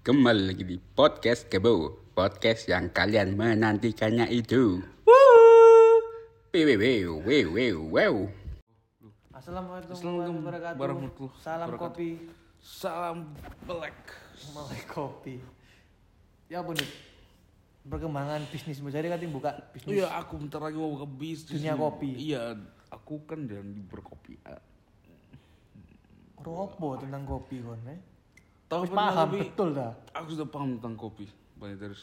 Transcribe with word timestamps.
Kembali 0.00 0.48
lagi 0.48 0.64
di 0.64 0.80
podcast 0.80 1.44
Kebo 1.52 1.92
Podcast 2.16 2.72
yang 2.72 2.88
kalian 2.88 3.36
menantikannya 3.36 4.32
itu 4.32 4.80
Wew, 5.04 6.64
wew, 6.80 7.20
wew, 7.20 7.46
wew, 7.52 7.76
wew. 7.84 8.14
Assalamualaikum 9.36 9.92
Assalamualaikum 9.92 10.40
warahmatullahi 10.40 10.80
warahmatullahi 10.80 11.36
wabarakatuh. 11.36 11.44
Salam 11.44 11.68
kopi, 11.76 12.10
Salam 12.64 13.16
black. 13.68 13.98
mulai 14.56 14.80
kopi. 14.88 15.36
Ya 16.48 16.64
apa 16.64 16.72
nih? 16.80 16.90
Perkembangan 17.84 18.40
bisnis 18.48 18.80
jadi 18.80 19.04
kan 19.12 19.20
buka 19.28 19.52
bisnis. 19.76 20.00
Iya, 20.00 20.16
aku 20.16 20.40
bentar 20.40 20.64
lagi 20.64 20.80
mau 20.80 20.96
buka 20.96 21.12
bisnis. 21.12 21.60
Dunia 21.60 21.76
kopi. 21.76 22.08
Iya, 22.16 22.56
aku 22.88 23.20
kan 23.28 23.44
dan 23.44 23.84
berkopi. 23.84 24.40
Ropo 26.40 26.96
tentang 26.96 27.28
kopi 27.28 27.60
kon 27.60 27.84
eh? 27.84 28.00
Tahu 28.70 28.82
paham 28.94 29.26
kopi? 29.34 29.38
betul 29.42 29.68
dah. 29.74 29.90
Aku 30.14 30.30
sudah 30.30 30.46
paham 30.46 30.78
tentang 30.78 30.94
kopi. 30.94 31.26
Banyak 31.58 31.76
dari 31.82 31.96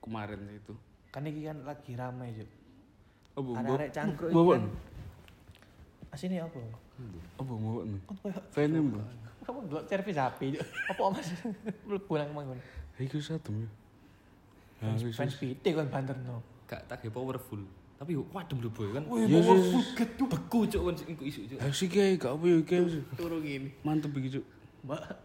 kemarin 0.00 0.40
itu. 0.48 0.72
Kan 1.12 1.28
ini 1.28 1.44
kan 1.44 1.60
lagi 1.68 1.92
ramai 1.92 2.32
Juk. 2.32 2.48
Apa? 3.36 3.50
Arek-arek 3.60 3.90
cangkruk 3.92 4.28
iki 4.32 4.36
Bawa. 4.40 4.52
kan. 4.56 4.64
Asine 6.16 6.40
apa? 6.40 6.58
Apa 7.36 7.52
bawa 7.52 7.82
nih? 7.84 8.00
Kon 8.08 8.16
koyo 8.24 8.32
kamu 9.44 9.58
delok 9.68 9.84
servis 9.84 10.16
HP 10.16 10.40
Juk. 10.56 10.64
Apa 10.88 11.00
Mas? 11.12 11.28
Manggon. 12.32 12.58
Hei, 12.96 13.04
kau 13.04 13.20
satu 13.20 13.52
ya. 13.52 13.68
Ya, 14.80 14.96
Fans 15.12 15.36
wis. 15.36 15.60
PT 15.60 15.76
kon 15.76 15.92
banterno. 15.92 16.40
gak 16.64 16.80
tak 16.88 17.04
kayak 17.04 17.12
powerful 17.12 17.60
tapi 18.00 18.16
waduh 18.18 18.56
mlebu 18.56 18.90
kan 18.90 19.04
Wih, 19.06 19.28
get 19.94 20.10
Juk. 20.16 20.26
beku 20.32 20.64
cuk 20.64 20.82
kan 20.90 20.94
iku 21.08 21.22
isu 21.28 21.40
cuk 21.46 21.58
Ayo 21.60 21.72
sih 21.76 21.88
kayak 21.92 22.24
gak 22.24 22.32
apa 22.34 22.44
ya 22.48 22.58
kayak 22.64 22.84
sih. 22.90 23.02
Turu 23.14 23.38
gini. 23.44 23.68
Mantep 23.84 24.10
begitu. 24.10 24.40
Mbak. 24.82 25.23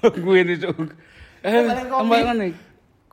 Gue 0.00 0.36
ini 0.40 0.54
cuk. 0.56 0.76
Eh, 1.42 1.52
tambahan 1.84 2.36
nih. 2.38 2.52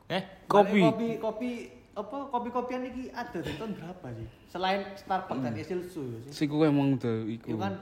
Eh, 0.08 0.22
Kopi. 0.46 0.80
kopi 0.82 1.08
kopi 1.16 1.50
apa 1.90 2.16
kopi-kopian 2.28 2.82
iki 2.84 3.10
ada 3.10 3.38
di 3.38 3.52
tahun 3.54 3.74
berapa 3.74 4.06
sih? 4.12 4.26
Selain 4.46 4.80
Starbucks 4.94 5.40
dan 5.40 5.54
Essilsu 5.54 6.02
ya 6.06 6.18
sih. 6.24 6.30
Sih 6.32 6.46
gue 6.46 6.64
emang 6.64 6.96
udah 6.96 7.16
Itu 7.24 7.50
iku. 7.50 7.58
kan 7.58 7.74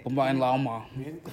Pemain 0.00 0.32
lama. 0.34 0.88
Itu 0.90 1.28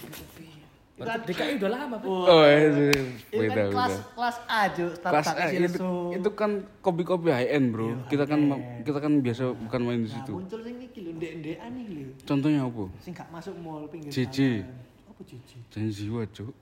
kan 1.00 1.20
DKI 1.24 1.56
udah 1.58 1.70
lama 1.70 1.96
Pak. 1.96 2.08
Oh, 2.08 2.44
itu 2.44 2.84
itu 3.30 3.38
kan 3.38 3.54
beda 3.54 3.64
kelas 3.70 3.94
beda. 3.94 4.12
kelas 4.12 4.38
A 4.44 4.62
Jo, 4.68 4.86
Kelas 4.88 4.96
Starbucks 4.98 5.30
A 5.30 5.46
itu, 5.48 5.90
itu 6.12 6.30
kan 6.34 6.52
kopi-kopi 6.82 7.30
high 7.30 7.50
end, 7.50 7.70
Bro. 7.70 7.86
Iya, 7.86 7.96
kita 8.10 8.24
kan 8.26 8.40
kita 8.82 8.98
kan 8.98 9.14
biasa 9.22 9.44
bukan 9.54 9.82
main 9.84 10.00
di 10.00 10.10
Nah, 10.10 10.16
situ. 10.18 10.32
muncul 10.34 10.60
sing 10.60 10.76
iki 10.82 11.00
lho, 11.02 11.12
ndek-ndekan 11.14 11.72
iki 11.78 11.94
lho. 12.02 12.12
Contohnya 12.24 12.60
apa? 12.64 12.84
Sing 12.98 13.14
gak 13.14 13.30
masuk 13.30 13.54
mall 13.58 13.86
pinggir 13.88 14.10
jalan. 14.10 14.66
Apa 15.08 15.22
JJ? 15.24 15.50
Jangan 15.70 15.90
jiwa, 15.92 16.22
Cuk. 16.28 16.54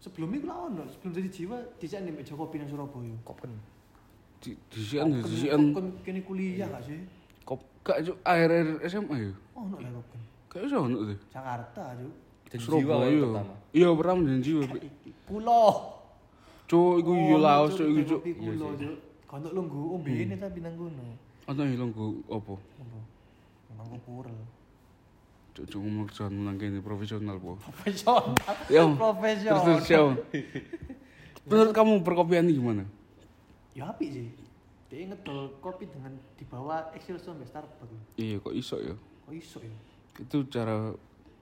Sebelum 0.00 0.32
itu 0.32 0.48
lah 0.48 0.64
ono, 0.64 0.88
sebelum 0.88 1.12
jadi 1.12 1.28
jiwa 1.28 1.56
dhisik 1.76 2.00
nek 2.00 2.24
Joko 2.24 2.48
Kopi 2.48 2.56
nang 2.56 2.72
Surabaya. 2.72 3.12
Kopen. 3.20 3.52
Di 4.40 4.56
disian 4.72 5.12
di 5.12 5.20
disian 5.20 5.76
Kon 5.76 6.00
kene 6.00 6.24
kuliah 6.24 6.64
gak 6.72 6.88
sih? 6.88 7.04
kop 7.44 7.60
gak 7.84 8.00
Cuk 8.08 8.16
akhir 8.24 8.80
SMA 8.88 9.16
ya. 9.28 9.32
Ono 9.60 9.76
lah 9.76 9.92
Kopen. 9.92 10.20
Kayak 10.48 10.64
iso 10.72 10.76
ono 10.80 10.96
tuh. 11.04 11.18
Jakarta. 11.28 11.82
Dan 12.50 12.58
jiwa 12.58 12.94
wae 13.04 13.20
pertama. 13.20 13.54
Iya, 13.76 13.88
pertama 13.92 14.18
jangan 14.24 14.42
jiwa. 14.42 14.62
Pulau. 15.28 15.70
Cuk, 16.70 16.92
iku 17.02 17.12
iya 17.18 17.36
Oh, 17.36 17.40
laos, 17.42 17.70
Cuk, 17.76 17.84
Cuk, 17.84 17.90
iku, 17.92 18.00
Cuk. 18.08 18.20
kopi 18.24 18.32
kulo, 18.40 18.66
Cuk. 18.80 18.96
Kontok 19.28 19.52
lungguh 19.54 19.84
ombene 20.00 20.34
tapi 20.40 20.58
nang 20.64 20.74
kono. 20.80 21.06
Ono 21.44 21.62
ilang 21.66 21.92
go 21.92 22.18
apa? 22.32 22.54
Apa? 22.56 22.98
Nang 23.76 24.00
purel. 24.00 24.38
Cuk, 25.50 25.64
Cuk 25.66 25.80
ngomong 25.82 26.06
jangan 26.14 26.32
menang 26.32 26.56
kene 26.56 26.78
profesional, 26.78 27.36
Po. 27.42 27.58
Profesional. 27.58 28.34
Yo. 28.70 28.94
Profesional. 28.94 29.58
Terus 29.60 29.64
terus 29.66 29.86
yo. 29.90 30.04
Menurut 31.50 31.72
kamu 31.74 31.92
perkopian 32.06 32.46
ini 32.46 32.54
gimana? 32.54 32.84
Ya 33.74 33.90
apik 33.90 34.10
sih. 34.14 34.28
Dia 34.90 35.06
ngedol 35.06 35.54
kopi 35.62 35.86
dengan 35.86 36.14
dibawa 36.34 36.90
Excelsior 36.94 37.34
sampai 37.34 37.46
Starbucks. 37.46 38.18
Iya, 38.18 38.42
kok 38.42 38.54
iso 38.54 38.76
ya? 38.82 38.94
Kok 39.26 39.34
iso 39.34 39.58
ya? 39.62 39.76
Itu 40.18 40.46
cara 40.50 40.90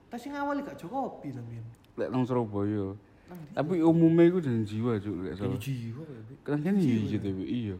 Tapi 0.09 0.17
sing 0.21 0.33
awal 0.33 0.61
gak 0.61 0.77
jo 0.77 0.89
kopi 0.89 1.29
sampean. 1.33 1.65
lek 1.97 2.09
nang 2.09 2.25
Surabaya. 2.25 2.93
Tapi 3.53 3.81
umumnya 3.85 4.25
itu 4.25 4.41
jangan 4.41 4.63
jiwa, 4.65 4.91
Cuk, 4.97 5.15
lek 5.21 5.33
salah. 5.37 5.57
Jiwa. 5.57 6.05
Kan 6.45 6.61
kan 6.65 6.73
iya 6.77 7.17
tapi 7.21 7.43
iya. 7.45 7.75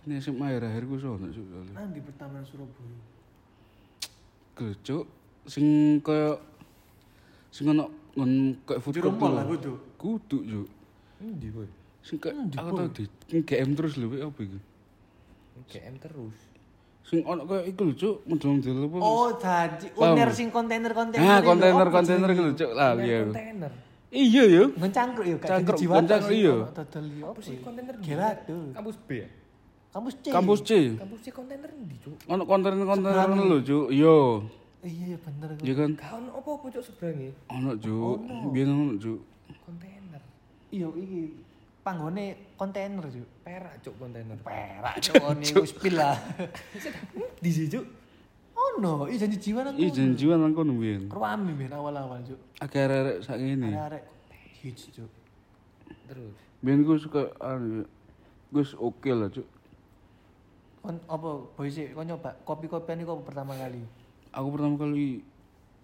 Kan 0.00 0.16
SMA 0.16 0.48
akhir 0.48 0.64
akhir 0.68 0.84
gue 0.88 0.98
sono 1.00 1.28
cuk 1.28 1.44
soalnya. 1.48 1.72
Nang 1.76 1.92
di 1.92 2.00
pertama 2.00 2.40
Surabaya. 2.44 2.98
Cuk, 4.84 5.04
sing 5.48 5.98
kaya 6.04 6.36
sing 7.50 7.70
ono 7.70 7.88
ngon 8.16 8.32
kayak 8.66 8.80
food 8.82 8.94
court 9.00 9.14
rumah 9.14 9.30
lah 9.40 9.44
kudu. 9.46 9.72
Kudu 9.96 10.38
cuk. 10.44 10.68
Endi 11.20 11.48
kowe? 11.52 11.68
Sing 12.00 12.16
kayak 12.16 12.36
Endi, 12.36 12.56
aku 12.56 12.68
tau 12.72 12.88
di 12.88 13.04
GM 13.44 13.70
terus 13.76 13.92
lho 14.00 14.08
apa 14.24 14.38
iki? 14.40 14.58
GM 15.68 15.94
terus. 16.00 16.36
Sing 17.04 17.20
ono 17.26 17.44
kayak 17.44 17.64
iku 17.70 17.80
lho 17.86 17.94
cuk, 17.94 18.16
model-model 18.24 18.76
apa? 18.88 18.96
Oh, 19.02 19.30
tadi 19.36 19.86
Paham. 19.92 20.16
uner 20.16 20.30
sing 20.32 20.48
kontainer-kontainer. 20.48 21.22
Nah, 21.22 21.38
itu. 21.38 21.48
kontainer-kontainer 21.48 22.28
Apa 22.28 22.34
iku 22.34 22.42
lho 22.42 22.54
cuk 22.56 22.72
lah 22.72 22.90
iya. 22.98 23.18
Kontainer. 23.28 23.72
Iya 24.10 24.42
yo. 24.50 24.64
Kayak 24.74 24.90
Cangkruk, 24.90 25.26
kejiwatan 25.78 26.02
ngencangkruk, 26.02 26.30
sih, 26.34 26.38
iya. 26.42 26.54
Dodol 26.74 27.06
yo. 27.14 27.24
Apa 27.30 27.40
sih 27.46 27.54
kontainer? 27.62 27.94
Gelado. 28.02 28.58
Kampus 28.74 28.96
B 29.06 29.08
ya? 29.22 29.28
Kampus 29.90 30.14
C. 30.18 30.24
Kampus 30.30 30.60
C. 30.66 30.70
Kampus 30.98 31.18
C 31.22 31.26
kontainer 31.30 31.70
ndi 31.70 31.96
cuk? 32.02 32.16
Ono 32.26 32.42
kontainer-kontainer 32.42 33.26
Seberang. 33.28 33.48
lho 33.50 33.58
cuk. 33.62 33.86
Yo. 33.94 34.16
Iya, 34.80 35.12
iya 35.12 35.18
bener. 35.20 35.48
Iya 35.60 35.74
kan? 35.76 35.90
Gak 35.92 36.12
ono 36.16 36.30
apa-apa 36.40 36.66
cuk 36.72 36.84
seberange. 36.84 37.36
Ono 37.52 37.70
cuk. 37.76 38.16
Biyen 38.48 38.68
ono 38.72 38.94
cuk. 38.96 39.20
Kontainer. 39.68 40.22
Iya, 40.72 40.88
iki 40.96 41.20
panggone 41.84 42.24
kontainer, 42.56 43.04
Cuk. 43.04 43.28
Perak 43.44 43.74
cuk 43.84 43.94
kontainer. 44.00 44.36
Perak 44.40 44.94
cuk 45.04 45.20
ini 45.36 45.46
spil 45.68 45.94
lah. 46.00 46.16
Di 47.44 47.50
sini 47.52 47.68
cuk. 47.68 47.84
Oh 48.60 48.76
no, 48.76 49.08
iya 49.08 49.24
janji 49.24 49.40
jiwa 49.40 49.64
nang. 49.64 49.76
Iya 49.76 49.88
kono. 49.88 49.96
janjian 49.96 50.38
nang 50.40 50.52
kono 50.52 50.72
biyen. 50.76 51.08
Ruami 51.08 51.52
men 51.56 51.72
awal-awal, 51.72 52.20
Cuk. 52.24 52.40
Akeh 52.60 52.84
arek 52.84 53.24
sak 53.24 53.40
ngene. 53.40 53.72
Arek-arek 53.72 54.04
hits, 54.60 54.92
Cuk. 54.92 55.08
Terus. 56.08 56.36
Biyen 56.60 56.84
gue 56.84 56.96
suka 57.00 57.32
anu 57.40 57.84
gue 58.52 58.64
oke 58.80 59.10
lah 59.12 59.28
cuk. 59.28 59.48
Kon 60.80 60.96
apa 61.04 61.28
boy 61.56 61.68
sih 61.68 61.92
kon 61.92 62.08
nyoba 62.08 62.32
kopi-kopian 62.48 63.04
iku 63.04 63.20
apa 63.20 63.22
pertama 63.28 63.52
kali? 63.56 63.80
Aku 64.30 64.48
pertama 64.54 64.78
kali 64.78 65.26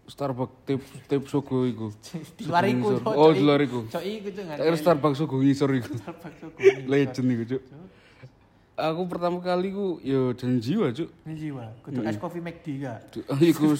Starbucks 0.07 0.55
tip 0.63 0.81
tip 1.11 1.23
sogo 1.27 1.67
iku. 1.67 1.91
Di 2.39 2.47
luar 2.47 2.63
iku. 2.71 2.95
Oh 3.11 3.35
di 3.35 3.43
luar 3.43 3.59
iku. 3.59 3.91
Cuk 3.91 4.05
iku. 4.07 4.29
Tak 4.39 4.79
Starbucks 4.79 5.19
sogo 5.19 5.43
ngisor 5.43 5.71
iku. 5.75 5.91
Starbucks 5.99 6.37
Cuk. 6.39 6.53
Legend 6.87 7.27
iku 7.35 7.45
cuk. 7.55 7.63
Aku 8.77 9.03
pertama 9.11 9.41
kali 9.43 9.75
ku 9.75 9.99
yo 10.07 10.31
jangan 10.39 10.63
jiwa 10.63 10.95
cuk. 10.95 11.11
Ini 11.27 11.35
jiwa. 11.35 11.65
Kudu 11.83 12.01
es 12.07 12.17
kopi 12.23 12.39
McD 12.39 12.67
gak? 12.87 12.99
Iku 13.51 13.73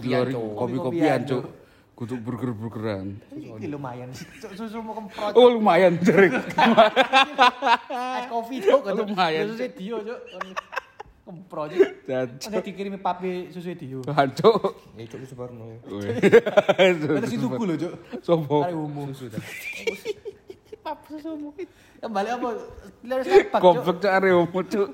di 0.00 0.06
luar 0.08 0.30
iku 0.30 0.56
Kopi-kopian, 0.56 1.20
cuk. 1.28 1.44
Kudu 1.94 2.14
burger-burgeran. 2.22 3.18
Iki 3.34 3.66
lumayan 3.70 4.08
Susu 4.56 4.80
mau 4.80 4.94
kemprot. 4.98 5.36
Oh 5.36 5.52
lumayan 5.52 6.00
jere. 6.00 6.32
Es 8.18 8.26
kopi. 8.30 8.62
Kudu 8.62 9.04
Lumayan, 9.04 9.52
Susu 9.52 9.68
Dio 9.74 10.00
Cuk. 10.00 10.20
Cuk. 11.24 11.72
Caca. 12.04 12.36
Ada 12.52 12.60
dikirimi 12.60 13.00
papi 13.00 13.48
susu 13.48 13.72
Dio. 13.72 14.04
Cuk. 14.04 14.60
Ya 14.92 15.04
cuk 15.08 15.24
Subarno 15.24 15.64
ya. 15.72 15.78
Ada 16.76 17.24
si 17.24 17.40
tuku 17.40 17.62
lho 17.64 17.74
Cuk. 17.80 17.92
Sopo? 18.20 18.60
Hari 18.60 18.76
umum. 18.76 19.08
Susu 19.16 19.32
dah. 19.32 19.40
Papi 20.84 21.16
susu 21.16 21.32
umum. 21.32 21.52
Kembali 21.96 22.28
apa? 22.28 22.48
Lihat 23.00 23.20
Starbucks 23.24 23.56
Cuk. 23.56 23.62
Goblok 23.64 23.96
cuk 24.04 24.12
arek 24.12 24.32
omo 24.36 24.60
cuk. 24.68 24.88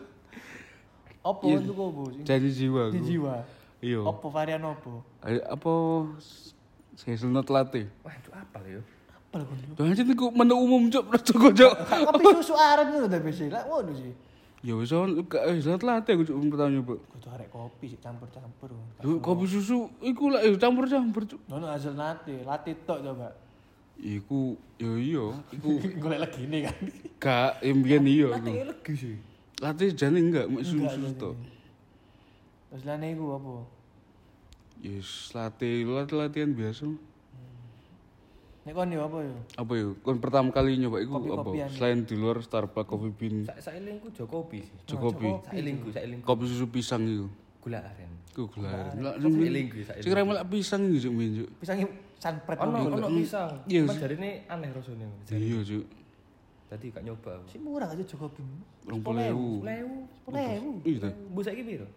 Apa 1.20 1.42
Iya. 1.44 1.56
untuk 1.60 1.76
apa? 1.82 2.02
Janji 2.24 2.50
jiwa. 2.54 2.82
Di 2.88 2.96
aku. 2.96 3.06
jiwa. 3.10 3.34
Iya. 3.82 4.00
Apa 4.06 4.26
varian 4.30 4.62
apa? 4.62 4.92
Ayo, 5.26 5.40
Apa 5.50 5.70
hazelnut 7.10 7.48
latte? 7.50 7.90
Wah 8.06 8.14
cuk 8.22 8.34
apa 8.38 8.56
lah 8.62 8.70
yo? 8.78 8.82
Apa 9.10 9.34
lah 9.42 9.44
kon? 9.50 9.58
Tuh 9.74 9.82
aja 9.82 10.02
niku 10.06 10.30
menu 10.30 10.54
umum 10.54 10.86
cuk, 10.86 11.04
toko 11.26 11.50
cuk. 11.50 11.72
Kopi 12.06 12.24
susu 12.38 12.54
aren 12.54 12.86
ngono 12.94 13.10
ta 13.10 13.18
besi. 13.18 13.50
Lah 13.50 13.66
ngono 13.66 13.90
sih. 13.98 14.29
Ya 14.60 14.76
wis 14.76 14.92
on 14.92 15.24
gak 15.24 15.40
hazelnut 15.40 15.80
latte 15.80 16.12
aku 16.12 16.28
cuk 16.28 16.36
pertama 16.52 16.68
nyoba. 16.68 16.94
Kudu 17.16 17.28
arek 17.32 17.48
kopi 17.48 17.96
sih 17.96 18.00
campur-campur. 18.04 18.76
Yo 19.00 19.16
kopi 19.24 19.48
susu 19.48 19.88
iku 20.04 20.28
lah 20.28 20.44
eh, 20.44 20.52
campur-campur. 20.60 21.24
Ngono 21.48 21.64
hasil 21.72 21.96
latte, 21.96 22.44
latte 22.44 22.76
tok 22.84 23.00
coba. 23.00 23.32
Iku 23.96 24.60
yo 24.76 24.96
iya, 25.00 25.24
iku 25.52 25.80
Golek 25.96 26.20
lagi 26.20 26.44
ini 26.44 26.68
kan. 26.68 26.76
gak 27.16 27.64
imbian 27.64 28.04
iya 28.04 28.28
iku. 28.36 28.52
Latte 28.52 28.68
legi 28.68 28.92
sih. 29.00 29.16
Latte 29.64 29.84
jane 29.96 30.18
enggak, 30.20 30.44
mek 30.52 30.60
Enggak, 30.60 30.92
susu 30.92 31.08
tok. 31.16 31.36
Terus 32.68 32.84
lane 32.84 33.06
iku 33.16 33.24
apa? 33.40 33.52
Yes, 34.84 35.32
latte 35.32 35.68
latte 35.88 36.14
latihan 36.20 36.52
biasa. 36.52 36.84
Nek 38.60 38.72
kon 38.76 38.92
yo 38.92 39.00
apa 39.00 39.18
yo? 39.24 39.34
Apa 39.56 39.72
yo? 39.72 39.88
Kon 40.04 40.20
pertama 40.20 40.52
kali 40.52 40.76
nyoba 40.76 41.00
iku 41.00 41.16
apa? 41.16 41.24
Kopi-kopian. 41.32 41.68
Selain 41.72 41.98
di 42.04 42.12
luar 42.12 42.44
Starbucks 42.44 42.84
Coffee 42.86 43.14
Bean, 43.16 43.36
Sa 43.48 43.56
sailingku 43.56 44.12
Jokopi 44.12 44.60
sih. 44.60 44.76
Jokopi, 44.84 45.32
Sailingku, 45.48 45.88
sailingku. 45.88 46.24
kopi 46.28 46.44
susu 46.44 46.68
pisang 46.68 47.00
iku. 47.02 47.26
Gula 47.64 47.80
aren. 47.80 48.12
Iku 48.30 48.44
gula. 48.52 48.92
Lah 49.00 49.16
Sailingku, 49.16 49.74
sing 49.74 49.86
sailingku. 49.88 50.04
Sing 50.04 50.12
remelak 50.12 50.44
pisang 50.52 50.80
iki 50.86 50.98
cuk 51.00 51.12
min 51.16 51.28
cuk. 51.40 51.48
Pisangnya 51.56 51.86
sunbread 52.20 52.58
Ono 52.60 52.78
ono 52.84 53.08
pisang. 53.08 53.52
Iya, 53.64 53.80
jarine 53.96 54.30
aneh 54.44 54.68
rasane. 54.76 55.06
Iya, 55.24 55.58
Cuk. 55.64 55.84
Tadi 56.68 56.86
gak 56.92 57.02
nyoba. 57.02 57.32
Si 57.48 57.56
murah 57.56 57.88
aja 57.88 58.04
Jokopi. 58.04 58.44
20.000. 58.86 59.00
Lewu. 59.64 59.64
Lewu. 60.28 60.70
Iya, 60.84 60.98
ta. 61.00 61.08
Bu 61.32 61.40
saiki 61.40 61.64
piro? 61.64 61.88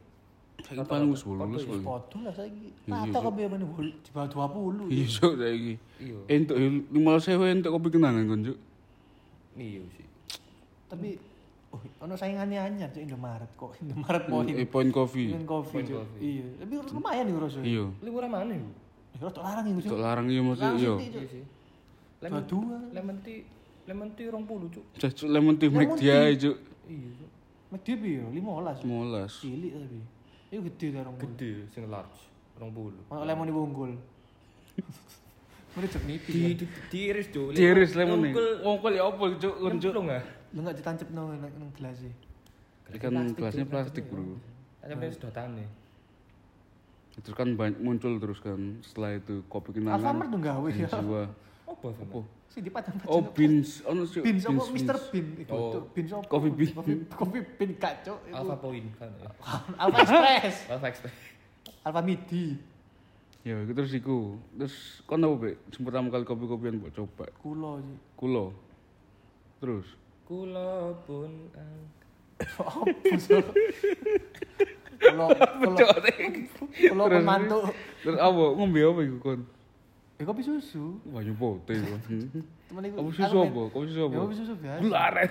Saiki 0.62 0.86
paling 0.86 1.10
wis 1.10 1.24
18 1.26 1.66
kok. 1.66 1.82
Foto 1.82 2.18
lah 2.22 2.34
saiki. 2.34 2.70
Iya, 2.86 2.94
Rata 2.94 3.20
kopi 3.26 3.42
apa 3.50 3.56
nih? 3.58 3.68
Di 4.06 4.10
bawah 4.14 4.30
20. 4.54 4.94
Iya, 4.94 5.06
Cuk, 5.10 5.34
saiki. 5.42 5.74
Iya. 5.98 6.18
Entuk 6.30 6.58
15.000 6.94 7.54
entuk 7.58 7.72
kopi 7.74 7.88
kenangan 7.90 8.24
kon, 8.30 8.42
Cuk. 8.46 8.58
Iya 9.58 9.82
sih. 9.98 10.08
Tapi 10.88 11.10
oh, 11.74 11.82
ono 12.06 12.14
saingannya 12.14 12.60
anyar 12.62 12.90
Cuk 12.94 13.02
Indomaret 13.02 13.52
kok. 13.58 13.72
Indomaret 13.84 14.24
poin. 14.30 14.46
Eh, 14.48 14.68
point 14.70 14.92
coffee. 14.94 15.34
Point 15.34 15.48
coffee. 15.50 15.84
Iya, 16.22 16.46
tapi 16.62 16.74
lumayan 16.94 17.24
nih 17.28 17.34
rasanya. 17.42 17.66
Iya. 17.66 17.86
Lu 18.00 18.10
murah 18.14 18.30
mana 18.30 18.54
iku? 18.54 18.70
Ya 19.14 19.20
rada 19.28 19.42
larang 19.42 19.66
iku 19.68 19.80
Cuk. 19.82 19.90
Cuk 19.90 20.00
larang 20.00 20.28
iya 20.30 20.42
mesti 20.46 20.64
Larang 20.64 20.80
iya. 20.80 20.94
Iya 21.02 21.24
sih. 21.28 21.44
Dua-dua. 22.24 22.78
Lemon 22.94 23.18
tea 23.26 23.42
lemon 23.84 24.10
tea 24.16 24.32
20 24.32 24.74
cuk. 24.80 24.86
Cuk 24.96 25.28
lemon 25.28 25.56
tea 25.60 25.68
Lemon 25.68 25.98
dia, 26.00 26.18
tea. 26.30 26.40
Cuk. 26.40 26.58
Iya 26.88 27.10
cuk. 27.20 27.30
McD 27.74 27.98
piye? 27.98 28.22
15. 28.22 28.86
15. 28.86 29.42
Cilik 29.42 29.74
tapi. 29.74 30.00
Itu 30.54 30.62
gede 30.70 30.88
ta 30.94 31.02
rong. 31.02 31.18
Gede 31.18 31.66
sing 31.74 31.90
large 31.90 32.30
20. 32.62 33.10
Ono 33.10 33.26
lemon 33.26 33.46
di 33.50 33.54
bonggol. 33.58 33.92
Mana 35.74 35.88
cek 35.90 36.06
nipis. 36.06 36.30
Di 36.30 36.42
ya? 36.46 36.50
di 36.54 36.66
diiris 36.94 37.28
cuk. 37.34 37.58
Ciris 37.58 37.98
lemon 37.98 38.22
nih. 38.22 38.34
Ngungkul 38.38 38.48
Ngongkol 38.62 38.94
ya 38.94 39.04
apa, 39.10 39.24
Cuk? 39.42 39.56
Ah. 39.58 40.24
Lu 40.54 40.60
enggak 40.62 40.76
ditancep 40.78 41.10
nang 41.10 41.34
nang 41.42 41.72
gelas 41.74 41.98
e. 42.06 42.14
Ikan 42.94 43.34
gelasnya 43.34 43.66
plastik, 43.66 44.06
Bro. 44.06 44.38
Aja 44.86 44.94
men 44.94 45.10
sedotane. 45.10 45.66
Terus 47.18 47.34
kan 47.34 47.50
banyak 47.58 47.82
muncul 47.82 48.22
terus 48.22 48.38
kan 48.38 48.78
setelah 48.86 49.18
itu 49.18 49.42
kopi 49.50 49.74
kenangan. 49.74 49.98
Alfamart 49.98 50.30
tuh 50.30 50.42
gawe 50.42 50.70
ya. 50.70 50.90
Jiwa. 50.94 51.24
Apa 51.84 51.92
sama? 52.00 52.16
Oh, 52.16 52.26
Si 52.48 52.62
di 52.62 52.70
padang 52.70 52.96
oh 53.10 53.20
beans, 53.34 53.82
ono 53.84 54.06
sih. 54.06 54.22
Beans 54.22 54.46
apa 54.46 54.62
Mr. 54.72 54.98
Bean 55.10 55.28
itu. 55.36 55.52
Oh. 55.52 55.90
Beans 55.90 56.10
apa? 56.14 56.24
Coffee 56.30 56.54
bean. 56.54 56.72
Coffee 56.72 56.98
coffee 57.12 57.44
bean 57.44 57.72
kacau. 57.76 58.16
Alpha 58.30 58.56
Point 58.56 58.88
kan 58.96 59.10
ya. 59.20 59.30
Alpha 59.84 60.00
Express. 60.00 60.56
Alpha 60.70 60.88
Express. 60.88 61.16
Alpha 61.84 62.00
Midi. 62.00 62.56
Ya, 63.44 63.60
itu 63.60 63.74
terus 63.74 63.92
iku. 63.92 64.40
Terus 64.56 64.76
kon 65.04 65.20
apa, 65.20 65.36
Be? 65.36 65.52
Pertama 65.68 66.08
kali 66.08 66.24
kopi-kopian 66.24 66.80
mbok 66.80 66.94
coba. 66.94 67.26
Kulo 67.36 67.82
sih. 67.82 67.98
Kulo. 68.16 68.46
Terus 69.60 69.88
Kula 70.24 70.96
pun 71.04 71.52
ang- 71.52 71.92
Apa 72.64 73.18
sih? 73.18 73.44
Kulo 75.04 75.26
kulo 75.36 75.78
kulo 76.88 77.04
pemantu. 77.10 77.60
terus 78.00 78.18
apa 78.18 78.42
ngombe 78.56 78.80
apa 78.80 79.00
iku 79.04 79.18
kon? 79.20 79.40
Eh 80.24 80.26
kopi 80.26 80.40
susu. 80.40 81.04
Wah, 81.12 81.20
yo 81.20 81.36
pote 81.36 81.76
kon. 81.76 82.00
Temen 82.72 82.82
iku. 82.88 82.96
Kopi 83.04 83.12
susu 83.20 83.36
apa? 83.44 83.62
Kopi 83.76 83.86
susu 83.92 84.02
apa? 84.08 84.14
Ya 84.16 84.20
kopi 84.24 84.36
susu 84.40 84.54
biasa. 84.56 84.80
Gularen. 84.80 85.30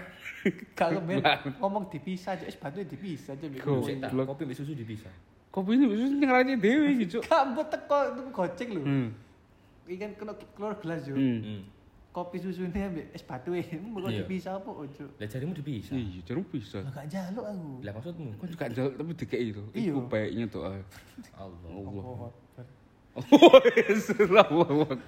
Gak 0.76 0.88
kemen 1.00 1.16
ngomong 1.64 1.84
dipisah 1.88 2.36
aja, 2.36 2.44
es 2.44 2.56
batu 2.60 2.84
dipisah 2.84 3.32
aja. 3.32 3.46
Kok. 3.48 4.28
Kopi 4.28 4.42
mbek 4.44 4.56
susu 4.60 4.76
dipisah. 4.76 5.08
Kopi 5.48 5.80
ini 5.80 5.88
wis 5.88 6.12
ning 6.12 6.28
rane 6.28 6.60
dhewe 6.60 6.92
iki, 6.92 7.08
Cuk. 7.08 7.24
Kamu 7.24 7.64
teko 7.72 7.96
itu 8.12 8.20
gocek 8.36 8.68
lho. 8.68 8.84
Hmm. 8.84 9.08
Iki 9.88 9.96
kan 9.96 10.10
kena 10.20 10.32
keluar 10.52 10.76
gelas 10.76 11.08
yo. 11.08 11.16
Hmm. 11.16 11.40
Hmm. 11.40 11.62
Kopi 12.12 12.36
susunya 12.36 12.92
ambek 12.92 13.16
es 13.16 13.24
batu 13.24 13.56
e. 13.56 13.64
Mau 13.80 14.04
Iya. 14.04 14.28
dipisah 14.28 14.60
apa 14.60 14.68
ojo? 14.68 15.04
Lah 15.16 15.24
jarimu 15.24 15.56
dipisah. 15.56 15.96
Iya, 15.96 16.20
jarum 16.28 16.44
bisa. 16.44 16.84
Lah 16.84 16.92
gak 16.92 17.08
jaluk 17.08 17.48
aku. 17.48 17.70
Lah 17.80 17.92
maksudmu? 17.96 18.36
Kon 18.36 18.48
juga 18.52 18.68
jaluk 18.68 18.92
tapi 19.00 19.12
dikei 19.16 19.48
to. 19.56 19.64
Iya. 19.72 19.96
Iku 19.96 20.00
baiknya 20.04 20.44
to. 20.52 20.60
ah. 20.60 20.76
Allah. 21.40 21.70
Allah. 21.72 22.28
Allahu 23.12 24.88
Akbar. 24.88 24.98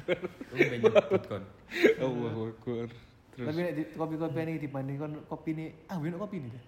Allahu. 2.01 2.43
Terus 3.35 3.47
Tapi 3.51 3.61
nek 3.67 3.99
kopi-kopi 3.99 4.39
ini 4.47 4.53
dibanding 4.63 4.97
kon 5.01 5.13
kopi 5.27 5.51
ini, 5.59 5.67
ah 5.91 5.99
enak 5.99 6.21
kopi 6.23 6.39
ini 6.39 6.49
deh. 6.55 6.65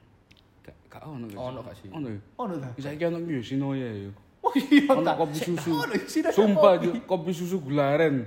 gak 0.90 1.02
ono 1.06 1.30
gak? 1.30 1.38
Ono 1.38 1.58
gak 1.62 1.74
sih? 1.78 1.88
Ono 1.94 2.08
ya. 2.10 2.20
Oh, 2.40 2.44
no 2.50 2.58
ta? 2.58 2.74
Bisa 2.74 2.90
iki 2.90 3.06
ono 3.06 3.22
ya. 3.22 4.10
Oh 4.42 4.50
iya 4.56 4.82
Ono 4.90 5.02
ta. 5.06 5.14
kopi 5.14 5.36
susu. 5.38 5.70
Oh, 5.70 5.86
no, 5.86 5.94
sini 6.10 6.26
ada 6.26 6.34
Sumpah 6.34 6.72
kopi. 7.06 7.30
Susu 7.30 7.62
gularen. 7.62 8.26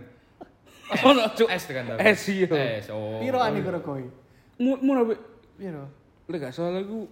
Ono 1.10 1.22
Cuk. 1.36 1.50
Es 1.52 1.68
kan 1.68 1.84
tapi. 1.84 2.00
Es 2.00 2.24
iya. 2.32 2.48
Es. 2.80 2.88
Oh. 2.94 3.20
Piro 3.20 3.44
ani 3.44 3.60
karo 3.60 3.84
kowe? 3.84 4.00
Mu- 4.56 4.80
Murah 4.80 5.04
be. 5.04 5.16
Piro? 5.60 5.84
Lek 6.32 6.40
gak 6.40 6.54
salah 6.56 6.80
iku 6.80 7.10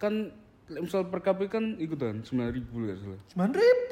kan 0.00 0.32
lek 0.66 0.80
misal 0.82 1.06
per 1.06 1.20
KP 1.22 1.46
kan 1.46 1.76
iku 1.78 1.94
kan 1.94 2.18
9000 2.26 2.66
lek 2.82 2.98
gak 2.98 2.98
salah. 2.98 3.20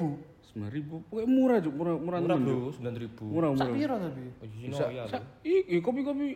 9000. 0.03 0.38
9000 0.51 0.89
pokoknya 1.05 1.27
murah 1.27 1.59
Cuk, 1.59 1.73
murah 1.73 1.95
murah 1.97 2.19
Murah 2.19 2.37
bro, 2.37 2.57
Cuk. 2.71 2.81
9000. 2.81 3.21
Murah 3.23 3.51
murah. 3.53 3.69
piro 3.71 3.95
tapi? 3.97 4.23
Oh, 4.35 4.47
Bisa, 4.49 4.85
ya. 4.89 5.03
sa- 5.05 5.27
i- 5.43 5.67
i- 5.69 5.81
kopi-kopi 5.81 6.27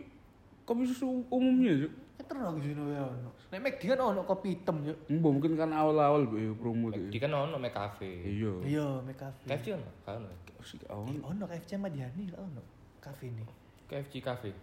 kopi 0.63 0.81
susu 0.83 1.25
umumnya 1.27 1.73
Cuk. 1.79 1.91
Keter 2.13 2.37
aku 2.39 2.59
sini 2.59 2.77
ya 2.87 3.01
ono. 3.03 3.29
Nek 3.49 3.59
McD 3.59 3.81
kan 3.87 3.99
ono 3.99 4.21
kopi 4.23 4.47
hitam 4.53 4.77
yo. 4.81 4.93
Mbok 5.07 5.31
mungkin 5.33 5.53
kan 5.55 5.69
awal-awal 5.71 6.23
be 6.25 6.53
promo 6.53 6.87
tuh. 6.87 7.09
Di 7.09 7.17
kan 7.17 7.29
ono 7.29 7.57
mek 7.57 7.71
cafe. 7.71 8.05
Iya. 8.23 8.53
Iya, 8.61 8.85
Mac 9.01 9.17
Cafe. 9.17 9.43
KFC 9.45 9.67
ono? 9.73 9.89
Kan 10.03 10.21
ono. 10.21 10.29
Sik 10.61 10.85
Eh. 10.85 11.19
Ono 11.19 11.43
KFC 11.43 11.75
Madiani 11.75 12.29
lah 12.29 12.39
ono. 12.39 12.61
Cafe 12.99 13.27
ini. 13.27 13.43
KFC 13.85 14.21
cafe. 14.29 14.53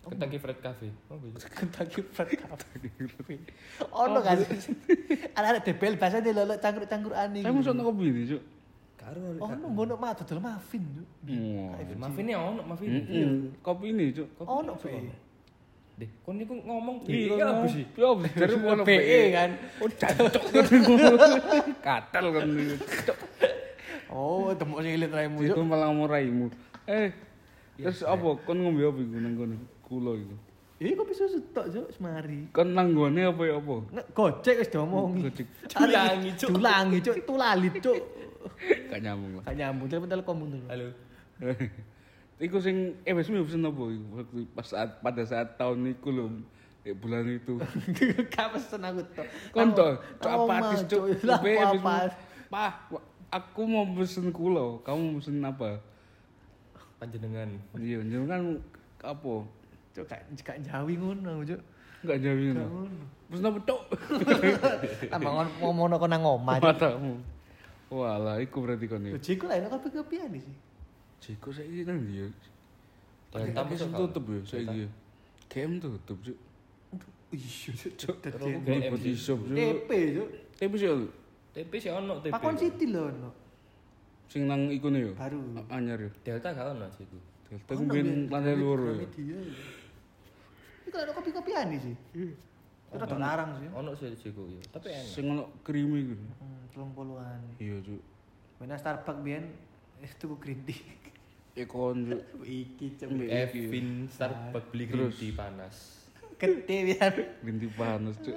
Kentucky 0.00 0.36
Fried 0.36 0.58
Cafe. 0.58 0.88
Oh, 1.06 1.16
bisa. 1.16 1.44
Kentucky 1.46 2.00
Fried 2.02 2.32
Cafe. 2.34 2.76
Ono 3.86 4.18
kan. 4.18 4.36
Ada 5.36 5.60
DBL 5.60 5.94
bahasa 5.94 6.18
dia 6.18 6.32
lolo 6.32 6.56
cangkruk-cangkruk 6.56 7.12
ani. 7.12 7.40
Saya 7.40 7.52
masuk 7.52 7.76
kopi 7.78 8.08
ini, 8.08 8.22
Cuk. 8.26 8.42
Karo. 9.10 9.42
Ono 9.42 9.66
ngono 9.74 9.94
mah 9.98 10.14
dodol 10.14 10.38
muffin. 10.38 10.84
Wah. 11.26 11.74
Muffin 11.98 12.26
ya 12.30 12.38
ono, 12.38 12.62
muffin. 12.62 12.90
Mm-mm. 12.94 13.58
Kopi 13.58 13.90
ini, 13.90 14.14
Cuk. 14.14 14.28
Kopi 14.38 14.50
Ono 14.54 14.72
iso 14.78 14.86
be. 14.86 15.10
Deh, 16.00 16.08
kon 16.24 16.40
niku 16.40 16.56
ngomong 16.56 17.04
Iya, 17.04 17.36
iya 17.36 17.44
apa 17.52 17.66
sih? 17.68 17.84
Ya, 17.92 18.08
dari 18.32 18.54
ono 18.56 18.82
PE 18.88 19.20
kan. 19.36 19.50
Oh, 19.84 19.88
jancok. 19.90 20.42
Katel. 21.86 22.24
Cuk. 23.04 23.18
Oh, 24.10 24.54
temuk 24.54 24.80
sing 24.80 24.94
ilit 24.96 25.12
raimu. 25.12 25.42
Itu 25.44 25.60
malah 25.66 25.90
ngomoraimu. 25.90 26.48
Eh, 26.86 27.12
terus 27.76 28.06
apa? 28.06 28.38
Kon 28.46 28.58
ngombe 28.62 28.80
apa 28.86 28.98
iku 29.02 29.16
nang 29.18 29.34
kono? 29.36 29.56
Kulo 29.84 30.12
iku. 30.16 30.36
Eh 30.80 30.96
kopi 30.96 31.12
susu 31.12 31.44
tok 31.52 31.68
yo 31.68 31.84
semari. 31.92 32.48
Kon 32.56 32.72
nang 32.72 32.96
gone 32.96 33.20
apa 33.20 33.42
ya 33.44 33.60
apa? 33.60 33.76
Nggak 33.92 34.06
gojek 34.16 34.54
wis 34.64 34.68
diomongi. 34.72 35.28
Gojek. 35.28 35.46
Dulangi 35.76 36.30
cuk. 36.40 36.48
Dulangi 36.56 36.98
cuk, 37.04 37.16
itu 37.20 37.34
lali 37.36 37.68
cuk. 37.68 38.00
Gak 38.88 39.00
nyambung 39.04 39.32
lah. 39.36 39.44
Gak 39.44 39.56
nyambung 39.60 39.86
telepon 39.92 40.08
telepon 40.08 40.34
dulu. 40.48 40.66
Halo. 40.72 40.88
Iku 42.48 42.56
sing 42.64 42.96
eh 43.04 43.12
wis 43.12 43.28
pesen 43.28 43.68
apa 43.68 43.82
iku 43.92 44.06
waktu 44.16 44.38
pas 44.56 44.64
saat 44.64 45.04
pada 45.04 45.20
saat 45.28 45.60
tahun 45.60 45.84
iku 46.00 46.08
lho. 46.08 46.26
Eh, 46.88 46.96
bulan 46.96 47.28
itu. 47.28 47.60
Gak 48.32 48.56
pesen 48.56 48.80
aku 48.80 49.04
tok. 49.12 49.28
Kon 49.52 49.76
to, 49.76 50.00
apatis 50.24 50.88
cuk. 50.88 51.20
Pak, 52.48 52.72
aku 53.28 53.60
mau 53.68 53.84
pesen 53.84 54.32
kulo, 54.32 54.80
kamu 54.80 55.00
mau 55.12 55.16
pesen 55.20 55.44
apa? 55.44 55.84
Panjenengan. 56.96 57.52
Iya, 57.76 58.00
jeneng 58.00 58.28
kan 58.32 58.42
apa? 59.04 59.59
Cuk 59.90 60.06
gak 60.06 60.20
gak 60.42 60.58
jawi 60.62 60.94
ngono 60.94 61.42
cuk. 61.42 61.60
Enggak 62.00 62.18
Gak 62.22 62.34
ngono. 62.34 62.62
ngono. 62.64 63.04
Pesen 63.30 63.46
apa 63.46 63.58
cuk? 63.62 63.80
Tambah 65.12 65.30
ngon- 65.30 65.54
ngomongno 65.62 65.94
kok 65.98 66.10
nang 66.10 66.22
omah. 66.24 66.56
Matamu. 66.58 67.14
Walah, 67.90 68.38
iku 68.38 68.62
berarti 68.62 68.86
kon 68.86 69.02
ya. 69.02 69.18
Jiku 69.18 69.50
lah 69.50 69.58
enak 69.58 69.70
kopi-kopian 69.74 70.30
sih. 70.30 70.46
Jiko 71.20 71.50
saiki 71.50 71.82
nang 71.82 71.98
ndi 72.00 72.22
ya? 72.22 72.26
Tapi 73.30 73.72
sing 73.74 73.90
tutup 73.90 74.24
ya 74.30 74.38
saiki. 74.46 74.86
ya. 74.86 74.88
Game 75.50 75.82
tutup 75.82 76.18
cuk. 76.22 76.38
Iya 77.30 77.70
cuk. 77.94 78.16
Terus 78.22 78.42
sih. 79.02 79.14
shop 79.14 79.38
cuk. 79.42 79.54
TP 79.54 79.90
cuk. 80.16 80.28
Tapi 80.58 80.74
sih 80.78 80.86
lho, 80.86 81.06
TP 81.54 81.72
sih 81.78 81.90
ono 81.90 82.18
TP. 82.22 82.30
Pakon 82.34 82.54
City 82.58 82.86
lho 82.90 83.06
ono. 83.06 83.30
sing 84.30 84.46
nang 84.46 84.70
iku 84.70 84.90
ya. 84.94 85.10
Baru. 85.14 85.38
Anyar 85.66 85.98
ya. 85.98 86.10
Delta 86.22 86.54
gak 86.54 86.74
ono 86.74 86.86
sih 86.94 87.02
iku. 87.02 87.18
Delta 87.50 87.70
mungkin 87.74 88.06
lantai 88.30 88.54
luar. 88.54 88.78
Gramedia. 88.94 89.38
Iku 90.90 90.96
ada 90.98 91.14
kopi-kopian 91.14 91.70
sih. 91.78 91.94
Itu 92.10 92.34
rada 92.98 93.14
larang 93.14 93.50
sih. 93.62 93.68
Ono 93.70 93.94
sih 93.94 94.10
iku 94.10 94.50
ya. 94.50 94.62
Tapi 94.74 94.90
enak. 94.90 95.06
Sing 95.06 95.24
ono 95.30 95.54
krimi 95.62 96.02
iku. 96.02 96.14
Hmm, 96.18 96.60
telung 96.74 96.90
puluhan. 96.90 97.38
Iya 97.62 97.78
cuk. 97.86 98.02
Mana 98.58 98.74
Starbucks 98.74 99.22
biyen 99.22 99.54
itu 100.02 100.26
green 100.42 100.66
tea. 100.66 100.82
Ekon 101.54 102.10
cuk. 102.10 102.22
Iki 102.66 102.86
cuk. 102.98 103.08
Kevin 103.22 104.10
Starbucks 104.10 104.66
beli 104.74 104.84
green 104.90 105.14
tea 105.14 105.30
panas. 105.30 105.76
Gede 106.42 106.76
biar. 106.90 107.14
Ganti 107.46 107.66
panas 107.70 108.18
cuk. 108.18 108.34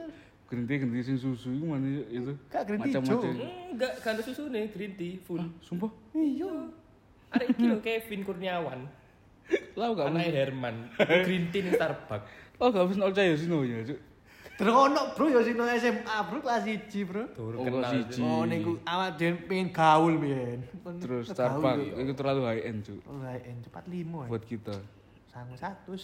Ganti 0.54 0.74
ganti 0.78 1.02
sing 1.02 1.18
susu 1.18 1.50
iku 1.58 1.66
mana 1.74 2.06
itu? 2.06 2.38
Kak 2.54 2.70
green 2.70 2.86
tea 2.86 2.94
Macam-macam. 2.94 3.18
cuk. 3.18 3.34
Enggak, 3.74 3.94
gak 4.06 4.12
ada 4.14 4.22
susu 4.22 4.54
nih 4.54 4.70
green 4.70 4.94
tea 4.94 5.18
full. 5.26 5.42
Sumpah. 5.66 5.90
Iya. 6.14 6.70
Ada 7.34 7.50
iki 7.50 7.66
lho 7.66 7.82
Kevin 7.82 8.22
Kurniawan. 8.22 8.86
Lah 9.74 9.88
gak 9.92 10.08
mesti. 10.10 10.32
Herman. 10.32 10.76
Green 11.26 11.50
tea 11.50 11.62
ning 11.62 11.74
Starbucks. 11.74 12.28
Oh 12.58 12.70
gak 12.70 12.86
mesti 12.86 13.02
olcay 13.02 13.26
ya 13.30 13.36
sino 13.36 13.62
ya 13.62 13.82
cuk. 13.84 14.00
Durung 14.54 14.78
ono 14.86 15.18
bro 15.18 15.26
ya 15.28 15.42
sing 15.42 15.58
nang 15.58 15.66
SMA 15.74 16.16
bro 16.30 16.38
kelas 16.40 16.64
1 16.64 17.10
bro. 17.10 17.24
Durung 17.32 17.60
Oh, 17.60 17.66
kenal. 17.66 17.92
siji. 17.92 18.22
Cuk. 18.22 18.30
Oh 18.30 18.44
niku 18.46 18.72
awak 18.84 19.10
dhewe 19.18 19.34
pengen 19.44 19.68
gaul 19.70 20.14
biyen. 20.16 20.60
Terus 21.00 21.26
Starbucks 21.28 21.98
itu 21.98 22.14
terlalu 22.14 22.42
high 22.46 22.64
end, 22.64 22.80
Cuk. 22.84 23.02
Oh, 23.04 23.18
en 23.26 23.58
cepat 23.62 23.84
limo. 23.88 24.24
Buat 24.26 24.46
kita. 24.46 24.78
Sangu 25.26 25.58
satu. 25.58 25.98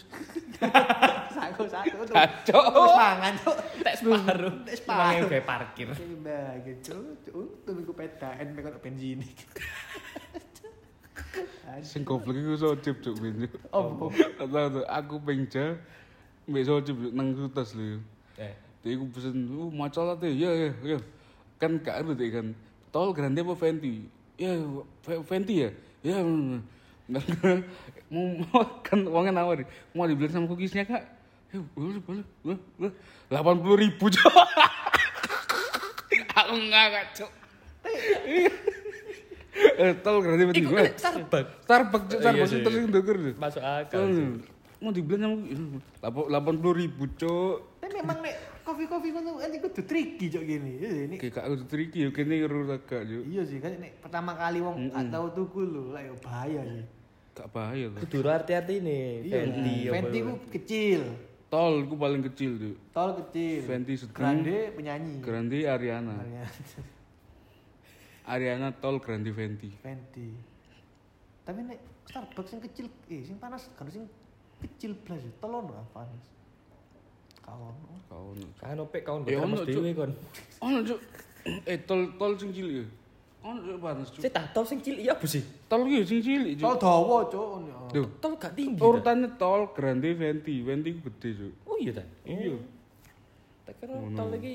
Sangu 1.38 1.64
satu 1.64 2.02
tuh. 2.02 2.10
Kacau. 2.10 2.60
Terus 2.66 2.94
mangan 2.98 3.34
tuh. 3.38 3.54
Tek 3.78 3.94
separuh. 3.94 4.52
Tek 4.66 4.74
separuh. 4.82 5.26
gawe 5.30 5.42
parkir. 5.46 5.88
Mbak 5.94 6.50
gitu. 6.66 6.94
Untung 7.30 7.76
iku 7.78 7.94
pedaan 7.94 8.50
mek 8.50 8.66
ono 8.66 8.82
bensin. 8.82 9.22
Sing 11.80 12.02
goblok 12.04 12.36
iku 12.36 12.54
sojib, 12.58 13.00
Cuk, 13.00 13.16
ben. 13.22 13.46
Oh, 13.72 14.10
tuh, 14.10 14.84
aku 14.84 15.16
pengja 15.22 15.78
mbek 16.50 16.66
sojib 16.66 16.96
nang 17.14 17.32
sutas 17.32 17.72
lho. 17.78 18.02
Eh, 18.36 18.52
Dia 18.80 18.96
aku 18.96 19.12
pesen, 19.12 19.48
oh 19.54 19.68
macam 19.68 20.08
lah 20.08 20.16
tuh, 20.16 20.32
ya 20.32 20.50
ya 20.50 20.72
ya. 20.82 20.98
Kan 21.60 21.78
gak 21.80 22.04
deh 22.16 22.30
kan. 22.32 22.56
Tol 22.90 23.14
grande 23.14 23.44
apa 23.44 23.54
Venti? 23.54 24.08
Ya 24.40 24.56
Venti 25.04 25.62
ya. 25.62 25.70
Ya. 26.02 26.24
mau 28.10 28.64
kan 28.86 28.98
uangnya 29.06 29.32
nawar. 29.36 29.62
Mau 29.94 30.08
dibeli 30.08 30.32
sama 30.32 30.48
cookiesnya 30.50 30.88
kak. 30.88 31.04
Ya. 31.52 31.60
Delapan 33.30 33.56
puluh 33.62 33.78
ribu 33.78 34.06
aku 36.40 36.54
nggak 36.66 37.06
cok. 37.14 37.32
Eh, 39.80 39.92
tol 39.98 40.20
grande 40.20 40.44
Venti 40.44 40.60
Iku 40.60 40.70
gue. 40.70 40.92
Starbucks. 40.94 41.50
Starbucks 41.64 42.06
Iya 42.06 42.20
Starbucks 42.20 42.50
sih. 42.50 42.60
itu 42.60 42.68
sing 42.68 42.84
ndukur 42.86 43.16
tuh. 43.16 43.34
Masuk 43.34 43.62
akal. 43.62 44.00
Hmm. 44.04 44.36
Mau 44.78 44.90
dibeli 44.90 45.20
sama 45.20 45.36
delapan 46.24 46.54
puluh 46.56 46.74
ribu 46.78 47.04
cok. 47.10 47.56
Tapi 47.80 47.92
memang 47.94 48.18
nek 48.20 48.34
kopi-kopi 48.62 49.08
ngono 49.10 49.30
kan 49.36 49.50
iku 49.50 49.66
kudu 49.66 49.82
tricky 49.82 50.26
cok 50.28 50.42
gini. 50.42 50.72
Iya, 50.78 50.90
Ini 51.04 51.14
Kayak 51.16 51.42
aku 51.42 51.54
tricky 51.66 51.98
ya 52.00 52.08
kene 52.10 52.34
ngeru 52.38 52.60
agak 52.66 53.02
yo. 53.04 53.20
Iya 53.22 53.42
sih 53.42 53.58
kan 53.58 53.74
nek 53.74 54.00
pertama 54.00 54.32
kali 54.32 54.60
wong 54.60 54.88
gak 54.88 55.04
tau 55.10 55.26
tuku 55.30 55.60
lho, 55.62 55.82
lah 55.90 56.00
ya 56.00 56.12
bahaya 56.18 56.60
sih. 56.62 56.84
Gak 57.32 57.48
bahaya 57.50 57.86
loh. 57.88 57.98
Kudu 58.00 58.18
hati-hati 58.22 58.74
nih. 58.78 59.04
Iya, 59.22 59.38
Fenty 59.90 60.18
itu. 60.18 60.26
ku 60.26 60.32
kecil, 60.48 61.00
Tol 61.48 61.82
ku 61.84 61.94
paling 61.96 62.22
kecil 62.22 62.50
tuh. 62.54 62.74
tol 62.90 63.10
kecil. 63.18 63.60
Fenty 63.64 63.94
sedang. 63.96 64.14
Grande 64.14 64.70
penyanyi. 64.72 65.18
Grande 65.18 65.58
Ariana. 65.64 66.14
Ariana 68.30 68.70
tol 68.72 69.02
Grande 69.02 69.34
Fenty. 69.34 69.74
Fenty. 69.82 70.30
Tapi 71.42 71.66
nek 71.66 71.78
Starbucks 72.06 72.50
yang 72.54 72.62
kecil, 72.62 72.86
eh 73.06 73.22
sing 73.22 73.38
panas 73.38 73.66
kan 73.74 73.86
sing 73.86 74.06
kecil 74.58 74.94
blas 74.94 75.18
ya, 75.18 75.32
tolong 75.38 75.66
lah 75.66 75.82
panas. 75.90 76.24
Kawan. 77.40 77.74
Kau 78.06 78.30
ono. 78.30 78.46
Kan 78.54 78.78
opek 78.78 79.02
kawan 79.02 79.26
Ya, 79.26 79.38
ono, 79.38 79.62
terus 79.62 79.74
Cuk. 79.74 79.82
dhewe 79.82 79.90
kon. 79.94 80.12
Ono 80.60 80.78
cuk. 80.82 81.00
Eh 81.66 81.78
tol 81.82 82.00
tol 82.14 82.32
sing 82.34 82.50
cilik 82.50 82.74
ya. 82.82 82.86
Ono 83.42 83.58
cuk 83.62 83.78
panas 83.78 84.06
cuk. 84.10 84.20
Saya 84.22 84.32
tak 84.34 84.46
tahu 84.54 84.64
sing 84.66 84.78
cilik 84.78 85.02
iya 85.02 85.12
apa 85.14 85.26
sih? 85.26 85.42
Tol 85.66 85.82
ki 85.86 85.98
sing 86.02 86.20
cilik 86.20 86.52
Tol 86.58 86.74
cuk. 86.74 86.82
dawa 86.82 87.18
cok. 87.26 87.50
Duh. 87.90 88.06
Tol 88.22 88.32
gak 88.38 88.52
tinggi. 88.54 88.78
ta? 88.78 88.86
Urutannya 88.86 89.28
tol 89.34 89.62
Grande 89.74 90.10
Fenty. 90.14 90.54
Fenty 90.62 90.88
ku 90.94 91.10
gede 91.10 91.28
cuk. 91.34 91.52
Oh 91.66 91.76
iya 91.78 91.92
ta. 91.94 92.04
Iya. 92.22 92.54
Tak 93.66 93.74
kira 93.78 93.94
tol 94.14 94.28
lagi 94.30 94.54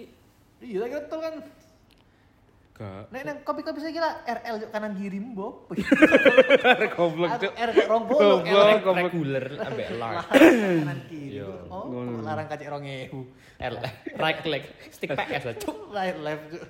Iya, 0.63 0.77
tak 0.83 0.89
kira 0.91 1.01
tol 1.11 1.19
kan 1.19 1.35
Gak. 2.75 3.07
nek 3.07 3.23
nang 3.23 3.37
kopi-kopi 3.47 3.79
saya 3.79 3.95
kira 3.95 4.09
RL 4.27 4.55
cok 4.67 4.71
kanan 4.75 4.99
kiri 4.99 5.15
mbok. 5.23 5.71
Goblok 6.99 7.31
cuk. 7.39 7.53
R 7.55 7.69
kayak 7.71 7.87
rong 7.87 8.03
puluh, 8.03 8.43
Goblok. 8.43 8.67
L 8.67 8.79
goblok. 8.83 9.05
reguler 9.07 9.45
ambek 9.63 9.87
large. 9.95 10.27
kanan 10.35 10.99
kiri. 11.07 11.39
Oh, 11.71 11.87
larang 12.19 12.51
rong 12.51 12.83
ewu. 12.83 13.31
R 13.63 13.73
right 14.19 14.43
leg 14.43 14.63
stick 14.91 15.07
PS 15.07 15.43
lah 15.47 15.55
cuk. 15.55 15.77
Right 15.95 16.19
left 16.19 16.43
cok. 16.51 16.67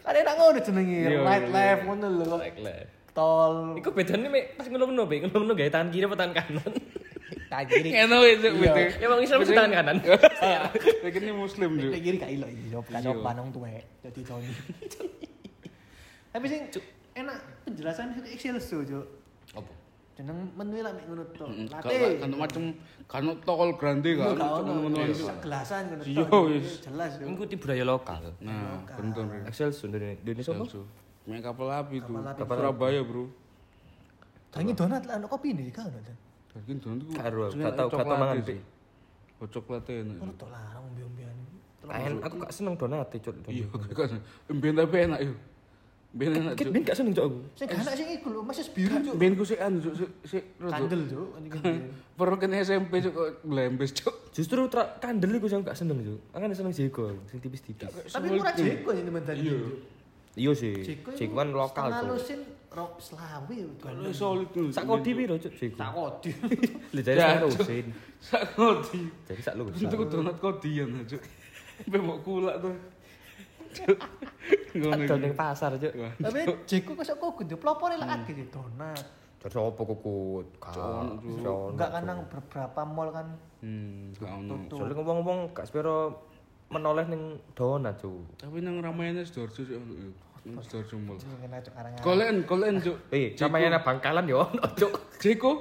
Ada 0.00 0.16
enak 0.24 0.34
ngono 0.40 0.58
jenenge, 0.64 1.00
right 1.20 1.46
left 1.52 1.82
ngono 1.84 2.06
lho 2.08 2.24
kok. 2.24 2.40
Right 2.40 2.56
leg. 2.56 2.86
Tol 3.12 3.76
Iku 3.76 3.92
bedane 3.92 4.32
mek 4.32 4.56
pas 4.56 4.64
ngono-ngono 4.64 5.04
be, 5.04 5.28
ngono-ngono 5.28 5.52
gawe 5.52 5.68
tangan 5.68 5.92
kiri 5.92 6.08
apa 6.08 6.16
tangan 6.16 6.32
kanan. 6.40 6.72
Kanan 7.52 7.68
kiri. 7.68 7.90
Kena 7.92 8.16
wis 8.18 8.36
cuk 8.38 8.52
Iya. 8.54 8.72
bete. 8.72 8.84
Ya 8.96 9.06
Islam 9.20 9.38
mesti 9.38 9.52
tangan 9.52 9.72
kanan. 9.76 9.96
Lagi 11.04 11.18
ini 11.20 11.32
muslim 11.32 11.70
cuk. 11.74 11.84
Kanan 11.84 12.00
kiri 12.00 12.16
gak 12.16 12.32
ilo 12.32 12.46
iki, 12.48 12.66
yo 12.68 12.80
kan 12.80 12.98
Iya. 12.98 13.06
coba 13.12 13.30
nang 13.32 13.48
tuwek 13.50 13.84
dadi 14.00 14.20
Tony. 14.22 14.48
Tapi 16.32 16.46
sing 16.48 16.62
enak 17.12 17.36
penjelasan 17.62 18.16
itu 18.16 18.20
excelso 18.26 18.80
cok. 18.80 19.06
Apa? 19.52 19.72
Jeneng 20.12 20.44
menu 20.52 20.80
lah 20.80 20.92
mek 20.92 21.04
ngono 21.08 21.24
Gak 21.66 21.88
Latte. 21.88 22.20
kan 22.20 22.30
macam 22.34 22.62
kan 23.06 23.22
tol 23.44 23.70
Grande 23.74 24.10
Iya, 24.10 24.16
kan. 24.18 24.28
gak 24.30 24.40
Cuk, 24.40 24.48
ono. 24.54 24.60
ngono-ngono 24.62 24.96
Iya, 24.98 25.12
cuk. 25.12 25.28
Segelasan 25.28 25.82
ngono 25.88 26.02
Iya, 26.04 26.24
wis. 26.48 26.68
Jelas. 26.80 27.10
Ngikuti 27.18 27.54
budaya 27.56 27.84
lokal. 27.86 28.22
Nah, 28.40 28.80
bentar. 28.90 29.24
ya. 29.26 29.44
Excel 29.46 29.70
Indonesia 29.72 30.16
Indonesia 30.18 30.52
apa? 30.52 30.64
Main 31.22 31.38
kapal 31.38 31.68
api 31.70 31.96
tuh. 32.00 32.16
Surabaya, 32.18 33.00
Bro. 33.04 33.24
Tangi 34.50 34.72
donat 34.72 35.02
lah 35.04 35.16
kopi 35.24 35.52
ini 35.52 35.68
kan 35.68 35.88
Daging 36.52 36.78
donat 36.78 37.00
itu. 37.00 37.12
Karo, 37.16 37.44
gak 37.44 37.52
tau- 37.52 37.58
gak 37.58 37.72
tau 37.74 37.88
coklat 37.88 38.18
mangan, 38.18 38.36
sih. 38.36 38.44
Pi. 38.44 38.56
Oh, 39.40 39.48
coklatnya 39.48 39.94
enak. 40.04 40.16
Ono 40.20 40.32
tok 40.36 40.48
larang. 40.50 40.84
Kayak 41.82 42.14
aku 42.22 42.34
gak 42.38 42.52
seneng 42.54 42.74
donat 42.78 43.08
cuk. 43.10 43.34
Iya, 43.48 43.66
kan. 43.90 44.10
Ben 44.48 44.74
tapi 44.76 44.96
enak 45.02 45.20
yo. 45.20 45.34
Ben 46.12 46.28
enak, 46.30 46.52
Cuk. 46.54 46.68
ben 46.70 46.82
gak 46.84 46.94
seneng 46.94 47.12
cuk 47.12 47.24
aku. 47.24 47.38
Sing 47.56 47.66
gak 47.66 47.80
enak 47.82 47.94
sing 47.96 48.08
iku 48.12 48.28
lho, 48.30 48.40
masih 48.44 48.64
biru 48.70 48.94
cok. 49.00 49.14
Ben 49.16 49.32
ku 49.32 49.42
sik 49.42 49.58
anu, 49.58 49.78
Cuk, 49.80 49.96
sik. 50.22 50.44
Kandel 50.60 51.00
anjing 51.08 51.50
kan. 51.50 51.62
Perlu 52.20 52.36
kene 52.36 52.56
SMP 52.60 53.00
Cuk 53.00 53.12
kok 53.12 53.28
blembes, 53.42 53.90
Cuk. 53.92 54.14
Justru 54.30 54.60
tra- 54.68 54.94
kandel 55.00 55.34
iku 55.34 55.48
sing 55.48 55.64
gak 55.64 55.74
seneng 55.74 55.98
cuk. 55.98 56.20
Aku 56.30 56.38
kan 56.38 56.52
seneng 56.52 56.70
Jeko 56.70 57.10
sing 57.26 57.38
tipis-tipis. 57.40 57.88
Tapi 58.06 58.26
murah 58.30 58.52
jeko 58.52 58.88
ini 58.92 59.02
teman 59.02 59.22
tadi. 59.24 59.40
Iya. 59.42 59.56
Iya 60.38 60.52
sih. 60.54 60.74
Jeko 60.84 61.10
kan 61.34 61.48
lokal 61.50 61.88
tuh. 61.98 62.14
Rok 62.72 62.98
selawe. 62.98 63.58
Kalau 63.80 64.12
solid. 64.12 64.48
Sak 64.72 64.84
kodi 64.88 65.10
piro 65.12 65.34
cuk 65.36 65.52
Jeko? 65.56 65.76
Tak 65.76 65.90
kodi. 65.92 66.30
Lha 66.92 67.00
jare 67.04 67.18
Ya, 67.18 67.28
sak 67.28 67.40
lusin. 67.44 67.86
Sak 68.18 68.42
kodi. 68.56 69.00
Jadi 69.28 69.40
sak 69.44 69.54
lusin. 69.60 69.86
Untuk 69.88 70.08
donat 70.08 70.36
kodian, 70.40 70.88
Cuk. 71.04 71.22
Sampai 71.82 72.00
mau 72.00 72.18
kulak 72.20 72.56
tuh. 72.60 72.74
Ngono. 74.76 75.14
Ning 75.20 75.34
pasar 75.36 75.76
cuk. 75.76 75.92
Tapi 76.20 76.40
jeko 76.64 76.90
kok 76.96 77.04
kok 77.08 77.30
kudu 77.44 77.54
pelopore 77.60 77.96
lah 78.00 78.08
akeh 78.20 78.32
sih 78.32 78.48
donat. 78.48 79.04
Jadi 79.42 79.58
apa 79.58 79.82
kukut? 79.82 80.46
Enggak 80.62 81.90
kan 81.90 82.02
nang 82.06 82.18
beberapa 82.30 82.80
mall 82.86 83.10
kan 83.10 83.26
Hmm, 83.62 84.10
ono. 84.18 84.66
Soalnya 84.66 84.98
ngomong-ngomong 84.98 85.54
gak 85.54 85.70
sepiro 85.70 86.26
menoleh 86.66 87.06
ning 87.06 87.38
donat 87.54 87.94
cuk. 88.02 88.42
Tapi 88.42 88.58
nang 88.58 88.82
Ramayana 88.82 89.22
Sidoarjo 89.22 89.62
sih 89.62 89.78
ono 89.78 89.94
yo. 90.44 90.58
Cok 90.58 91.74
arang. 91.78 91.92
Kolen, 92.02 92.36
kolen, 92.44 92.74
Cuk. 92.82 92.96
Eh, 93.14 93.34
namanya 93.38 93.78
bangkalan 93.82 94.26
yo 94.26 94.42
ono 94.46 94.62
cuk. 94.80 94.92
Jeko 95.22 95.52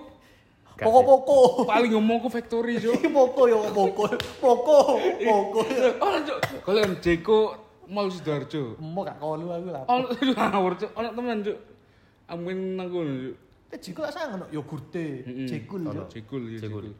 Poko-poko. 0.81 1.69
paling 1.69 1.93
ngomong 1.93 2.25
ke 2.25 2.29
factory, 2.33 2.81
Cuk. 2.81 2.97
Iki 2.97 3.09
poko 3.13 3.45
yo 3.45 3.61
poko. 3.69 4.09
Poko. 4.41 4.77
Poko. 5.21 5.59
Ono, 6.09 6.17
Cuk. 6.25 6.39
Kolen 6.65 6.97
Jeko 6.97 7.37
Mall 7.85 8.09
Sidoarjo. 8.09 8.81
Mau 8.81 9.05
gak 9.05 9.21
kolu 9.21 9.45
aku 9.53 9.69
lah. 9.69 9.85
Ono 9.85 10.09
ngawur, 10.09 10.73
Cuk. 10.81 10.89
Ono 10.97 11.09
temen, 11.13 11.37
Cuk. 11.45 11.57
Amin 12.33 12.57
nang 12.81 12.89
kono, 12.89 13.13
Cuk. 13.13 13.37
Eh 13.71 13.79
jeko 13.79 14.03
lah 14.03 14.11
sangono 14.11 14.45
yogurte. 14.49 15.21
Mm-mm. 15.23 15.45
Jekul 15.45 15.81
Ono 15.85 15.93
yo. 15.93 16.03
Jekul, 16.09 16.43
ya 16.49 16.59
Jekul. 16.59 16.83
Jekul. 16.89 16.95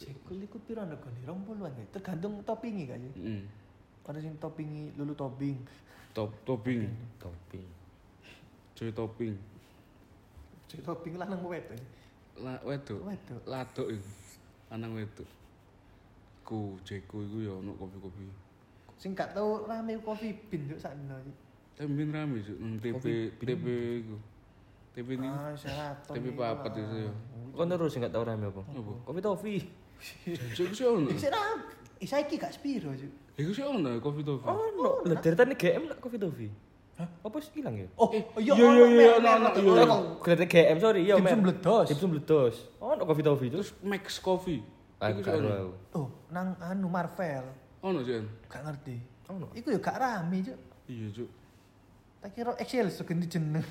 Jekul 0.00 0.36
iku 0.40 0.56
piro 0.64 0.82
negone? 0.88 1.20
20-an 1.22 1.72
ya. 1.76 1.84
Tergantung 1.92 2.40
toppingi 2.40 2.88
sih? 2.88 3.12
Heeh. 3.20 3.42
Ada 4.10 4.26
sing 4.26 4.34
toppingi 4.42 4.90
lulu 4.98 5.14
topping. 5.14 5.54
Top 6.10 6.30
topping. 6.42 6.90
Topi. 7.22 7.62
Joy 8.74 8.90
topping. 8.90 9.34
Jek 10.70 10.86
topping 10.86 11.14
lah 11.18 11.26
nang 11.26 11.42
wedok. 11.42 11.78
La 12.38 12.54
wedok. 12.62 13.02
Wedok. 13.02 13.42
Ladok 13.46 13.88
iku. 13.90 14.10
Lanang 14.70 14.94
wedok. 14.94 15.28
Ku 16.46 16.78
Jeko 16.86 17.22
iku 17.26 17.38
ya 17.42 17.52
ono 17.58 17.74
kopi-kopi. 17.74 18.26
Sing 18.98 19.14
gak 19.14 19.34
tau 19.34 19.66
rame 19.66 19.98
kopi 20.02 20.34
bin 20.50 20.70
yo 20.70 20.78
sakno. 20.78 21.18
Tapi 21.74 21.90
ben 21.90 22.10
rame, 22.14 22.38
Cuk. 22.42 22.58
Nang 22.58 22.78
TP 22.78 23.04
TP 23.38 23.64
iku. 24.06 24.16
TP 24.94 25.08
ini. 25.18 25.26
Ah, 25.26 25.54
Sheraton. 25.58 26.14
TP 26.14 26.24
iku 26.30 26.38
papat 26.42 26.72
lah. 26.74 26.82
itu 26.86 26.96
ya. 27.06 27.12
Kok 27.54 27.64
terus 27.66 27.90
sing 27.90 28.00
gak 28.02 28.14
tau 28.14 28.22
rame 28.26 28.46
apa? 28.50 28.62
Apa? 28.62 28.92
Kopi 29.06 29.20
tofi. 29.22 29.54
Jeko 30.56 30.72
sih 30.74 30.86
ono. 30.86 31.10
Iki 31.10 31.18
sik 31.18 31.34
rame. 32.00 32.02
Isaiki 32.02 32.34
gak 32.36 32.52
spiro, 32.52 32.88
Cuk. 32.90 33.12
Iku 33.36 33.50
sih 33.52 33.62
ono 33.62 34.00
kopi 34.00 34.20
topi. 34.20 34.44
Ono. 34.44 35.04
Lah 35.04 35.16
dari 35.16 35.36
tadi 35.36 35.54
GM 35.54 35.82
lah 35.86 35.96
kopi 35.96 36.16
tofi. 36.16 36.48
Hah? 36.96 37.08
Apa 37.24 37.36
sih 37.40 37.52
hilang 37.56 37.76
ya? 37.76 37.88
Oh, 37.96 38.12
Eh, 38.12 38.20
iya 38.36 38.52
iya, 38.52 38.64
ono, 38.66 38.84
iya, 38.86 39.16
mer- 39.16 39.24
ono, 39.24 39.48
iya. 39.56 39.84
Gerete 40.20 40.44
GM 40.46 40.76
sorry, 40.78 41.00
iya 41.02 41.14
Dimsum 41.16 41.40
men. 41.40 41.44
bledos. 41.46 41.86
Dimsum 41.88 42.08
bledos. 42.10 42.56
Ono 42.78 43.02
kopi 43.04 43.22
tofi. 43.22 43.46
Terus 43.48 43.72
Max 43.80 44.16
Coffee. 44.18 44.60
Iku 45.00 45.20
sih 45.20 45.32
ono. 45.34 45.72
Oh, 45.92 46.08
nang 46.28 46.56
anu 46.58 46.88
Marvel. 46.88 47.44
Ono 47.80 47.98
sih. 48.00 48.20
Gak 48.46 48.60
ngerti. 48.62 48.96
Ono. 49.28 49.48
Iku 49.52 49.68
yo 49.70 49.80
gak 49.80 49.96
rame, 49.96 50.40
Cuk. 50.42 50.58
Iya, 50.86 51.08
Cuk. 51.14 51.30
Tak 52.20 52.30
kira 52.34 52.52
Excel 52.56 52.88
so 52.88 53.04
ganti 53.04 53.24
jeneng. 53.26 53.64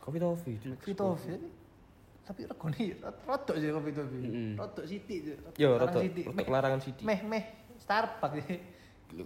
Kopi 0.00 0.16
tofi. 0.16 0.52
Fitofi. 0.80 1.36
Tapi 2.28 2.44
regone 2.44 2.76
rodok 3.24 3.56
sih 3.56 3.72
kopi 3.72 3.90
topi. 3.96 4.18
Mm-mm. 4.20 4.52
Rodok 4.60 4.84
sithik 4.84 5.18
sih. 5.24 5.34
Yo 5.56 5.80
rada 5.80 5.96
Meh- 6.04 6.44
larangan 6.44 6.76
sithik. 6.76 7.08
Meh 7.08 7.24
meh 7.24 7.44
Starbucks 7.80 8.44
sih. 8.44 8.60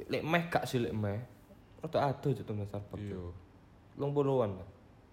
Lek 0.06 0.22
meh 0.22 0.42
gak 0.46 0.62
sih 0.70 0.78
lek 0.78 0.94
meh. 0.94 1.18
Rada 1.82 2.14
ado 2.14 2.30
juk 2.30 2.46
temen 2.46 2.62
Starbucks. 2.62 3.02
Iya. 3.02 3.18
Long 3.98 4.14
puluhan 4.14 4.54
lah. 4.54 4.68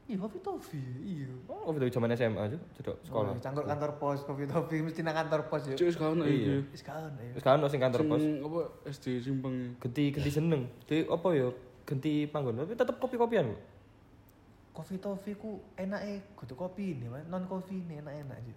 Iya 0.06 0.22
kopi 0.22 0.38
topi. 0.42 0.78
Iya. 1.02 1.30
Oh, 1.50 1.70
waktu 1.70 1.86
itu 1.86 1.98
zaman 1.98 2.14
SMA 2.14 2.42
aja, 2.42 2.58
cedok 2.78 2.98
sekolah. 3.02 3.34
Oh, 3.34 3.62
kantor 3.62 3.92
pos 3.98 4.22
kopi 4.22 4.46
topi 4.46 4.82
mesti 4.82 5.02
nang 5.02 5.18
kantor 5.18 5.50
pos 5.50 5.66
yo. 5.66 5.74
Cuk 5.74 5.90
sekarang 5.90 6.22
Iya. 6.26 6.62
Wis 6.70 6.86
kaon 6.86 7.14
ya. 7.18 7.42
Kan 7.42 7.66
sing 7.66 7.82
kantor 7.82 8.02
pos. 8.06 8.22
Sing 8.22 8.38
apa 8.40 8.62
SD 8.86 9.06
simpang. 9.18 9.54
Genti 9.82 10.14
genti 10.14 10.30
seneng. 10.30 10.70
Di 10.86 11.06
apa 11.06 11.28
ya? 11.34 11.50
Genti 11.90 12.30
panggon, 12.30 12.54
tapi 12.54 12.78
tetep 12.78 13.02
kopi-kopian 13.02 13.50
kok. 13.50 13.62
Kopi 14.80 14.96
topi 14.96 15.36
ku 15.36 15.60
enake 15.76 16.24
kudu 16.40 16.56
kopi 16.56 16.96
ini, 16.96 17.12
Mas. 17.12 17.28
Non 17.28 17.44
kopi 17.52 17.84
ini 17.84 18.00
enak-enak 18.00 18.40
aja. 18.40 18.56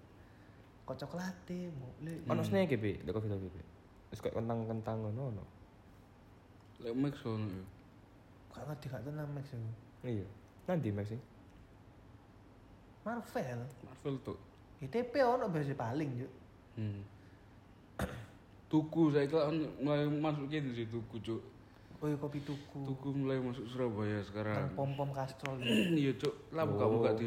Kok 0.86 0.94
coklate 1.02 1.66
mau 1.74 1.90
le. 1.98 2.22
Ono 2.30 2.46
snack 2.46 2.78
Bi, 2.78 2.94
lek 3.02 3.10
kopi 3.10 3.26
kopi. 3.26 3.58
Wis 4.14 4.22
kayak 4.22 4.38
kentang-kentang 4.38 5.02
ngono 5.02 5.34
ono. 5.34 5.44
Lek 6.78 6.94
Max 6.94 7.26
ono 7.26 7.50
ya. 7.50 7.64
Gak 8.54 8.64
ngerti 8.70 8.86
gak 8.86 9.02
tenang 9.02 9.30
Max 9.34 9.50
yo. 9.50 9.58
Iya. 10.06 10.26
Nanti 10.70 10.88
Max 10.94 11.06
sih. 11.10 11.22
Marvel. 13.02 13.60
Marvel 13.82 14.14
tuh. 14.22 14.38
ITP 14.78 15.26
ono 15.26 15.50
biasa 15.50 15.74
paling 15.74 16.10
yo. 16.22 16.28
Hmm. 16.78 17.02
Tuku 18.70 19.10
saya 19.10 19.26
kira 19.26 19.50
mulai 19.82 20.06
masuk 20.06 20.46
gitu 20.46 20.70
sih 20.70 20.86
tuku 20.86 21.18
cuk. 21.18 21.42
Oh 22.02 22.10
iya 22.10 22.18
kopi 22.18 22.42
tuku. 22.42 22.82
Tuku 22.82 23.14
mulai 23.14 23.38
masuk 23.38 23.62
Surabaya 23.64 24.18
Nang 24.18 24.26
sekarang. 24.26 24.74
pom-pom 24.74 25.14
kastrol. 25.14 25.54
Iya 25.94 26.10
cuk, 26.18 26.34
lah 26.50 26.66
buka 26.66 26.84
buka 26.84 27.08
Oh. 27.08 27.14
di 27.14 27.26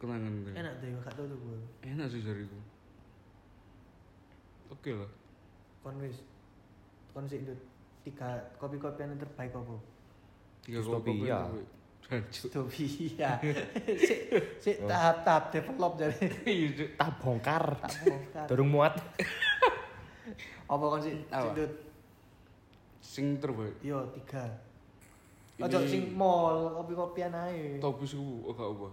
kenangan 0.00 0.32
tuh. 0.40 0.52
Enak 0.56 0.72
yo, 0.80 0.96
gak 1.04 1.12
tau 1.12 1.24
tuh 1.28 1.36
gue. 1.36 1.58
Enak 1.84 2.06
sih 2.08 2.24
jariku. 2.24 2.56
Oke 4.72 4.90
lah. 4.96 5.10
Kon 5.84 6.00
wis. 6.00 6.24
Kon 7.12 7.28
sik 7.28 7.44
Dut. 7.44 7.60
Tiga 8.00 8.28
kopi-kopian 8.56 9.12
yang 9.12 9.20
terbaik 9.20 9.52
apa? 9.52 9.76
Tiga 10.64 10.80
Dystopia. 10.80 11.38
kopi. 11.44 11.62
Jancuk. 12.04 12.44
Utopia. 12.48 13.30
Sik 14.08 14.20
sik 14.60 14.76
tahap-tahap 14.84 15.44
develop 15.48 15.92
jadi. 15.96 16.26
Iya. 16.44 16.84
Tak 16.96 17.10
bongkar. 17.16 17.64
Tak 17.76 17.92
bongkar. 18.04 18.60
Muat. 18.60 18.94
Apa 20.64 20.84
kon? 20.84 21.00
Dut? 21.52 21.72
Sing 23.04 23.36
terbaik. 23.36 23.76
Yo 23.84 24.00
tiga. 24.16 24.48
Ini- 25.54 25.68
Ojo 25.68 25.78
sing 25.86 26.02
mall 26.16 26.72
kopi-kopian 26.74 27.30
ae. 27.30 27.76
Topis 27.78 28.16
ku 28.16 28.42
oh 28.42 28.50
gak 28.50 28.64
apa. 28.66 28.88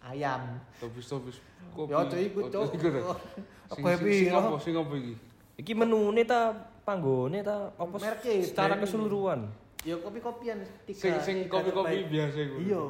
Ayam. 0.10 0.58
Topis 0.80 1.04
topis 1.06 1.36
kopi. 1.76 1.92
Ya 1.92 1.96
ojo 2.00 2.16
ikut, 2.16 2.42
Cok. 2.48 2.72
ya? 2.74 3.02
Apa 3.70 3.94
Sing- 3.94 4.34
apa 4.34 4.56
sing 4.58 4.74
apa 4.74 4.94
iki? 4.98 5.14
Iki 5.62 5.72
menune 5.78 6.26
ta 6.26 6.50
panggone 6.82 7.38
ta 7.38 7.70
apa 7.78 7.94
Merke, 7.94 8.42
secara 8.42 8.74
keseluruhan. 8.74 9.46
Yo 9.86 10.02
kopi-kopian 10.02 10.58
tiga. 10.82 10.98
Sing 10.98 11.14
sing 11.22 11.36
tiga 11.46 11.60
kopi-kopi 11.60 12.02
terbaik. 12.02 12.10
biasa 12.10 12.38
iku. 12.42 12.56
Iya. 12.58 12.82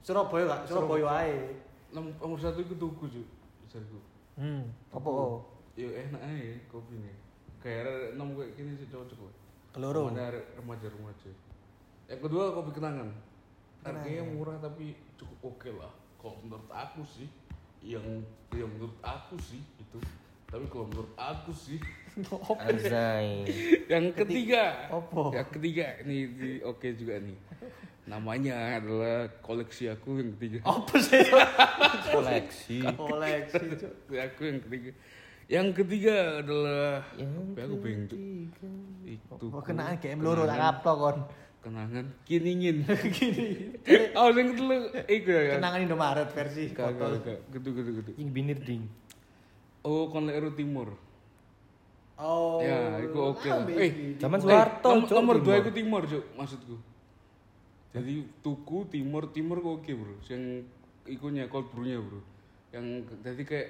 Surabaya 0.00 0.44
gak? 0.46 0.60
Surabaya 0.70 1.06
ae. 1.20 1.36
Nom- 1.92 2.14
Nomor 2.16 2.38
satu 2.40 2.62
iku 2.62 2.78
tuku. 2.78 3.04
Jariku. 3.68 4.00
Hmm. 4.40 4.64
Apa? 4.88 5.04
oh? 5.04 5.44
Ya 5.76 5.92
enak 5.92 6.22
aja 6.22 6.56
kopi 6.72 6.96
nih. 6.96 7.12
Kayak 7.66 8.14
nom 8.14 8.30
kayak 8.38 8.54
gini 8.54 8.78
sih 8.78 8.86
cocok 8.86 9.26
lah. 9.26 9.34
Keloro. 9.74 10.06
Mana 10.06 10.30
remaja-remaja. 10.54 11.30
Yang 12.06 12.20
kedua 12.22 12.54
kopi 12.54 12.70
kenangan. 12.78 13.10
Harganya 13.82 14.22
murah 14.22 14.54
tapi 14.62 14.94
cukup 15.18 15.58
oke 15.58 15.70
lah. 15.74 15.90
Kalau 16.22 16.38
menurut 16.46 16.70
aku 16.70 17.02
sih, 17.02 17.26
yang 17.82 18.22
yang 18.54 18.70
menurut 18.70 18.94
aku 19.02 19.34
sih 19.42 19.58
itu. 19.82 19.98
Tapi 20.46 20.62
kalau 20.70 20.86
menurut 20.86 21.10
aku 21.18 21.50
sih, 21.50 21.82
Anjay. 22.70 23.50
yang 23.90 24.14
ketiga, 24.14 24.86
Apa? 24.86 25.34
yang 25.34 25.48
ketiga 25.50 25.98
ini, 26.06 26.30
ini 26.30 26.50
oke 26.62 26.86
juga 26.94 27.18
nih. 27.18 27.34
Namanya 28.06 28.78
adalah 28.78 29.26
koleksi 29.42 29.90
aku 29.90 30.22
yang 30.22 30.30
ketiga. 30.38 30.62
Apa 30.62 30.94
sih? 31.02 31.18
Koleksi. 32.14 32.78
Koleksi 32.94 34.14
aku 34.14 34.40
yang 34.46 34.62
ketiga. 34.62 34.94
Yang 35.46 35.66
ketiga 35.78 36.42
adalah 36.42 37.06
Yang 37.14 37.30
apa 37.32 37.58
ya, 37.58 37.64
aku. 37.64 37.76
Itu 39.06 39.44
Oh, 39.48 39.62
kenaan 39.62 39.94
game 40.02 40.18
loro 40.18 40.42
tak 40.42 40.58
kaplo 40.58 40.92
kon. 40.96 41.18
kenangan 41.62 42.06
kiningin. 42.22 42.86
Gini. 43.10 43.74
Oh, 44.18 44.30
sing 44.30 44.54
telu 44.54 44.74
iku 45.04 45.30
ya. 45.30 45.58
Kenangan 45.58 45.80
Indomaret 45.82 46.28
versi 46.30 46.70
gak. 46.70 46.94
Gitu, 47.50 47.68
gitu, 47.70 47.90
gitu. 47.96 48.10
Yang 48.14 48.30
binir 48.30 48.58
ding. 48.58 48.86
Oh, 49.82 50.06
kon 50.08 50.26
lek 50.26 50.34
Ero 50.36 50.50
Timur. 50.50 50.94
Oh. 52.16 52.58
Ya, 52.58 52.96
iku 52.98 53.34
oke 53.34 53.44
lambe 53.44 53.76
Eh. 53.76 54.16
Zaman 54.16 54.38
Eh, 54.38 54.42
Soeharto, 54.42 54.88
nom- 54.88 55.04
Cuk, 55.04 55.14
nomor 55.14 55.36
dua 55.36 55.54
Timur. 55.54 55.62
itu 55.62 55.70
Timor, 55.74 56.02
Cuk, 56.06 56.24
maksudku. 56.32 56.76
Jadi 57.92 58.14
tuku 58.40 58.78
Timur, 58.88 59.22
Timur 59.30 59.56
kok 59.58 59.74
oke, 59.78 59.92
Bro. 59.92 60.14
Yang 60.24 60.42
ikunya 61.06 61.44
cold 61.46 61.70
brew-nya, 61.70 61.98
Bro. 61.98 62.20
Yang 62.72 62.86
jadi 63.20 63.42
kayak 63.42 63.68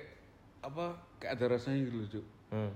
apa? 0.66 0.86
Kayak 1.16 1.32
ada 1.38 1.44
rasanya 1.56 1.78
gitu 1.86 1.96
loh, 1.96 2.08
Cuk. 2.10 2.26
Hmm. 2.50 2.72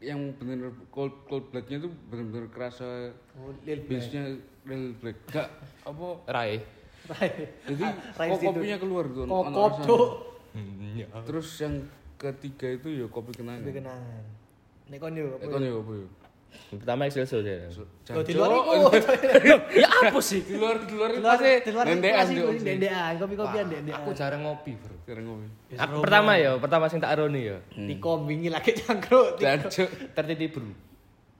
Yang 0.00 0.20
bener 0.40 0.58
cold 0.88 1.14
cold 1.28 1.44
black-nya 1.52 1.84
tuh 1.84 1.92
bener-bener 2.08 2.48
kerasa 2.48 3.12
Oh, 3.36 3.52
Lil 3.62 3.84
Black. 3.84 3.88
base-nya 3.88 4.22
real 4.64 4.96
black. 4.96 5.16
Gak 5.28 5.48
apa? 5.84 6.08
Rai. 6.26 6.52
Rai. 7.08 7.28
Jadi 7.68 7.84
Rai 8.16 8.28
kok 8.32 8.40
kopinya 8.40 8.76
keluar 8.80 9.04
tuh. 9.08 9.24
Kokop, 9.28 9.72
rasanya. 9.76 9.86
Cuk. 9.86 10.08
Iya. 10.96 11.06
Terus 11.28 11.48
yang 11.60 11.74
ketiga 12.16 12.68
itu 12.74 12.88
ya 13.00 13.06
kopi 13.08 13.32
kenangan. 13.32 13.64
Tapi 13.64 13.76
kenangan. 13.76 14.22
Nek 14.90 14.98
kon 14.98 15.14
yo 15.14 15.38
apa? 15.38 15.92
yo? 15.94 16.06
Ya 16.50 16.58
apa 16.58 16.74
ya? 16.74 16.78
Pertama 16.82 17.00
Excelsior 17.06 17.42
ya. 17.42 17.56
Oh, 18.14 18.22
di 18.26 18.32
luar 18.34 18.50
iku. 18.50 18.88
ya 19.82 19.88
apa 19.88 20.20
sih? 20.22 20.40
di 20.42 20.54
luar 20.58 20.76
di 20.82 20.94
luar 20.94 21.10
pasti 21.22 21.50
di 21.62 21.70
luar 21.70 21.84
dendean, 21.86 22.26
dendean, 22.58 23.12
kopi-kopian 23.18 23.66
dendean. 23.70 23.96
Aku 24.02 24.10
jarang 24.12 24.42
ngopi, 24.42 24.72
Bro. 24.78 24.94
Sekarang 25.06 25.24
ngopi. 25.30 25.46
Aku 25.78 25.94
pertama 26.02 26.32
ya, 26.36 26.50
pertama 26.58 26.84
sing 26.90 26.98
tak 26.98 27.14
aroni 27.14 27.50
ya. 27.50 27.58
Dikombingi 27.74 28.48
lagi 28.50 28.74
cangkruk. 28.74 29.38
Jancuk. 29.38 29.88
Tertiti 30.14 30.46
bro. 30.50 30.70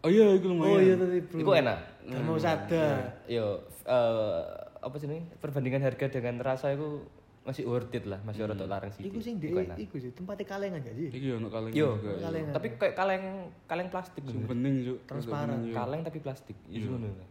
Oh 0.00 0.08
iya, 0.08 0.32
itu 0.32 0.46
lumayan. 0.48 0.72
Oh 0.72 0.78
iya 0.80 0.94
bro. 0.96 1.38
Iku 1.38 1.50
enak. 1.54 1.78
Termo 2.06 2.34
sada. 2.40 3.18
Yo, 3.30 3.66
eh 3.86 4.42
apa 4.80 4.96
sih 4.96 5.06
ini? 5.06 5.20
Perbandingan 5.38 5.84
harga 5.84 6.08
dengan 6.08 6.40
rasa 6.40 6.72
itu 6.72 7.04
masih 7.40 7.64
worth 7.64 7.88
it 7.90 8.04
lah, 8.04 8.20
masih 8.20 8.44
rada 8.44 8.68
larang 8.68 8.92
sih. 8.92 9.02
Iku 9.08 9.16
sing 9.18 9.40
Iku 9.40 9.56
dek, 9.56 9.80
iku 9.80 9.96
sih 9.96 10.12
tempatnya 10.12 10.44
kalengan 10.44 10.80
gak 10.84 10.92
sih? 10.92 11.08
Iki 11.08 11.28
ono 11.40 11.48
kaleng 11.48 11.72
Yo, 11.72 11.96
juga. 11.96 12.28
Kalengan. 12.28 12.52
tapi 12.52 12.66
kayak 12.76 12.94
kaleng 12.94 13.24
kaleng 13.64 13.88
plastik 13.88 14.22
Sing 14.28 14.44
bening, 14.44 14.74
Cuk. 14.84 14.98
Transparan. 15.08 15.58
Kaleng 15.72 16.00
tapi 16.04 16.18
plastik. 16.20 16.56
Iya. 16.68 16.84
Iku 16.84 16.94
ngono. 16.94 17.08
lah. 17.08 17.28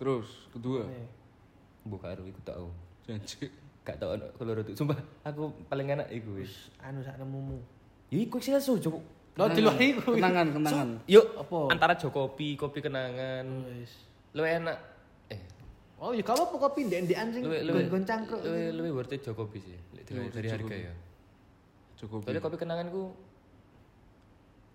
Terus 0.00 0.28
kedua, 0.48 0.82
Mbok 1.84 2.00
karo 2.00 2.22
iku 2.24 2.40
tak 2.40 2.56
tahu. 2.56 2.68
janji. 3.04 3.52
Gak 3.80 3.96
tau 3.96 4.16
ono 4.16 4.26
keloro 4.36 4.60
tuh. 4.64 4.76
Sumpah, 4.76 4.96
aku 5.24 5.52
paling 5.68 5.88
enak 5.92 6.08
iku 6.08 6.40
wis. 6.40 6.72
Anu 6.80 7.00
sak 7.00 7.20
nemumu. 7.20 7.60
Ya 8.08 8.18
iku 8.20 8.40
Excelsior, 8.40 8.80
Cuk. 8.80 8.96
Lo 9.36 9.44
di 9.48 9.60
luar 9.60 9.76
iku. 9.78 10.16
Kenangan, 10.16 10.46
kenangan. 10.52 10.88
Yuk, 11.06 11.26
Apa? 11.36 11.72
antara 11.72 11.94
Jokopi, 11.96 12.56
kopi 12.56 12.80
kenangan. 12.80 13.44
Wis. 13.76 13.92
Lu 14.32 14.42
enak. 14.42 14.76
Oh 16.00 16.16
ya 16.16 16.24
kalau 16.24 16.48
apa 16.48 16.56
kopi 16.56 16.88
ndek-ndekan 16.88 17.28
sing 17.28 17.44
lu 17.44 17.52
lu 17.52 17.70
gon-gon 17.76 18.04
cangkruk. 18.08 18.40
lu 18.40 18.80
lu 18.80 18.88
worth 18.96 19.12
it 19.12 19.20
Jokopi 19.20 19.60
sih. 19.60 19.76
Dari, 19.92 20.16
Lu 20.16 20.32
dari 20.32 20.48
harga 20.48 20.76
ya. 20.88 20.92
Cukup. 22.00 22.24
Soalnya 22.24 22.40
kopi 22.40 22.56
kenangan 22.56 22.88
ku 22.88 23.12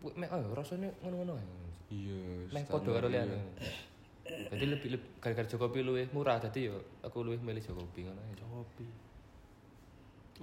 Wih, 0.05 0.13
mek 0.21 0.29
oh, 0.29 0.53
rasanya 0.53 0.93
ngono-ngono 1.01 1.33
ae. 1.33 1.47
Iya. 1.89 2.45
Meh 2.53 2.61
standar, 2.61 2.77
padha 2.77 2.89
karo 2.93 3.07
iya. 3.09 3.25
liyane. 3.25 3.37
Jadi 4.53 4.65
lebih 4.69 4.89
lebih 4.93 5.09
gara-gara 5.17 5.49
Jokopi 5.49 5.81
luwih 5.81 6.05
murah 6.13 6.37
dadi 6.37 6.69
yo 6.69 6.77
aku 7.01 7.25
luwih 7.25 7.41
milih 7.41 7.63
Jokopi 7.65 8.05
ngono 8.05 8.21
ae. 8.21 8.33
Kopi. 8.37 8.87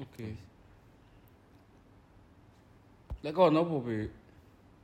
Oke. 0.03 0.29
Lek 3.23 3.33
kono 3.39 3.63
apa, 3.63 3.77
Bi? 3.87 4.11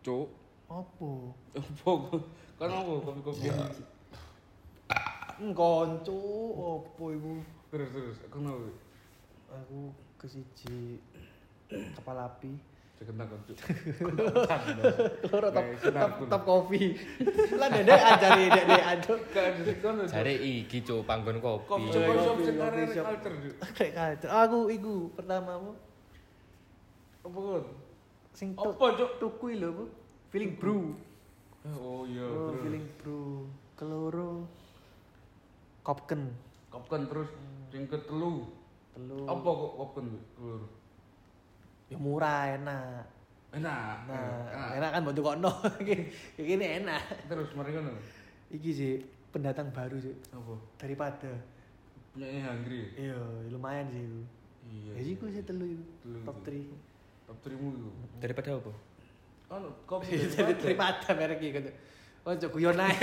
Cuk. 0.06 0.30
Apa? 0.70 1.10
Apa? 1.58 1.92
Kan 2.54 2.70
apa 2.70 2.92
kopi-kopi? 3.02 3.50
Ngkonco 5.38 6.18
apa 6.58 7.04
iku? 7.14 7.32
Terus 7.70 7.88
terus, 7.94 8.16
kono. 8.26 8.52
Bi? 8.58 8.72
Aku 9.48 9.78
ke 10.18 10.26
siji 10.26 10.98
kapal 11.94 12.18
api. 12.18 12.52
Cekentak 12.98 13.30
kan, 13.30 13.38
Cuk. 13.46 13.58
Loro 15.30 15.48
top 15.54 15.66
top, 15.86 16.10
top 16.26 16.42
kopi. 16.42 16.98
Lah 17.54 17.70
ndek 17.70 17.86
ajari 18.02 18.44
kono. 18.50 18.74
Cuk. 19.06 19.20
Jare 20.10 20.34
iki 20.34 20.82
cuk 20.82 21.06
panggon 21.06 21.38
kopi. 21.38 21.62
Kopi 21.70 21.86
Iya, 21.86 21.94
shop 21.94 22.02
iya, 22.02 22.50
shop 22.50 22.72
iya, 22.74 22.86
shop. 22.90 23.04
culture, 23.06 23.34
Cuk. 23.38 23.54
Kayak 23.78 23.92
kacau. 23.94 24.28
Aku 24.42 24.58
iku 24.74 24.94
pertama 25.14 25.50
apa? 25.54 25.72
Apa 27.22 27.38
kon? 27.38 27.64
Sing 28.34 28.48
Apa, 28.58 28.86
Cuk? 28.98 29.10
tuku 29.22 29.46
lho 29.54 29.70
apa? 29.70 29.84
Feeling 30.34 30.58
brew. 30.58 30.98
Oh 31.70 32.02
iya, 32.10 32.26
Oh, 32.26 32.50
feeling 32.58 32.86
brew. 32.98 33.46
Keloro 33.78 34.50
Kopken. 35.88 36.28
Kopken 36.68 37.08
terus 37.08 37.32
sing 37.72 37.88
ketelu. 37.88 38.44
Telu. 38.92 39.24
Apa 39.24 39.48
kok 39.48 39.72
kopken, 39.80 40.04
Bi? 40.12 40.20
Keluar. 40.36 40.62
Ya 41.88 41.96
murah 41.96 42.44
enak. 42.60 43.08
Enak. 43.56 43.96
Nah, 44.04 44.68
enak 44.76 44.90
kan 44.92 45.02
bentuk 45.08 45.24
kono. 45.24 45.48
Kayak 45.80 46.12
gini 46.36 46.84
enak. 46.84 47.00
Terus 47.24 47.48
mari 47.56 47.72
ngono. 47.72 47.96
Iki 48.52 48.70
sih 48.76 48.92
pendatang 49.32 49.72
baru 49.72 49.96
sih 50.00 50.12
Apa? 50.32 50.56
daripada 50.80 51.32
Punya 52.12 52.28
hungry. 52.48 52.92
iya 52.96 53.16
lumayan 53.48 53.88
sih 53.88 54.04
itu. 54.04 54.20
Iya. 54.68 54.92
Ya 54.92 55.02
sih 55.04 55.14
gue 55.16 55.30
sih 55.32 55.44
telu 55.48 55.64
itu. 55.64 55.84
Telu 56.04 56.18
Top 56.28 56.36
itu. 56.44 56.68
3. 56.68 57.28
Top 57.32 57.38
3 57.40 57.56
mu 57.56 57.68
iku. 57.72 57.90
Daripada 58.20 58.48
apa? 58.60 58.72
Kan 59.48 59.64
kopi 59.88 60.12
Jadi 60.20 60.52
daripada 60.60 61.08
merek 61.16 61.40
iki 61.40 61.56
gitu. 61.56 61.70
Oh, 62.22 62.32
cok 62.32 62.50
guyon 62.52 62.76
ae. 62.76 62.94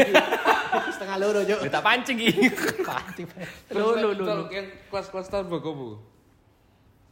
Setengah 0.93 1.17
loro. 1.17 1.41
Ya 1.41 1.55
tak 1.65 1.81
pancing 1.81 2.17
iki. 2.19 2.51
Pancing. 2.89 3.25
Lho 3.71 3.95
lho 3.95 4.09
lho. 4.13 4.35
yang 4.49 4.67
kelas-kelas 4.87 5.25
Starbucks 5.27 5.65
apa? 5.65 5.87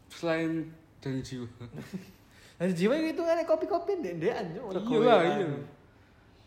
Selain 0.09 0.51
dan 0.99 1.19
jiwa. 1.19 1.47
Nah, 2.53 2.69
jiwa 2.69 2.95
itu 2.95 3.17
kan 3.19 3.35
kopi-kopi 3.43 3.97
ndek-ndekan, 3.97 4.45
Cok. 4.55 4.63
Ora 4.63 4.79
Iya 4.79 4.99
lah, 5.01 5.21
iya. 5.25 5.47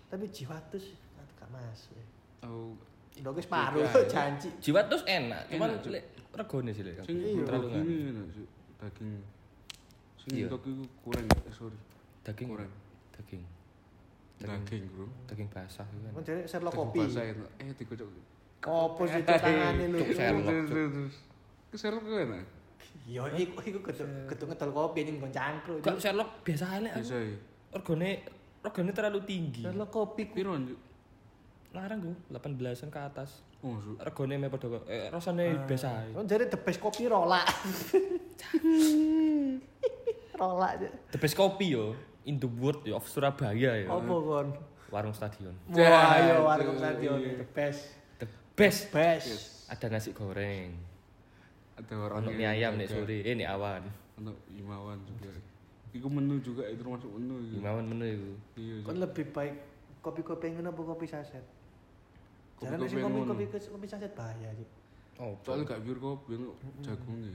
Tapi 0.07 0.25
jiwa 0.31 0.57
terus 0.71 0.95
gak 1.35 1.51
masuk. 1.51 1.99
Oh, 2.47 2.73
Ndok 3.21 3.37
wis 3.37 3.49
paru 3.51 3.83
Iya. 3.83 4.07
janji. 4.07 4.49
Jiwa 4.63 4.87
terus 4.87 5.03
enak, 5.05 5.51
cuman 5.51 5.77
Cuk. 5.83 5.93
lek 5.93 6.05
regone 6.33 6.71
sih 6.73 6.85
lek. 6.87 7.03
sing 7.05 7.17
Iya. 7.21 7.43
terlalu 7.45 7.67
kan. 7.69 7.83
enak, 7.85 8.27
Cuk. 8.33 8.49
daging. 8.81 9.13
Sing 10.17 10.31
Iya. 10.33 10.47
dok 10.47 10.63
iku 10.63 10.85
kurang, 11.05 11.27
eh, 11.27 11.53
sorry. 11.53 11.79
Daging 12.23 12.49
Kurang. 12.49 12.71
Daging. 13.13 13.43
Daging, 14.37 14.85
Bro. 14.93 15.09
Daging 15.25 15.49
basah 15.49 15.87
itu 15.89 15.99
kan. 16.05 16.13
Kan 16.13 16.23
jare 16.29 16.41
Sherlock 16.45 16.75
Daging 16.77 16.89
kopi. 16.93 16.99
basah 17.09 17.25
enak. 17.25 17.51
Eh, 17.57 17.73
dikocok. 17.73 18.09
Opo 18.67 19.03
sih 19.07 19.23
tangane 19.29 19.85
lho. 19.89 19.99
Cuk, 20.03 20.11
Sherlock. 20.13 20.57
Ke 21.73 21.77
Sherlock 21.79 22.05
enak. 22.05 22.45
Yo 23.07 23.23
iku 23.33 23.63
iku 23.63 23.79
ketuk 23.81 24.09
ketuk 24.27 24.47
ngedol 24.51 24.71
kopi 24.75 25.01
ning 25.07 25.17
kon 25.23 25.31
cangkruk. 25.33 25.79
Kok. 25.81 25.97
Sherlock 25.97 26.43
biasa 26.45 26.65
aja 26.77 26.91
Bisa 26.99 27.17
ya. 27.17 27.37
Regone 27.73 28.11
regone 28.61 28.91
terlalu 28.93 29.21
tinggi. 29.25 29.63
Sherlock 29.65 29.89
kopi. 29.95 30.29
Piro? 30.29 30.53
Larang 31.77 32.01
gue, 32.01 32.17
18-an 32.33 32.89
ke 32.89 33.01
atas. 33.01 33.45
Oh, 33.61 33.77
Cuk. 33.77 34.01
Regone 34.01 34.37
me 34.37 34.49
padha 34.49 34.81
eh 34.89 35.09
rasane 35.09 35.65
biasa 35.65 35.89
ae. 36.05 36.11
Kon 36.13 36.29
jare 36.29 36.45
the 36.51 36.59
best 36.61 36.81
kopi 36.81 37.09
rola. 37.09 37.41
rola 40.41 40.67
aja. 40.77 40.89
The 41.13 41.19
best 41.19 41.37
kopi 41.37 41.73
yo 41.73 41.97
in 42.27 42.43
the 42.43 42.51
world 42.51 42.83
of 42.91 43.07
Surabaya 43.07 43.87
yo. 43.87 44.03
Opo 44.03 44.15
kon? 44.27 44.49
Warung 44.91 45.15
stadion. 45.15 45.55
Wah, 45.71 46.19
yo 46.21 46.43
Aduh, 46.43 46.47
warung 46.47 46.79
stadion 46.79 47.19
iya. 47.23 47.39
the 47.39 47.49
best. 47.55 47.83
The 48.19 48.29
best. 48.59 48.91
Best. 48.91 49.67
Ada 49.71 49.87
nasi 49.91 50.11
goreng. 50.11 50.75
Ada 51.79 51.95
orang 51.95 52.27
Ono 52.27 52.31
mie 52.35 52.47
ayam 52.47 52.75
nek 52.79 52.91
sore, 52.91 53.23
eh 53.23 53.35
nek 53.35 53.49
awan. 53.51 53.83
Ono 54.23 54.31
imawan 54.55 54.99
juga. 55.07 55.31
Iku 55.95 56.07
menu 56.13 56.43
juga 56.43 56.67
itu 56.69 56.83
termasuk 56.83 57.09
menu 57.15 57.35
itu. 57.47 57.55
Imawan 57.63 57.85
menu 57.87 58.05
iku. 58.05 58.33
Iya, 58.59 58.75
Cuk. 58.83 58.87
Kon 58.91 58.99
lebih 59.01 59.25
baik 59.33 59.55
kopi-kopi 60.03 60.47
ngono 60.55 60.69
apa 60.75 60.83
kopi 60.83 61.07
saset? 61.07 61.45
Sih 62.57 62.67
kopi 62.67 62.97
kopi 63.03 63.45
kopi 63.51 63.87
saset 63.87 64.13
bahaya 64.15 64.51
sih. 64.55 64.69
Oh, 65.17 65.33
Soalnya 65.41 65.73
gak 65.73 65.81
pure 65.81 65.97
kopi, 65.97 66.37
ono 66.37 66.53
jagungnya. 66.85 67.33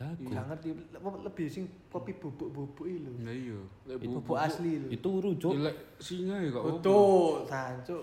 Jago. 0.00 0.32
Gak 0.32 0.44
ngerti 0.48 0.68
le- 0.72 1.22
lebih 1.28 1.46
sing 1.52 1.64
kopi 1.92 2.16
bubuk-bubuk 2.16 2.88
iki 2.88 3.04
lho. 3.04 3.12
Nah 3.20 3.34
iya. 3.36 3.60
Bubuk 4.00 4.32
asli 4.32 4.80
lho. 4.80 4.88
Itu 4.88 5.20
rujuk. 5.20 5.52
Ya, 5.52 5.68
lek 5.68 5.76
singa 6.00 6.40
ya 6.40 6.48
apa. 6.56 6.72
Betul, 6.72 7.44
sancuk. 7.44 8.02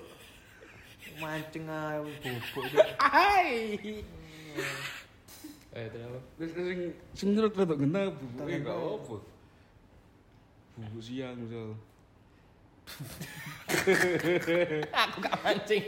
Mancing 1.18 1.66
ae 1.66 1.98
bubuk. 1.98 2.38
Cuk. 2.54 2.66
Eh, 5.74 5.86
kenapa? 5.90 6.20
Terus 6.38 6.52
sing 6.54 6.80
sing 7.18 7.28
nurut 7.34 7.58
rada 7.58 7.74
ngena 7.74 8.14
bubuke 8.14 8.56
gak 8.62 8.78
apa. 8.78 9.16
Bubuk 10.78 11.02
siang 11.02 11.34
misal. 11.42 11.74
Aku 14.94 15.16
gak 15.18 15.36
mancing. 15.42 15.84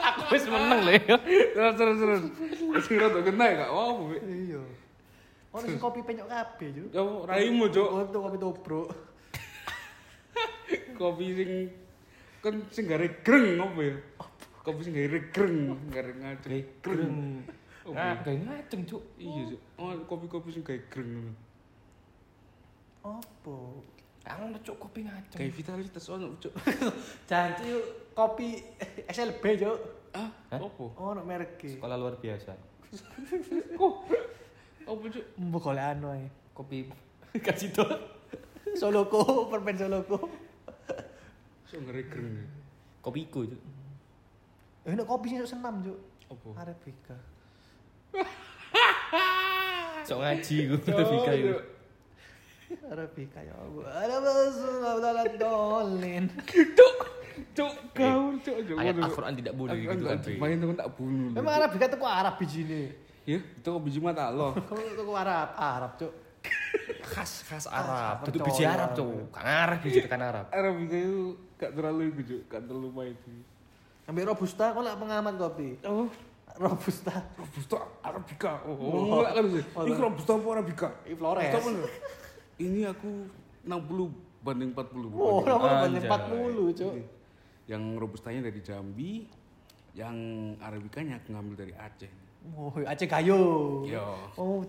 Aku 0.00 0.20
wis 0.32 0.44
meneng 0.48 0.80
lho. 0.80 0.92
yo. 0.96 1.16
Terus 1.52 1.74
terus 1.76 1.96
terus. 2.00 2.22
Sing 2.88 2.96
rada 2.96 3.20
ngena 3.20 3.44
ya 3.44 3.54
gak 3.60 3.72
apa. 3.76 4.04
Iya. 4.24 4.62
Ono 5.50 5.66
sing 5.66 5.82
kopi 5.84 6.00
penyok 6.06 6.28
kabeh, 6.30 6.68
Cuk. 6.70 6.90
Ya 6.94 7.02
raimu, 7.26 7.64
Cuk. 7.70 7.88
Oh, 7.90 8.00
itu 8.06 8.18
kopi 8.18 8.38
tobruk. 8.38 8.88
Kopi 11.00 11.26
sing 11.32 11.50
kan 12.40 12.56
sing 12.72 12.84
gare 12.88 13.20
greng 13.24 13.60
apa 13.60 13.80
ya? 13.80 13.94
Kopi 14.62 14.80
sing 14.86 14.94
gare 14.94 15.18
greng, 15.34 15.58
gare 15.90 16.12
ngajeng. 16.14 16.64
Greng. 16.84 17.16
Oh, 17.88 17.96
iya. 17.96 18.20
kayak 18.22 18.40
ngaceng, 18.46 18.80
Cuk. 18.86 19.02
Iya, 19.18 19.42
Cuk. 19.56 19.60
Oh, 19.80 19.90
kopi-kopi 20.06 20.48
sing 20.54 20.62
gare 20.62 20.86
greng. 20.92 21.34
Opo? 23.00 23.80
Kangen 24.20 24.52
cuk 24.60 24.76
kopi 24.76 25.08
ngaceng. 25.08 25.40
Kayak 25.40 25.52
vitalitas 25.56 26.04
ono, 26.12 26.36
Cuk. 26.36 26.52
Janji 27.30 27.80
kopi 28.12 28.60
SLB, 29.08 29.42
Cuk. 29.56 29.78
Ah, 30.14 30.28
Hah? 30.52 30.60
opo? 30.60 30.92
Ono 31.00 31.24
merek 31.24 31.64
e. 31.64 31.80
Sekolah 31.80 31.96
luar 31.96 32.20
biasa. 32.20 32.52
Opo, 34.86 35.04
Cuk? 35.08 35.24
Mbok 35.36 35.60
golek 35.60 35.86
anu 35.96 36.06
ae. 36.14 36.26
Kopi 36.56 36.88
kasih 37.46 37.70
tuh. 37.72 37.88
Soloko, 38.76 39.50
permen 39.50 39.76
Soloko. 39.76 40.28
Greng. 41.70 42.06
ya? 42.10 42.44
Kopiku, 43.00 43.46
Cuk. 43.46 43.62
Eh, 44.88 44.92
nek 44.96 45.06
kopi 45.06 45.26
sing 45.30 45.44
senam, 45.44 45.84
Cuk. 45.84 45.98
Opo? 46.30 46.54
Arabica. 46.56 47.16
Sok 50.08 50.18
ngaji 50.18 50.54
gue 50.66 50.80
Arabica 50.90 51.32
itu. 51.36 51.54
Arabica 52.86 53.40
Allah. 53.46 53.84
Ada 53.94 54.16
masalah 54.22 55.26
dolin. 55.38 56.24
Cuk, 57.54 57.74
gaul, 57.94 58.38
Cuk. 58.42 58.56
Cuk. 58.66 58.76
Ayat 58.78 58.94
Waduh. 58.98 59.06
Al-Quran 59.10 59.34
tidak 59.38 59.54
boleh 59.54 59.76
gitu 59.78 60.04
main 60.38 60.56
temen 60.58 60.76
tak 60.78 60.90
bunuh. 60.94 61.34
Emang 61.34 61.54
Arabica 61.62 61.86
tuh 61.86 61.98
kok 61.98 62.10
Arab 62.10 62.34
bijine. 62.38 63.09
Ya, 63.30 63.38
itu 63.38 63.62
kok 63.62 63.82
biji 63.86 64.02
mata 64.02 64.26
Allah. 64.26 64.50
Kok 64.58 64.74
tuh 64.74 65.14
Arab, 65.14 65.48
Arab, 65.54 65.90
Cuk. 66.02 66.12
Khas 67.14 67.46
khas 67.46 67.66
Arab. 67.70 68.26
Itu 68.26 68.42
biji 68.42 68.66
Arab, 68.66 68.90
Cuk. 68.98 69.30
Kan 69.30 69.46
Arab 69.46 69.78
biji 69.86 70.02
tekan 70.02 70.18
Arab. 70.18 70.46
Arabica 70.50 70.96
itu 70.98 71.38
gak 71.54 71.70
terlalu 71.70 72.02
itu, 72.10 72.20
Cuk. 72.26 72.42
Gak 72.50 72.62
terlalu 72.66 72.88
main 72.90 73.14
itu. 73.14 73.30
Ambil 74.10 74.34
robusta, 74.34 74.74
kok 74.74 74.82
lah 74.82 74.98
pengamat 74.98 75.34
kopi. 75.38 75.78
Oh, 75.86 76.10
Robusta. 76.58 77.14
Robusta 77.38 77.78
Arabica. 78.02 78.52
Oh, 78.66 78.74
Oh. 78.74 79.22
enggak 79.22 79.32
kan 79.38 79.44
sih. 79.54 79.64
Oh, 79.70 79.82
Ini. 79.86 79.94
Robusta 79.94 80.30
apa 80.34 80.48
Arabica? 80.50 80.88
Ini 81.06 81.14
Flores. 81.14 81.52
Ini 82.58 82.80
aku 82.90 83.10
60 83.62 84.10
banding 84.42 84.70
40. 84.74 85.06
Oh, 85.14 85.38
Banding. 85.38 85.46
nomor 85.46 85.70
banyak 85.86 86.02
Anjay. 86.02 86.10
40, 86.10 86.66
Cuk. 86.74 86.92
Yang 87.70 87.82
Robustanya 88.02 88.40
dari 88.42 88.58
Jambi, 88.58 89.12
yang 89.94 90.16
Arabicanya 90.58 91.22
aku 91.22 91.30
ngambil 91.30 91.54
dari 91.54 91.74
Aceh. 91.78 92.10
Oh, 92.40 92.72
Aceh 92.72 93.04
Gayo. 93.04 93.40
Yo. 93.84 94.04
Oh. 94.34 94.64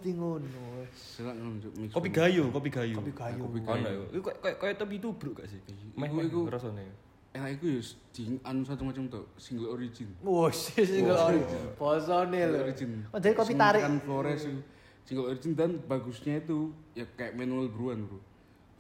Selak 0.92 1.36
ngono, 1.40 1.56
Cuk. 1.62 1.72
mix 1.80 1.90
Kopi 1.96 2.10
gayo, 2.12 2.44
kopi 2.52 2.68
gayo. 2.68 2.96
Kopi 3.00 3.14
gayo. 3.16 3.40
Kopi 3.40 3.60
gayo. 3.64 3.88
yo. 3.88 4.04
Iku 4.12 4.28
kayak 4.28 4.60
kayak 4.60 4.76
topi 4.76 5.00
tubruk 5.00 5.40
gak 5.40 5.48
sih? 5.48 5.60
Meh 5.96 6.10
Iku- 6.10 6.28
iku- 6.28 6.48
rasane. 6.52 6.84
Enak 7.32 7.56
iku 7.56 7.66
ya 7.72 7.82
di 8.12 8.22
anu 8.44 8.68
satu 8.68 8.84
macam 8.84 9.08
tuh, 9.08 9.24
single 9.40 9.72
origin. 9.72 10.12
Wah, 10.20 10.52
sih 10.58 10.84
single 10.84 11.16
Oh. 11.16 11.32
ori. 11.32 11.40
Posone 11.80 12.40
lho. 12.44 12.60
origin. 12.60 13.08
Oh, 13.08 13.20
jadi 13.24 13.34
kopi 13.34 13.54
tarik. 13.56 13.80
tekan 13.80 14.04
Flores 14.04 14.44
itu 14.44 14.60
single 15.02 15.32
origin 15.32 15.52
dan 15.56 15.80
bagusnya 15.80 16.34
itu 16.38 16.76
ya 16.92 17.08
kayak 17.10 17.34
manual 17.34 17.72
brewan, 17.72 18.04
Bro. 18.04 18.20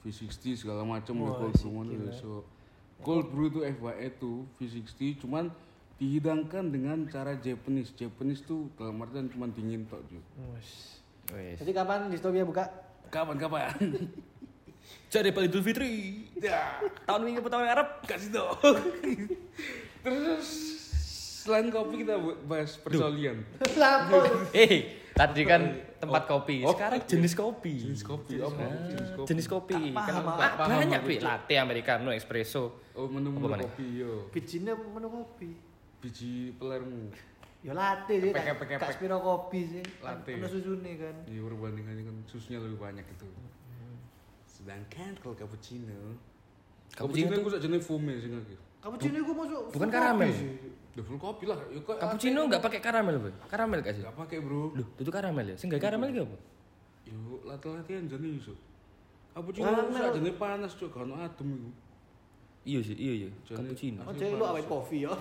V60 0.01 0.58
segala 0.58 0.84
macam 0.84 1.13
cold 1.15 1.54
brew 1.54 1.69
ngono 1.69 1.91
ya. 1.95 2.12
So 2.12 2.43
cold 2.99 3.32
brew 3.32 3.47
itu 3.47 3.62
FYI 3.62 4.12
itu 4.12 4.32
V60 4.60 4.99
cuman 5.21 5.47
dihidangkan 6.02 6.74
dengan 6.74 7.06
cara 7.06 7.38
Japanese. 7.38 7.94
Japanese 7.94 8.42
tuh 8.42 8.74
dalam 8.74 8.98
artian 9.00 9.30
cuma 9.30 9.46
dingin 9.46 9.86
tok. 9.86 10.02
Wes. 10.58 10.98
Jadi 11.30 11.72
kapan 11.72 12.10
distopia 12.10 12.42
buka? 12.42 12.66
Kapan-kapan? 13.14 13.78
Jadi 15.14 15.30
Idul 15.30 15.62
Fitri. 15.62 16.26
ya, 16.42 16.82
Tahun 17.06 17.22
ini 17.22 17.38
tahun 17.38 17.68
Arab. 17.70 18.02
kasih 18.02 18.34
dong. 18.34 18.58
Terus 20.04 20.48
selain 21.46 21.70
kopi 21.70 22.02
kita 22.02 22.18
bahas 22.50 22.82
persolian. 22.82 23.46
Lapo. 23.78 24.26
Eh, 24.52 25.06
tadi 25.14 25.46
kan 25.46 25.62
tempat 26.02 26.26
kopi. 26.26 26.66
Oh, 26.66 26.74
Sekarang 26.74 26.98
jenis 27.06 27.38
kopi. 27.38 27.74
Jenis 27.78 28.02
kopi 28.02 28.42
apa? 28.42 28.66
Jenis 28.90 29.10
kopi. 29.14 29.28
Jenis 29.30 29.48
kopi. 29.48 29.76
Kan 29.94 29.94
paham, 29.94 30.24
paham 30.58 30.68
banyak, 30.82 31.02
Pi. 31.06 31.16
Cuk. 31.22 31.28
Latte 31.30 31.56
americano, 31.62 32.10
espresso. 32.10 32.90
Oh, 32.98 33.06
menu-menu 33.06 33.46
Apa 33.46 33.54
mana? 33.54 33.64
kopi 33.70 33.86
yo. 34.02 34.28
Bijinya 34.34 34.74
menu 34.74 35.08
kopi. 35.08 35.71
Biji 36.02 36.58
pelermu. 36.58 37.14
Ya 37.62 37.78
latte 37.78 38.18
sih, 38.18 38.34
Kepek, 38.34 38.42
gak 38.42 38.58
kepek, 38.58 38.68
gak 38.74 38.80
kepek. 38.82 38.94
spiro 38.98 39.18
kopi 39.22 39.60
sih. 39.70 39.84
Latte. 40.02 40.34
Ono 40.34 40.48
susune 40.50 40.92
kan. 40.98 41.16
Iya 41.30 41.42
perbandingannya 41.46 42.04
kan 42.10 42.16
susunya 42.26 42.58
lebih 42.58 42.82
banyak 42.82 43.06
itu. 43.06 43.28
Sedangkan 44.50 45.14
kalau 45.22 45.38
cappuccino, 45.38 46.18
Cappuccino 46.90 47.30
cappuccino 47.38 47.54
sak 47.54 47.62
jenis 47.62 47.82
foam 47.86 48.04
ya 48.10 48.18
sing 48.18 48.34
iki. 48.34 48.56
Cappuccino 48.82 49.18
iku 49.22 49.32
masuk 49.38 49.62
bukan 49.78 49.90
karamel. 49.94 50.30
sih. 50.34 50.50
Udah 50.98 51.06
full 51.06 51.20
kopi 51.22 51.44
lah. 51.46 51.60
Ya 51.70 51.80
kok 51.86 51.96
Cappuccino 52.02 52.40
enggak 52.50 52.62
pakai 52.66 52.82
karamel, 52.82 53.16
Boy. 53.22 53.34
Karamel 53.46 53.80
gak 53.86 53.94
sih? 53.94 54.04
Enggak 54.04 54.18
pakai, 54.18 54.38
Bro. 54.42 54.74
Loh, 54.74 54.88
itu 54.98 55.12
karamel 55.14 55.46
ya? 55.54 55.56
Sing 55.56 55.70
gak 55.70 55.86
karamel 55.86 56.10
iki 56.10 56.22
apa? 56.26 56.38
Yo 57.06 57.46
lati-latian 57.46 58.10
jane 58.10 58.28
iso. 58.42 58.58
Cappuccino 59.38 59.70
nah. 59.70 60.10
jane 60.10 60.34
panas 60.34 60.74
cuk, 60.74 60.90
gak 60.90 61.06
ono 61.06 61.14
adem 61.22 61.50
iku. 61.62 61.70
Iya 62.62 62.80
sih, 62.86 62.93
iya 62.93 63.13
iya. 63.26 63.30
Cappuccino. 63.41 64.06
Oh, 64.06 64.13
jadi 64.13 64.38
lu 64.38 64.45
awet 64.45 64.69
kopi 64.69 65.02
ya. 65.02 65.13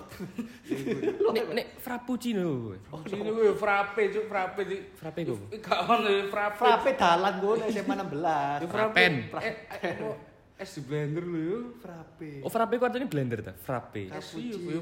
Nek 1.35 1.45
nek 1.57 1.67
frappuccino. 1.81 2.77
Cappuccino 2.85 3.29
ku 3.33 3.41
yo 3.41 3.53
frappe 3.57 4.13
cuk, 4.13 4.25
frappe 4.29 4.61
di. 4.69 4.77
Frappe 4.93 5.19
kok. 5.25 5.49
Gak 5.57 5.79
ono 5.89 6.09
frappe. 6.29 6.61
Frappe 6.61 6.89
dalan 6.93 7.33
gue 7.41 7.53
SMA 7.73 7.95
16. 7.97 8.61
Yo 8.61 8.67
Frappen. 8.69 9.13
Eh, 9.41 9.55
eh, 9.73 9.93
kok 9.97 10.17
es 10.61 10.77
di 10.77 10.81
blender 10.85 11.25
lho 11.25 11.39
yo. 11.41 11.59
Frappe. 11.81 12.45
Oh, 12.45 12.51
frappe 12.53 12.77
ku 12.77 12.85
artinya 12.85 13.09
blender 13.09 13.41
ta? 13.41 13.53
Frappe. 13.57 14.13
Es 14.13 14.37
iya 14.37 14.77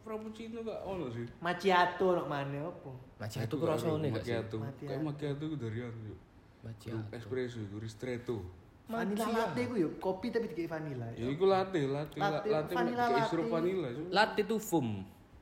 frappuccino 0.00 0.64
gak 0.64 0.80
ono 0.88 1.12
sih. 1.12 1.28
Macchiato 1.44 2.16
nok 2.16 2.26
mana 2.26 2.72
apa? 2.72 2.90
Macchiato 3.20 3.52
ku 3.60 3.64
rasane 3.68 4.08
gak 4.08 4.24
sih? 4.24 4.32
Macchiato. 4.32 4.56
Kayak 4.80 5.02
macchiato 5.04 5.42
ku 5.44 5.56
dari 5.60 5.84
anu 5.84 6.00
yo. 6.08 6.16
Macchiato. 6.64 7.12
Espresso 7.12 7.60
ristretto. 7.76 8.59
Vanilla 8.90 9.24
latte 9.24 9.60
gue 9.64 9.78
yuk, 9.80 9.92
kopi 9.96 10.26
tapi 10.28 10.46
dikei 10.46 10.66
vanilla. 10.66 11.06
Ya 11.14 11.26
iku 11.26 11.46
latte, 11.46 11.80
latte, 11.84 12.18
Latte, 12.18 12.48
latte, 12.48 12.72
vanilla 12.72 13.04
kayak 13.04 13.14
latte. 13.16 13.30
sirup 13.30 13.46
vanilla. 13.48 13.88
Latte 14.10 14.40
itu 14.42 14.56
foam. 14.58 14.88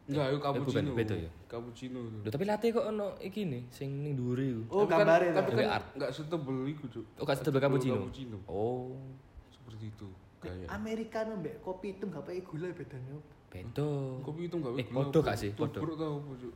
Enggak, 0.04 0.26
yo 0.26 0.38
cappuccino. 0.38 0.90
beda 0.94 1.14
ya? 1.18 1.30
Cappuccino 1.46 1.98
itu. 2.02 2.18
Loh, 2.18 2.30
tapi 2.30 2.44
latte 2.44 2.66
kok 2.70 2.84
ono 2.86 3.06
iki 3.18 3.44
nih 3.44 3.62
sing 3.68 3.88
ning 3.98 4.12
dhuwure 4.14 4.40
iku. 4.42 4.62
Oh, 4.70 4.84
kan- 4.84 5.00
gambarnya 5.00 5.32
Tapi 5.34 5.50
Gawe 5.50 5.60
kan 5.62 5.72
art. 5.74 5.86
enggak 5.94 6.10
setebel 6.10 6.56
iku, 6.66 6.84
Cuk. 6.88 7.04
Oh, 7.14 7.24
gak 7.24 7.36
setebel 7.36 7.60
cappuccino. 7.60 7.96
Oh, 8.46 8.96
Seperti 9.50 9.84
itu. 9.86 10.08
Kayak 10.38 10.68
Americano 10.70 11.32
mbak 11.34 11.56
kopi 11.60 11.86
hitam 11.90 12.08
gak 12.08 12.22
pakai 12.22 12.40
gula 12.42 12.68
bedanya 12.70 13.16
beda. 13.48 13.90
kopi 14.22 14.40
itu 14.44 14.54
enggak 14.54 14.72
Eh, 14.76 14.86
podo 14.86 15.18
gak 15.20 15.36
sih? 15.36 15.50
Podo. 15.50 15.72
Tubruk 15.74 15.96
tau 15.96 16.12
apa, 16.16 16.32
Cuk? 16.38 16.54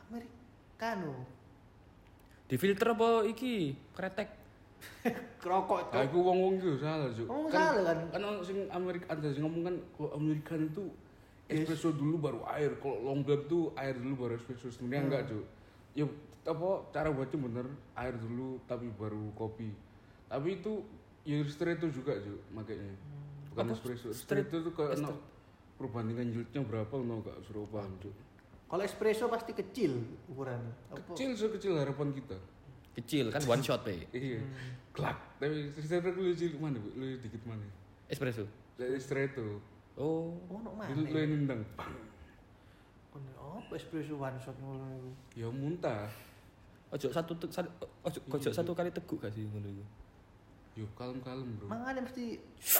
Americano. 0.00 1.12
Difilter 2.46 2.88
apa 2.88 3.08
iki? 3.24 3.54
Kretek. 3.92 4.30
Kerokok 5.42 5.80
Nah, 5.88 6.02
tuh. 6.02 6.06
iku 6.06 6.18
wong-wong 6.20 6.54
itu 6.56 6.70
salah, 6.76 7.08
Cuk. 7.08 7.26
Ngomong 7.26 7.48
salah 7.48 7.82
kan? 7.84 7.98
Kan 8.10 8.20
ono 8.20 8.40
sing 8.40 8.58
Amerika 8.68 9.06
ada 9.08 9.28
sing 9.28 9.42
ngomong 9.42 9.62
kan 9.64 9.74
kalau 9.92 10.10
Amerikan 10.14 10.60
itu 10.64 10.84
espresso 11.46 11.90
dulu 11.90 12.18
baru 12.18 12.40
air. 12.48 12.74
Kalau 12.76 12.98
long 13.00 13.20
black 13.20 13.46
tuh 13.46 13.70
air 13.74 13.94
dulu 13.94 14.14
baru 14.20 14.34
espresso. 14.34 14.66
Sebenarnya 14.68 14.98
Hmm. 14.98 15.08
enggak, 15.08 15.22
Cuk. 15.28 15.44
Ya 15.94 16.04
apa 16.46 16.68
cara 16.90 17.08
buatnya 17.10 17.38
bener 17.40 17.66
air 17.94 18.14
dulu 18.14 18.58
tapi 18.64 18.86
baru 18.90 19.30
kopi. 19.32 19.70
Tapi 20.26 20.48
itu 20.56 20.82
ya 21.22 21.38
ristretto 21.38 21.86
juga, 21.86 22.14
Cuk, 22.16 22.40
makanya. 22.50 22.90
Bukan 23.48 23.64
Apa? 23.64 23.72
espresso. 23.72 24.10
Straight- 24.10 24.46
Ristretto 24.46 24.56
tuh 24.62 24.72
kayak 24.72 24.98
ono 25.00 25.14
perbandingan 25.76 26.26
yieldnya 26.28 26.60
berapa 26.62 26.92
ono 26.92 27.20
gak 27.20 27.38
suruh 27.42 27.66
paham, 27.66 27.94
Cuk. 27.98 28.14
Kalau 28.66 28.82
espresso 28.82 29.26
pasti 29.26 29.52
kecil 29.52 29.94
ukurannya. 30.26 30.74
Kecil 31.06 31.30
sekecil 31.32 31.78
harapan 31.78 32.10
kita. 32.10 32.34
Kecil 32.96 33.28
kan 33.28 33.44
one 33.44 33.60
shot 33.60 33.80
pe. 33.82 34.08
Iya. 34.10 34.40
Klak. 34.90 35.16
Tapi 35.36 35.68
ristretto 35.70 36.08
lu 36.10 36.32
cilik 36.32 36.56
mana, 36.56 36.76
Bu? 36.76 36.88
Lu 36.94 37.20
dikit 37.20 37.44
mana? 37.44 37.60
Espresso. 38.08 38.48
Ristretto. 38.74 39.60
Oh, 39.94 40.32
Oh, 40.48 40.58
nok 40.58 40.74
mana? 40.74 40.90
Lu 40.90 41.04
lu 41.04 41.12
yang 41.14 41.32
nendang. 41.36 41.60
Pang. 41.74 41.92
Oh, 43.36 43.56
apa 43.58 43.72
espresso 43.74 44.16
one 44.16 44.36
shot 44.38 44.56
ngono 44.56 44.84
iku? 44.92 45.10
Ya 45.34 45.48
muntah. 45.48 46.08
ojo 46.86 47.10
satu 47.10 47.34
te- 47.34 47.50
satu 47.50 47.66
ojo 48.00 48.18
ojo 48.30 48.48
satu 48.48 48.70
kali 48.70 48.88
teguk 48.88 49.18
gak 49.18 49.32
sih 49.32 49.42
ngono 49.44 49.66
iku. 49.66 49.84
Yo 50.76 50.86
kalem-kalem, 50.92 51.48
Bro. 51.56 51.66
Mangane 51.66 52.00
mesti 52.00 52.36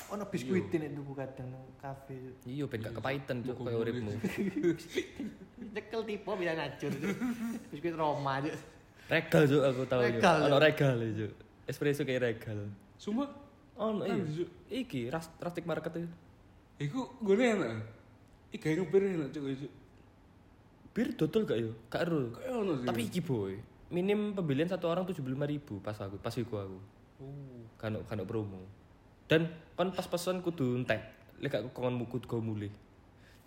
ono 0.07 0.25
biskuit 0.27 0.69
nek 0.71 0.93
tuku 0.93 1.13
kadang 1.13 1.49
nang 1.51 1.65
kafe. 1.77 2.17
Iya 2.45 2.65
ben 2.65 2.81
gak 2.81 2.95
kepahitan 2.95 3.41
cuk 3.43 3.57
koyo 3.59 3.81
uripmu. 3.83 4.13
Cekel 5.73 6.01
tipe 6.09 6.31
bisa 6.31 6.53
ngacur. 6.55 6.93
biskuit 7.69 7.95
Roma 7.95 8.39
aja. 8.39 8.53
Regal 9.07 9.43
cuk 9.47 9.63
aku 9.63 9.83
tahu. 9.87 10.01
Regal, 10.03 10.37
Ono 10.51 10.57
regal 10.59 10.95
ya, 10.99 11.11
cuk. 11.25 11.33
Espresso 11.71 12.03
kayak 12.03 12.23
regal. 12.27 12.59
Sumpah, 12.99 13.31
Ono 13.79 14.03
iya. 14.03 14.19
Kan, 14.19 14.27
Cuk. 14.27 14.49
Iki 14.67 15.01
ras 15.15 15.27
rustic 15.39 15.65
market 15.67 15.93
itu. 15.95 16.11
iku 16.77 17.09
gue 17.25 17.35
enak. 17.41 17.81
Iki 18.53 18.59
kayak 18.59 18.77
ngepir 18.83 19.03
enak 19.07 19.29
cuk 19.31 19.45
cuk. 19.47 19.73
Bir 20.97 21.07
dodol 21.13 21.43
gak 21.45 21.59
yo? 21.61 21.71
Gak 21.93 22.03
ero. 22.09 22.33
Kayak 22.35 22.53
ono 22.57 22.73
sih. 22.81 22.87
Tapi 22.89 23.01
iki 23.05 23.21
boy, 23.21 23.53
minim 23.93 24.33
pembelian 24.33 24.67
satu 24.67 24.89
orang 24.89 25.05
tujuh 25.05 25.21
puluh 25.21 25.39
ribu 25.45 25.77
pas 25.85 25.95
aku 26.01 26.17
pas 26.17 26.33
iku 26.33 26.57
aku. 26.57 26.79
oh. 27.21 27.63
Kan 27.77 28.01
kan 28.09 28.19
promo. 28.25 28.65
Dan 29.29 29.53
kon 29.77 29.93
pas 29.93 30.09
pesan 30.09 30.41
kudu 30.41 30.83
entek. 30.83 31.05
Lek 31.39 31.53
gak 31.53 31.63
kon 31.77 32.01
kudu 32.09 32.27
go 32.27 32.41
mulih. 32.41 32.73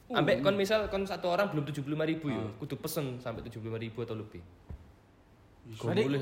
Ambek 0.09 0.41
kon 0.45 0.55
misal 0.57 0.87
kon 0.93 1.05
satu 1.05 1.29
orang 1.29 1.49
belum 1.53 1.65
tujuh 1.69 1.81
puluh 1.85 1.97
ribu 2.05 2.33
yo, 2.33 2.53
kudu 2.61 2.77
pesen 2.77 3.17
sampai 3.21 3.45
tujuh 3.45 3.61
puluh 3.61 3.77
ribu 3.77 4.01
atau 4.01 4.17
lebih. 4.17 4.41
Mulih 5.69 6.21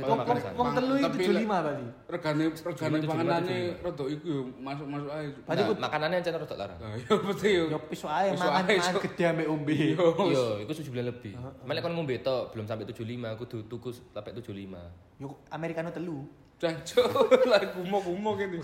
wong 0.53 0.69
telu 0.75 0.93
lek- 0.93 1.07
75 1.07 1.47
berarti. 1.47 1.85
Regane 2.05 2.43
regane 2.51 2.91
tujuh 2.99 3.07
panganane 3.07 3.47
lima, 3.47 3.71
tujuh 3.71 3.85
rada 3.87 4.05
iku 4.09 4.25
yo 4.27 4.41
masuk-masuk 4.59 5.09
ae. 5.09 5.25
Berarti 5.31 5.47
Nah, 5.57 5.67
kudu- 5.71 5.81
makanannya 5.81 6.17
encen 6.19 6.33
rodok 6.35 6.57
larang. 6.57 6.79
Ya 6.83 7.13
pasti 7.17 7.49
yo. 7.49 7.63
Ya 7.67 7.79
piso 7.79 8.07
ae 8.07 8.27
mangan 8.33 8.63
gede 8.99 9.23
ambek 9.25 9.47
ombe. 9.47 9.77
Yo. 9.95 10.43
Itu 10.59 10.71
7 10.83 10.99
lebih. 11.01 11.33
Malah 11.63 11.79
kon 11.79 11.93
ngombe 11.93 12.19
tok 12.19 12.51
belum 12.51 12.65
sampai 12.65 12.83
75, 12.85 12.99
aku 13.29 13.43
tuh 13.45 13.61
tuku 13.63 13.89
sampai 14.11 14.35
75. 14.35 14.83
Yo 15.15 15.27
americano 15.49 15.89
telu. 15.89 16.27
Jancuk 16.57 17.05
lah 17.53 17.61
gumo-gumo 17.69 18.33
kene. 18.33 18.57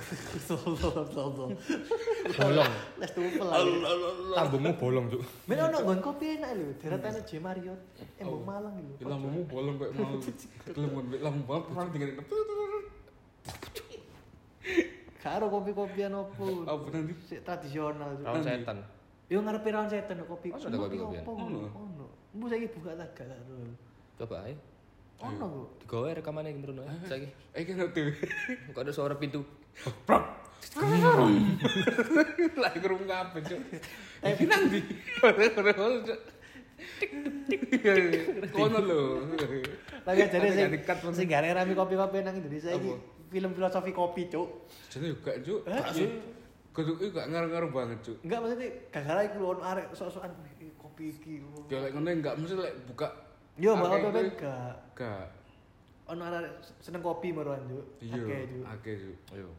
Bolong. 2.34 2.73
Les 2.97 3.12
tupel 3.13 3.45
lagi. 3.45 3.69
Tambungmu 4.34 4.71
bolong, 4.82 5.06
Cuk. 5.13 5.21
Men 5.45 5.69
ono 5.69 5.77
nggon 5.77 5.99
kopi 6.01 6.25
enak 6.41 6.51
lho, 6.58 6.73
deretannya 6.82 7.21
J 7.21 7.32
Marriott. 7.38 7.82
Eh, 8.17 8.25
Mbok 8.25 8.41
Malang 8.49 8.75
lho. 8.82 8.97
Lambungmu 8.97 9.45
bolong 9.45 9.77
kayak 9.77 9.93
mau. 9.93 10.17
Kon 10.73 11.06
lambung 11.21 11.45
banget 11.45 11.63
pernah 11.69 11.86
tinggal. 11.93 12.10
Karo 15.21 15.45
kopi-kopian 15.53 16.13
opo. 16.17 16.65
Apa 16.65 16.86
nanti? 16.89 17.13
Sik 17.29 17.45
tradisional. 17.45 18.17
Cuk. 18.17 18.25
Rawan 18.25 18.41
setan. 18.41 18.77
Yo 19.29 19.38
ngarepe 19.45 19.69
rawan 19.69 19.89
setan 19.93 20.17
kopi. 20.25 20.49
Oh, 20.49 20.58
ada 20.58 20.77
kopi-kopian? 20.82 21.23
Ono. 21.29 21.69
Ono. 21.69 22.06
Mbok 22.34 22.47
saiki 22.49 22.73
buka 22.73 22.97
tagak 22.97 23.29
karo. 23.29 23.38
Coba 24.17 24.49
ae. 24.49 24.58
Ono 25.21 25.45
kok. 25.45 25.67
Digawe 25.86 26.10
rekamane 26.17 26.49
iki 26.49 26.60
mrono 26.63 26.82
ae 26.88 26.97
saiki. 27.06 27.28
Eh 27.54 27.62
kan 27.67 27.86
tuh. 27.93 28.10
Kok 28.73 28.82
ada 28.82 28.91
suara 28.95 29.15
pintu. 29.19 29.45
Lah 32.58 32.71
kerung 32.80 33.04
kabeh, 33.06 33.41
Cuk. 33.43 33.62
Iki 34.23 34.45
nanti. 34.47 34.80
Cuk. 35.21 36.17
Kono 38.52 38.80
lho. 38.82 39.02
Lagi 40.04 40.21
jadi 40.28 40.47
Tapi 40.84 41.02
sing 41.08 41.13
sing 41.15 41.28
gare 41.30 41.54
rame 41.54 41.73
kopi-kopi 41.76 42.23
nang 42.23 42.36
Indonesia 42.36 42.73
iki 42.73 42.91
film 43.32 43.52
filosofi 43.56 43.91
kopi, 43.91 44.28
Cuk. 44.32 44.49
Jadi 44.91 45.06
juga, 45.13 45.32
Cuk. 45.39 45.62
Eh. 45.69 46.10
Kudu 46.73 46.97
iku 46.97 47.21
gak 47.21 47.30
ngar-ngar 47.30 47.69
banget, 47.69 48.02
Cuk. 48.02 48.17
Enggak 48.26 48.39
maksudnya 48.41 48.69
gara-gara 48.89 49.21
iku 49.30 49.38
ono 49.54 49.62
arek 49.62 49.86
sok-sokan 49.93 50.32
"Wih, 50.41 50.52
iki 50.58 50.67
kopi 50.73 51.13
iki. 51.13 51.34
Ya 51.69 51.86
lek 51.86 51.91
ngono 51.93 52.10
enggak 52.10 52.34
mesti 52.41 52.58
lek 52.58 52.73
buka 52.89 53.13
Yo, 53.54 53.78
kopi 53.78 53.98
kuwi 54.02 54.22
enggak. 54.34 54.74
Gak. 54.98 55.28
Ono 56.10 56.22
arek 56.26 56.54
seneng 56.82 57.06
kopi 57.06 57.30
meroan, 57.30 57.62
Cuk. 57.70 57.86
Iya, 58.02 58.18
Akeh, 58.18 58.42
Cuk. 58.50 58.63
akeh, 58.66 58.94
Cuk. 58.98 59.18
Ayo. 59.38 59.50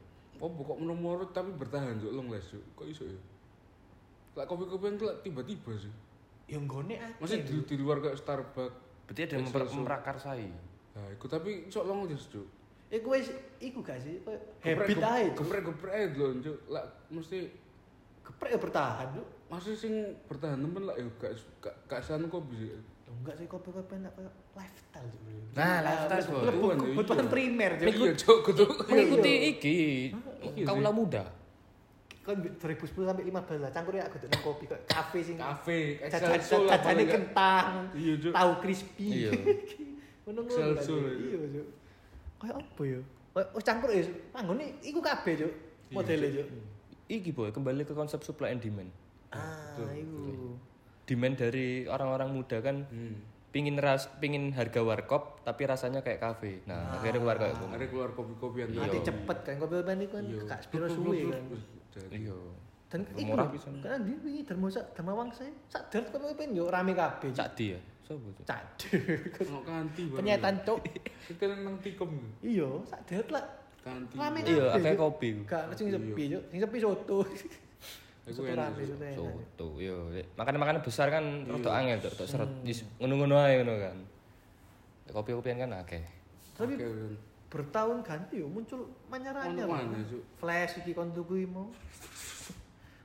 Oh, 0.42 0.50
buka 0.50 0.74
menurut 0.76 1.30
tapi 1.30 1.54
bertahan, 1.54 2.02
Cuk. 2.02 2.10
Long 2.10 2.28
les, 2.28 2.42
Cuk. 2.42 2.64
Kok 2.74 2.86
iso 2.90 3.06
ya? 3.06 3.20
Lek 4.34 4.46
kopi-kopi 4.50 4.84
yang 4.90 4.98
tiba-tiba 5.22 5.72
sih. 5.78 5.92
Yo 6.50 6.58
nggone 6.60 6.98
akeh. 6.98 7.20
Masih 7.22 7.38
di, 7.46 7.54
di 7.64 7.76
luar 7.78 8.02
kayak 8.02 8.18
Starbucks. 8.18 8.76
Berarti 9.06 9.20
ada 9.24 9.32
yang 9.38 9.46
memper- 9.46 9.72
memprakarsai. 9.72 10.48
Nah, 10.94 11.06
iku 11.14 11.26
tapi 11.30 11.70
sok 11.70 11.86
long 11.86 12.04
les, 12.10 12.24
Cuk. 12.26 12.46
Iku 12.90 13.08
wis 13.14 13.30
iku 13.62 13.80
gak 13.80 14.02
sih? 14.02 14.20
Habit 14.60 14.98
ae. 15.00 15.32
Geprek-geprek 15.32 16.18
lho, 16.18 16.26
Cuk. 16.42 16.58
Lek 16.66 16.86
mesti 17.08 17.38
Geprek 18.24 18.56
ya 18.56 18.60
bertahan, 18.60 19.06
Cuk. 19.14 19.28
masih 19.48 19.76
sing 19.76 19.94
bertahan 20.26 20.58
temen 20.58 20.82
lah 20.82 20.96
ya 20.98 21.06
gak 21.20 21.30
gak 21.62 21.74
gak 21.86 22.02
san 22.02 22.26
kopi 22.26 22.58
sih. 22.58 22.74
Enggak 23.20 23.34
sih 23.36 23.46
kopi-kopi 23.46 23.94
enak 23.96 24.12
kayak 24.14 24.32
lifestyle, 24.52 25.08
Cuk. 25.08 25.22
Nah, 25.54 25.76
lifestyle, 25.80 26.22
Cuk. 26.24 26.40
Kebutuhan 26.44 26.76
Iya. 26.76 26.86
kebutuhan 26.92 27.26
primer, 27.28 27.70
Cuk. 27.76 27.86
Iya, 27.88 28.12
Cuk, 28.16 28.38
kudu. 28.42 28.64
Mengikuti 28.86 29.32
iki 29.50 29.78
Iya 30.44 30.64
kaula 30.66 30.90
muda. 30.90 31.24
Kan 32.24 32.40
2010 32.40 33.04
sampai 33.04 33.24
15 33.28 33.60
lah, 33.60 33.68
cangkur 33.68 33.92
ya 33.92 34.08
aku 34.08 34.16
nang 34.24 34.40
kopi 34.40 34.64
kayak 34.64 34.88
kafe 34.88 35.18
sing 35.20 35.36
Kafe, 35.36 36.00
jajane 36.00 37.04
kentang. 37.04 37.92
Iya. 37.92 38.32
Tahu 38.32 38.52
crispy. 38.64 39.28
Iya. 39.28 39.32
Ngono. 40.24 40.40
Iya, 40.48 40.72
Cuk. 40.80 41.00
Kayak 42.40 42.56
apa 42.60 42.82
ya? 42.84 43.00
Oh 43.34 43.60
cangkur 43.60 43.90
ya, 43.92 44.04
panggone 44.32 44.80
iku 44.80 45.04
kabeh, 45.04 45.32
Cuk. 45.36 45.52
Modele, 45.92 46.26
Cuk. 46.32 46.48
Iki 47.04 47.30
boy 47.36 47.52
kembali 47.52 47.84
ke 47.84 47.92
konsep 47.92 48.24
supply 48.24 48.56
and 48.56 48.64
demand. 48.64 48.88
Ah, 49.28 49.76
iku. 49.92 50.56
Demand 51.04 51.34
dari 51.34 51.84
orang-orang 51.84 52.28
muda 52.30 52.58
kan 52.58 52.84
Hmm. 52.84 53.16
pingin 53.48 53.76
ras 53.76 54.10
pingin 54.18 54.50
harga 54.50 54.80
warkop 54.80 55.40
tapi 55.42 55.62
rasanya 55.62 56.00
kayak 56.00 56.18
kafe. 56.18 56.64
Nah, 56.64 56.98
akhirnya 56.98 57.20
keluar 57.20 57.36
kayak 57.36 57.52
gitu. 57.54 57.64
Ada 57.70 57.86
keluar 57.86 58.10
kopi-kopian. 58.10 58.66
Nanti 58.72 58.98
cepet 59.00 59.38
kan 59.40 59.54
kopi-kopi 59.56 59.92
itu 59.94 60.06
kan 60.10 60.24
Iya. 60.24 60.40
gak 60.44 60.60
spiro 60.60 60.86
suwe 60.88 61.18
kan. 61.28 61.44
Iya. 62.10 62.36
Dan 62.90 63.00
iku 63.12 63.34
kan 63.80 64.00
di 64.00 64.12
wingi 64.18 64.42
Darmo 64.42 64.66
sak 64.66 64.94
Darmawang 64.94 65.30
saya 65.30 65.54
sadar 65.66 66.02
kopi-kopi 66.08 66.50
yo 66.50 66.66
rame 66.66 66.92
kabeh. 66.92 67.30
Cuk. 67.30 67.36
Cak 67.36 67.48
di 67.54 67.66
ya. 67.70 67.80
Sopo, 68.04 68.28
Cuk? 68.32 68.44
Cade. 68.44 69.00
Ono 69.44 69.58
kanti 69.62 70.02
bareng. 70.04 70.18
Penyetan 70.18 70.54
cuk. 70.60 70.76
Iki 71.24 71.44
nang 71.46 71.76
tikom. 71.80 72.10
Iya, 72.42 72.68
sak 72.84 73.00
det 73.06 73.28
lah. 73.30 73.44
Kanti. 73.80 74.12
Rame 74.14 74.38
Iya, 74.42 74.64
akeh 74.72 74.92
kopi. 74.94 75.28
Gak 75.44 75.72
sing 75.72 75.88
sepi, 75.88 76.22
Cuk. 76.28 76.42
Sing 76.50 76.58
sepi 76.58 76.76
soto. 76.78 77.18
Iku 78.24 78.40
Soto 78.40 78.56
rame, 78.56 78.80
yo. 79.76 79.96
Makan-makan 80.40 80.80
besar 80.80 81.12
kan 81.12 81.44
rada 81.44 81.70
angel, 81.76 82.00
Cuk. 82.00 82.12
Tok 82.16 82.28
seret 82.28 82.48
Hmm. 82.48 82.64
Ngono-ngono 82.96 83.36
ae 83.36 83.60
ngono 83.60 83.74
kan. 83.76 83.96
Kopi-kopian 85.12 85.60
kan 85.60 85.70
akeh. 85.84 86.00
Tapi 86.56 86.72
Oke, 86.80 86.88
kan. 86.88 87.12
bertahun 87.52 87.98
ganti 88.00 88.40
yo 88.40 88.48
muncul 88.48 88.88
Cuk? 90.08 90.22
Flash 90.40 90.80
iki 90.80 90.96
kon 90.96 91.12
tuku 91.12 91.44
mau. 91.44 91.68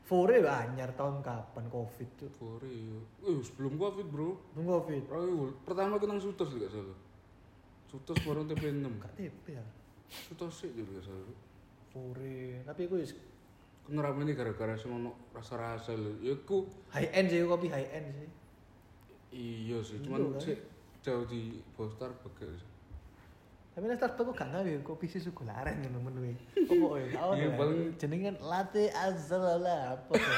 Fore 0.08 0.42
yo 0.42 0.48
anyar 0.48 0.96
tahun 0.96 1.20
kapan 1.20 1.68
Covid, 1.68 2.10
Cuk. 2.16 2.32
Sore 2.40 2.72
yo. 2.72 3.04
Eh, 3.28 3.44
sebelum 3.44 3.76
Covid, 3.76 4.08
Bro. 4.08 4.40
Tunggu 4.56 4.72
Covid. 4.82 5.04
Pertama 5.68 6.00
aku 6.00 6.08
nang 6.08 6.18
Sutos 6.24 6.56
gak 6.56 6.72
salah. 6.72 6.98
Sutos 7.92 8.18
baru 8.24 8.48
TP6. 8.48 8.88
Gak 9.04 9.14
TP 9.20 9.46
ya. 9.52 9.66
Sutos 10.08 10.64
sih 10.64 10.72
juga 10.72 11.04
salah. 11.04 11.36
Fore. 11.92 12.64
Tapi 12.64 12.82
aku 12.88 12.96
wis 13.90 13.98
Aku 13.98 13.98
ngerame 13.98 14.22
ini 14.22 14.34
gara-gara 14.38 14.78
semono 14.78 15.18
rasa-rasa 15.34 15.98
lho. 15.98 16.14
Ya 16.22 16.34
aku 16.36 16.70
high 16.94 17.10
end 17.10 17.28
sih, 17.28 17.42
kopi 17.42 17.68
high 17.70 17.90
end 17.90 18.06
sih. 18.14 18.30
iya 19.32 19.78
sih, 19.82 19.98
Iya, 19.98 20.06
cuman 20.06 20.20
kan? 20.34 20.42
sih 20.42 20.58
jauh 21.02 21.26
di 21.26 21.58
bawah 21.74 21.90
Starbucks 21.90 22.42
ya. 22.42 22.54
Tapi 23.72 23.86
nek 23.86 23.98
Starbucks 23.98 24.34
gak 24.36 24.50
ngawe 24.54 24.72
kopi 24.82 25.06
susu 25.06 25.34
gularen 25.34 25.82
ngono 25.82 26.00
menu 26.06 26.22
e. 26.30 26.34
Opo 26.70 26.98
ya? 26.98 27.14
Tau 27.14 27.34
Iya, 27.34 27.50
paling- 27.58 27.94
jenengan 27.98 28.36
latte 28.42 28.90
azal 28.90 29.62
lah 29.62 29.98
apa 29.98 30.14
tuh. 30.14 30.38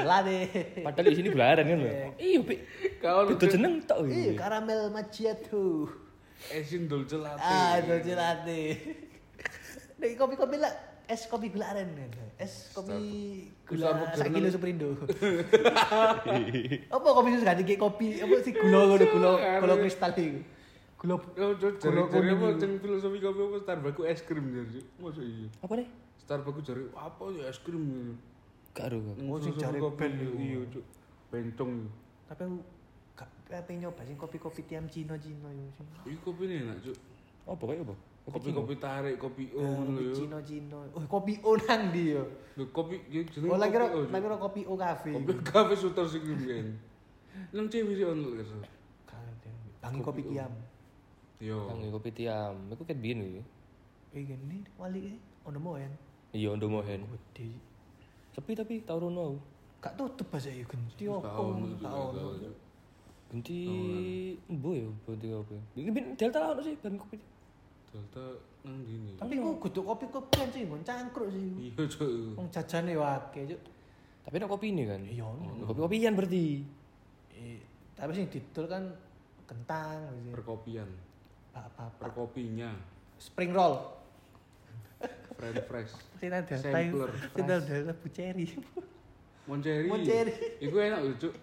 Latte. 0.00 0.38
Padahal 0.88 1.04
di 1.08 1.16
sini 1.16 1.28
gularan 1.28 1.64
kan 1.64 1.76
lho. 1.80 1.90
Iya, 2.16 2.38
Pik. 2.44 2.60
Kau 3.00 3.28
Itu 3.28 3.44
jeneng 3.44 3.84
tok 3.84 4.08
Iya, 4.08 4.32
karamel 4.36 4.88
macchiato. 4.88 5.84
esin 6.48 6.88
dolce 6.88 7.16
latte. 7.16 7.40
Ah, 7.40 7.76
itu 7.80 8.12
latte. 8.12 8.60
Nek 10.00 10.12
kopi-kopi 10.16 10.60
lah 10.60 10.72
es 11.06 11.22
kopi 11.30 11.48
gularen 11.54 11.88
kan. 11.94 12.10
Es 12.38 12.74
kopi 12.74 12.98
gula 13.66 14.10
sak 14.14 14.30
kilo 14.34 14.48
superindo. 14.50 14.88
apa 16.96 17.06
kopi 17.06 17.28
susu 17.34 17.44
ganti 17.46 17.78
kopi 17.78 18.06
apa 18.20 18.34
sih 18.42 18.52
gula 18.52 18.78
ngono 18.90 19.06
gula 19.06 19.30
gula 19.62 19.74
kristal 19.80 20.12
iku. 20.18 20.40
Gula 20.96 21.14
Gula 21.78 22.02
kuning 22.10 22.36
apa 22.36 22.46
itu. 22.50 22.58
jeng 22.58 22.72
filosofi 22.82 23.18
kopi 23.22 23.40
apa 23.46 23.56
Starbucks 23.62 24.02
es 24.10 24.20
krim 24.26 24.46
jadi. 24.50 24.80
Masa 24.98 25.22
iya. 25.22 25.48
Apa 25.62 25.72
nih? 25.78 25.88
Starbucks 26.26 26.56
ku 26.58 26.60
jari 26.66 26.82
apa 26.98 27.24
ya 27.38 27.44
es 27.46 27.58
krim. 27.62 27.84
Gak 28.74 28.92
aru. 28.92 28.98
Kak. 29.00 29.14
Oh, 29.24 29.38
sing 29.40 29.54
kopi, 29.56 29.96
ben. 29.96 30.12
Iya, 30.36 30.60
cok. 30.68 30.84
Bencong. 31.32 31.72
tapi 32.26 32.42
aku 32.42 32.58
gak 33.46 33.62
pengen 33.70 33.86
nyoba 33.86 34.02
sing 34.02 34.18
kopi-kopi 34.18 34.66
tiam 34.66 34.90
Cina-Cina 34.90 35.48
yo 35.54 35.70
sing. 35.78 35.86
Iki 36.02 36.18
kopi 36.26 36.50
ini 36.50 36.66
enak, 36.66 36.82
cok. 36.82 36.96
Apa 37.46 37.62
kayak 37.70 37.86
apa? 37.86 37.94
Kopi-kopi 38.26 38.74
tarik, 38.82 39.22
kopi 39.22 39.54
O 39.54 39.62
Oh, 39.62 39.70
ngono 39.86 40.02
lho. 40.02 40.10
Cina-Cina. 40.10 40.82
Oh, 40.98 41.04
kopi 41.06 41.38
O 41.46 41.54
nang 41.54 41.94
ndi 41.94 42.18
yo? 42.18 42.26
Lho 42.58 42.66
kopi 42.74 42.98
iki 43.06 43.22
jenenge 43.38 43.54
Oh, 43.54 43.58
lagi 43.58 43.78
kopi 43.78 44.10
lagi 44.10 44.26
kopi 44.26 44.60
O 44.66 44.74
cafe. 44.74 45.10
Kopi 45.14 45.32
kafe 45.46 45.74
suter 45.78 46.02
sing 46.10 46.26
riyen. 46.26 46.74
Nang 47.54 47.70
cewek 47.70 47.94
sih 47.94 48.02
ono 48.02 48.34
lho. 48.34 48.42
Cok. 48.42 48.66
Bangi 49.78 50.00
kopi 50.02 50.22
Kopi 50.26 50.34
tiam. 50.34 50.52
Yo. 51.38 51.70
Kopi 51.70 52.10
tiam. 52.10 52.54
Iku 52.74 52.82
ket 52.82 52.98
biyen 52.98 53.22
iki. 53.22 53.42
Eh 54.18 54.22
gini 54.26 54.66
wali 54.74 55.14
eh 55.14 55.16
ono 55.46 55.58
moen. 55.62 55.92
Iya, 56.34 56.50
ndo 56.58 56.66
mohen. 56.66 57.06
Gede. 57.06 57.54
Sepi 58.34 58.58
tapi 58.58 58.82
tau 58.82 58.98
rono 59.06 59.22
aku. 59.22 59.38
Gak 59.86 59.94
tutup 59.94 60.34
aja 60.34 60.50
ya 60.50 60.66
genti 60.66 61.06
Gak 61.06 61.14
opo. 61.22 61.42
ono, 61.54 61.78
ono. 61.78 62.20
ono. 62.34 62.50
Ganti 63.30 63.58
mbo 64.50 64.70
yo, 64.74 64.90
ganti 65.06 65.26
kopi. 65.30 65.56
Iki 65.78 65.90
ben 65.94 66.06
delta 66.18 66.42
ono 66.42 66.58
sih 66.58 66.74
ban 66.82 66.98
kopi. 66.98 67.16
Delta 67.96 68.24
nang 68.68 68.84
dini. 68.84 69.16
Tapi 69.16 69.40
ku 69.40 69.56
kudu 69.56 69.80
kopi-kopian 69.80 70.48
sih, 70.52 70.68
mon 70.68 70.84
cangkruk 70.84 71.32
sih. 71.32 71.72
Iya, 71.72 71.88
cok. 71.88 72.36
Wong 72.36 72.46
jajane 72.52 72.92
wae, 72.92 73.40
Cuk. 73.48 73.60
Tapi 74.28 74.34
nek 74.36 74.50
kopi 74.52 74.66
ini 74.68 74.84
kan. 74.84 75.00
Iya 75.00 75.24
ono. 75.24 75.64
Kopi-kopian 75.64 76.12
berarti. 76.12 76.60
Eh, 77.32 77.58
Tapi 77.96 78.10
sing 78.12 78.28
didol 78.28 78.66
kan 78.68 78.84
kentang 79.48 80.12
sih. 80.20 80.34
Perkopian. 80.34 80.88
Apa-apa. 81.56 82.12
Perkopinya. 82.12 82.76
Spring 83.16 83.56
roll. 83.56 83.80
Friend 85.40 85.56
fresh. 85.64 85.92
Sinar 86.20 86.44
delta. 86.44 86.68
Sampler. 86.68 87.10
Sinar 87.32 87.60
delta 87.64 87.92
bu 87.96 88.08
cherry. 88.12 88.46
Monceri. 89.48 89.88
Monceri. 89.88 90.32
Iku 90.60 90.76
enak 90.76 91.00
lho, 91.00 91.12
cuk. 91.22 91.34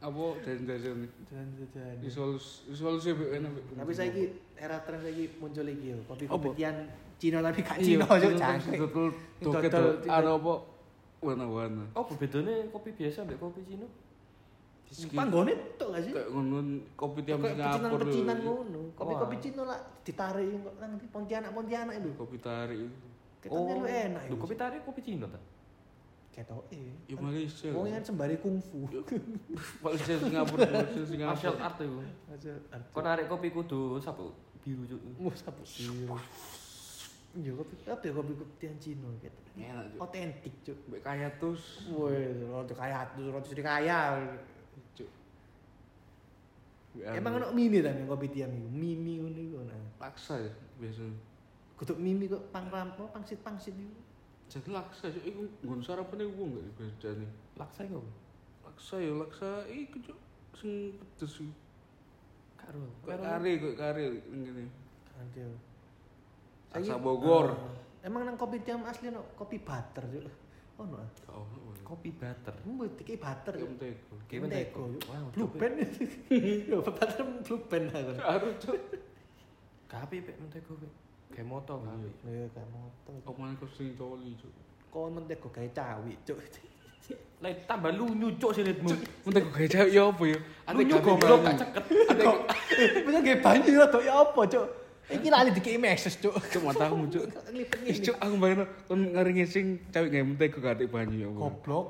Apa 0.00 0.24
jajan-jajan 0.40 1.04
Jajan-jajan. 1.28 1.94
isolus 2.00 2.64
isolus 2.72 3.04
enak 3.04 3.36
enak. 3.36 3.52
Tapi 3.76 3.92
saiki 3.92 4.22
era 4.56 4.80
tren 4.80 4.96
saiki 4.96 5.36
muncul 5.36 5.68
iki 5.68 5.92
yo, 5.92 5.98
kopi-kopi 6.08 6.48
Apa? 6.48 6.56
tian 6.56 6.76
Cina 7.20 7.44
tapi 7.44 7.60
gak 7.60 7.76
Iya, 7.76 8.00
Cina 8.00 8.04
Cuk, 8.08 8.32
cangkrik. 8.40 8.78
Dodol 8.80 9.08
Dodol, 9.44 9.86
ada 10.08 10.30
apa 10.32 10.52
warna-warna. 11.20 11.84
Apa 11.92 12.12
bedanya 12.16 12.64
kopi 12.72 12.96
biasa 12.96 13.28
mbek 13.28 13.36
kopi 13.36 13.60
Cina? 13.68 13.84
Panggone 15.12 15.52
tok 15.76 15.88
gak 15.92 16.02
sih? 16.02 16.12
Kayak 16.16 16.28
ngono 16.32 16.58
kopi 16.96 17.20
tiam 17.22 17.38
Singapura. 17.44 17.68
pecinan-pecinan 17.68 18.36
lho. 18.40 18.52
ngono. 18.56 18.80
Kopi-kopi. 18.96 19.36
Cina 19.38 19.62
lah 19.68 19.78
ditarik 20.00 20.48
kok 20.50 20.74
nang 20.80 20.92
di 20.96 21.06
Pontianak-Pontianak 21.12 21.94
itu. 22.00 22.10
Kopi 22.16 22.36
tarik. 22.40 22.88
Ketone 23.40 23.72
lu 23.76 23.84
enak 23.84 24.22
kopi 24.32 24.54
tarik 24.56 24.80
kopi 24.82 25.00
Cina 25.04 25.28
ta? 25.28 25.38
Ketoke. 26.30 26.78
Ya 27.10 27.16
Malaysia. 27.18 27.68
Wong 27.74 27.90
kan 27.90 28.02
sembari 28.06 28.38
kungfu. 28.38 28.86
Malaysia 29.82 30.14
Singapura, 30.14 30.62
Malaysia 30.62 31.02
Singapura. 31.02 31.34
Martial 31.34 31.56
art 31.58 31.78
itu. 31.82 32.00
Kau 32.94 33.02
narik 33.02 33.26
kopi 33.26 33.50
kudu 33.50 33.98
sapu 33.98 34.30
biru 34.62 34.86
cuk. 34.86 35.00
Mus 35.18 35.42
sapu 35.42 35.66
biru. 35.66 36.14
Iya 37.30 37.54
kopi 37.54 37.74
apa 37.86 38.02
ya 38.06 38.12
kopi 38.14 38.32
kopi 38.38 38.54
tian 38.58 38.74
Cina 38.78 39.10
gitu. 39.22 39.40
Enak, 39.58 39.94
Cuk. 39.94 39.98
Otentik 40.02 40.54
cuk. 40.66 40.78
Mbek 40.90 41.02
kaya 41.02 41.28
tus. 41.38 41.62
Woi, 41.90 42.46
roti 42.46 42.74
kaya 42.78 43.06
tuh 43.14 43.30
roti 43.34 43.50
sudah 43.50 43.66
kaya. 43.66 43.98
Cuk. 44.94 45.10
Emang 47.10 47.42
ono 47.42 47.54
mimi 47.54 47.82
ta 47.82 47.90
kopi 48.06 48.30
tiam 48.30 48.50
iku? 48.54 48.70
Mimi 48.70 49.18
ngono 49.18 49.38
iku 49.38 49.58
nah. 49.66 49.78
laksa 49.98 50.42
ya 50.42 50.50
biasanya. 50.78 51.18
Kutuk 51.78 51.98
mimi 51.98 52.26
kok 52.26 52.50
pang 52.50 52.66
ram, 52.68 52.92
oh, 52.98 53.08
pangsit-pangsit 53.14 53.74
iku. 53.74 53.94
Jadi 54.50 54.68
laksa 54.74 55.06
cuk 55.14 55.22
iku 55.22 55.42
nggon 55.62 55.78
sarapan 55.78 56.26
iku 56.26 56.42
enggak 56.42 56.66
biasanya. 56.74 57.28
Laksa 57.54 57.86
iku. 57.86 58.02
Laksa 58.66 58.94
ya 58.98 59.12
laksa 59.14 59.50
iku 59.70 59.96
cuk 60.02 60.18
sing 60.58 60.72
pedes 60.98 61.38
iku. 61.38 61.54
Karo. 62.58 62.82
Kari, 63.06 63.52
kayak 63.62 63.76
kari 63.78 64.02
ngene. 64.26 64.64
Kandel. 65.14 65.54
Laksa 66.74 66.98
Bogor. 66.98 67.54
Ah, 67.54 68.10
emang 68.10 68.26
nang 68.26 68.34
kopi 68.34 68.58
tiam 68.66 68.82
asli 68.90 69.14
no 69.14 69.22
kopi 69.38 69.62
butter 69.62 70.02
ah. 70.02 70.34
Gak 70.82 71.30
ono. 71.30 71.58
woy. 71.70 71.78
Kopi 71.86 72.10
butter. 72.10 72.54
Mbok 72.66 72.98
dikei 72.98 73.22
butter. 73.22 73.54
Cuk. 73.54 73.70
Wow, 75.06 75.30
Blue 75.30 75.50
band. 75.54 75.78
Yo 76.74 76.82
butter 76.82 77.22
blue 77.46 77.62
band 77.70 77.86
aku. 77.94 78.12
Harus 78.18 78.54
cuk. 78.58 78.78
Kapi 79.86 80.26
pek 80.26 80.34
mentego 80.42 80.74
pek. 80.74 80.90
Kayak 81.30 81.46
moto 81.46 81.74
kapi. 81.78 82.08
Iya 82.26 82.46
kayak 82.50 82.68
motor. 82.74 83.12
Omongan 83.26 83.54
kau 83.58 83.68
sing 83.70 83.94
coli 83.94 84.34
cuk. 84.36 84.52
Kon 84.90 85.10
mentego 85.14 85.48
kayak 85.48 85.72
cawi 85.72 86.14
cuk. 86.26 86.38
Lah 87.42 87.50
tambah 87.64 87.90
lunyu 87.94 88.28
cuk 88.36 88.52
silitmu. 88.52 88.90
Mentega 89.24 89.50
kayak 89.54 89.70
cewek 89.70 89.90
ya 89.94 90.02
apa 90.10 90.22
ya? 90.26 90.38
Lunyu 90.74 90.96
goblok 91.00 91.38
gak 91.40 91.56
ceket. 91.58 91.84
Kok 92.20 92.38
bisa 93.06 93.18
kayak 93.22 93.40
banyu 93.40 93.70
rada 93.78 93.98
ya 94.02 94.12
apa 94.20 94.40
cuk? 94.44 94.66
Iki 95.10 95.28
lali 95.30 95.50
dikei 95.50 95.78
meses 95.78 96.14
cuk. 96.18 96.34
Cuk 96.36 96.62
matamu 96.62 97.06
cuk. 97.08 97.24
Cuk 98.06 98.16
aku 98.18 98.34
bayangno 98.36 98.64
kon 98.84 99.00
ngaringi 99.14 99.44
sing 99.46 99.64
cewek 99.90 100.10
gawe 100.10 100.24
mentega 100.26 100.58
gak 100.60 100.82
banyu 100.86 101.16
ya. 101.16 101.28
Goblok. 101.30 101.86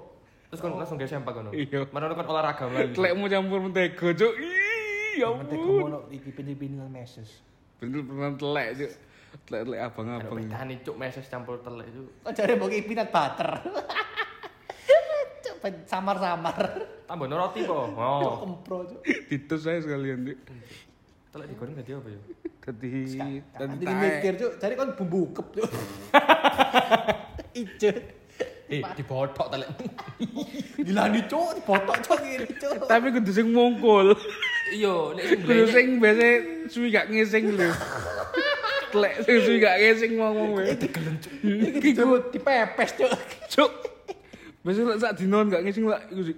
Terus 0.53 0.61
kon 0.61 0.77
langsung 0.77 0.97
gak 1.01 1.09
sempak 1.09 1.33
kono. 1.33 1.51
Iya. 1.51 1.89
Mana 1.91 2.13
kon 2.13 2.29
olahraga 2.29 2.65
lagi. 2.69 2.93
Telekmu 2.93 3.25
campur 3.27 3.59
mentega 3.65 4.09
cuk. 4.13 4.33
Ih, 4.37 5.19
ya 5.19 5.29
Mentego 5.33 5.65
ampun. 5.65 5.81
mono 5.89 5.99
iki 6.13 6.29
pindah-pindah 6.31 6.87
meses. 6.87 7.41
Bener 7.81 8.05
bener 8.07 8.37
telek 8.39 8.69
cuk. 8.79 8.93
Telek-telek 9.47 9.81
abang-abang. 9.83 10.39
bedane 10.43 10.75
cuk 10.83 10.97
meses 10.99 11.25
campur 11.31 11.59
telek 11.63 11.87
itu. 11.91 12.03
Kok 12.23 12.33
jare 12.35 12.53
mbok 12.59 12.71
peanut 12.87 13.09
butter. 13.11 13.51
Samar-samar. 15.91 16.57
Tambah 17.05 17.27
roti 17.29 17.61
po. 17.69 17.91
Oh. 17.93 18.39
kempro 18.43 18.87
cuk. 18.87 19.01
Ditus 19.29 19.67
saya 19.67 19.79
sekalian 19.83 20.23
cuk. 20.25 20.39
Telek 21.31 21.47
digoreng 21.55 21.75
dadi 21.79 21.91
apa 21.95 22.09
ya? 22.11 22.21
Dadi 22.61 22.91
dadi 23.55 23.85
mikir 23.87 24.35
cuk, 24.39 24.53
jare 24.59 24.75
kon 24.75 24.91
bumbu 24.99 25.21
kep 25.35 25.47
cuk. 25.55 25.71
Ijo. 27.61 27.91
Eh, 28.71 28.83
dibotok 28.95 29.47
telek. 29.51 29.69
Dilani 30.87 31.21
cuk, 31.27 31.59
dibotok 31.59 31.97
cuk 32.07 32.19
ngene 32.23 32.47
cuk. 32.55 32.87
Tapi 32.87 33.07
kudu 33.15 33.31
sing 33.35 33.51
mongkol. 33.51 34.15
Iya, 34.71 35.19
nek 35.19 35.25
sing 35.27 35.39
Kudu 35.43 35.65
sing 35.67 35.87
biasa 35.99 36.27
suwi 36.71 36.89
gak 36.95 37.11
ngising 37.11 37.45
lho. 37.59 37.71
Telek 38.91 39.15
sing 39.25 39.57
gak 39.63 39.77
ngising 39.79 40.13
ngomong 40.19 40.49
kowe. 40.59 40.65
Iki 40.67 41.89
cuk 41.95 42.35
dipepes 42.35 42.91
cuk. 42.99 43.11
Cuk. 43.49 43.73
Biasa 44.61 44.81
lek 44.85 44.99
sak 45.01 45.13
dinon 45.19 45.47
gak 45.49 45.63
ngising 45.65 45.87
lek 45.89 46.03
iku 46.11 46.23
sih. 46.27 46.37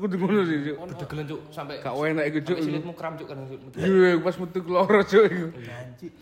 kudu 0.00 0.16
ngono 0.16 0.42
sih 0.46 0.56
cuk 0.72 0.76
Dedegelan 0.94 1.24
cuk 1.30 1.40
sampai 1.52 1.78
gak 1.84 1.94
enak 1.94 2.24
iku 2.32 2.38
cuk 2.42 2.56
sampai 2.58 2.66
silitmu 2.66 2.92
kram 2.96 3.12
cuk 3.18 3.26
kan 3.28 3.36
cuk. 3.44 3.60
iya 3.78 4.10
pas 4.18 4.34
metu 4.40 4.58
keloro 4.66 5.00
cuk 5.04 5.24
iku 5.30 5.46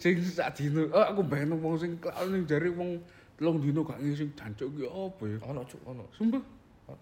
sing 0.01 0.15
sak 0.25 0.49
dino 0.59 0.91
oh 0.91 1.05
aku 1.05 1.21
bayang 1.25 1.57
wong 1.63 1.79
sing 1.81 1.97
kelakon 2.03 2.35
ning 2.35 2.43
jare 2.45 2.69
wong 2.75 2.99
telung 3.39 3.63
dino 3.63 3.87
gak 3.87 4.01
ngising 4.03 4.35
jancuk 4.35 4.69
ki 4.75 4.85
apa 4.85 5.23
ya 5.25 5.37
Ono 5.49 5.61
cuk 5.65 5.81
ono. 5.87 6.05
sumpah 6.13 6.43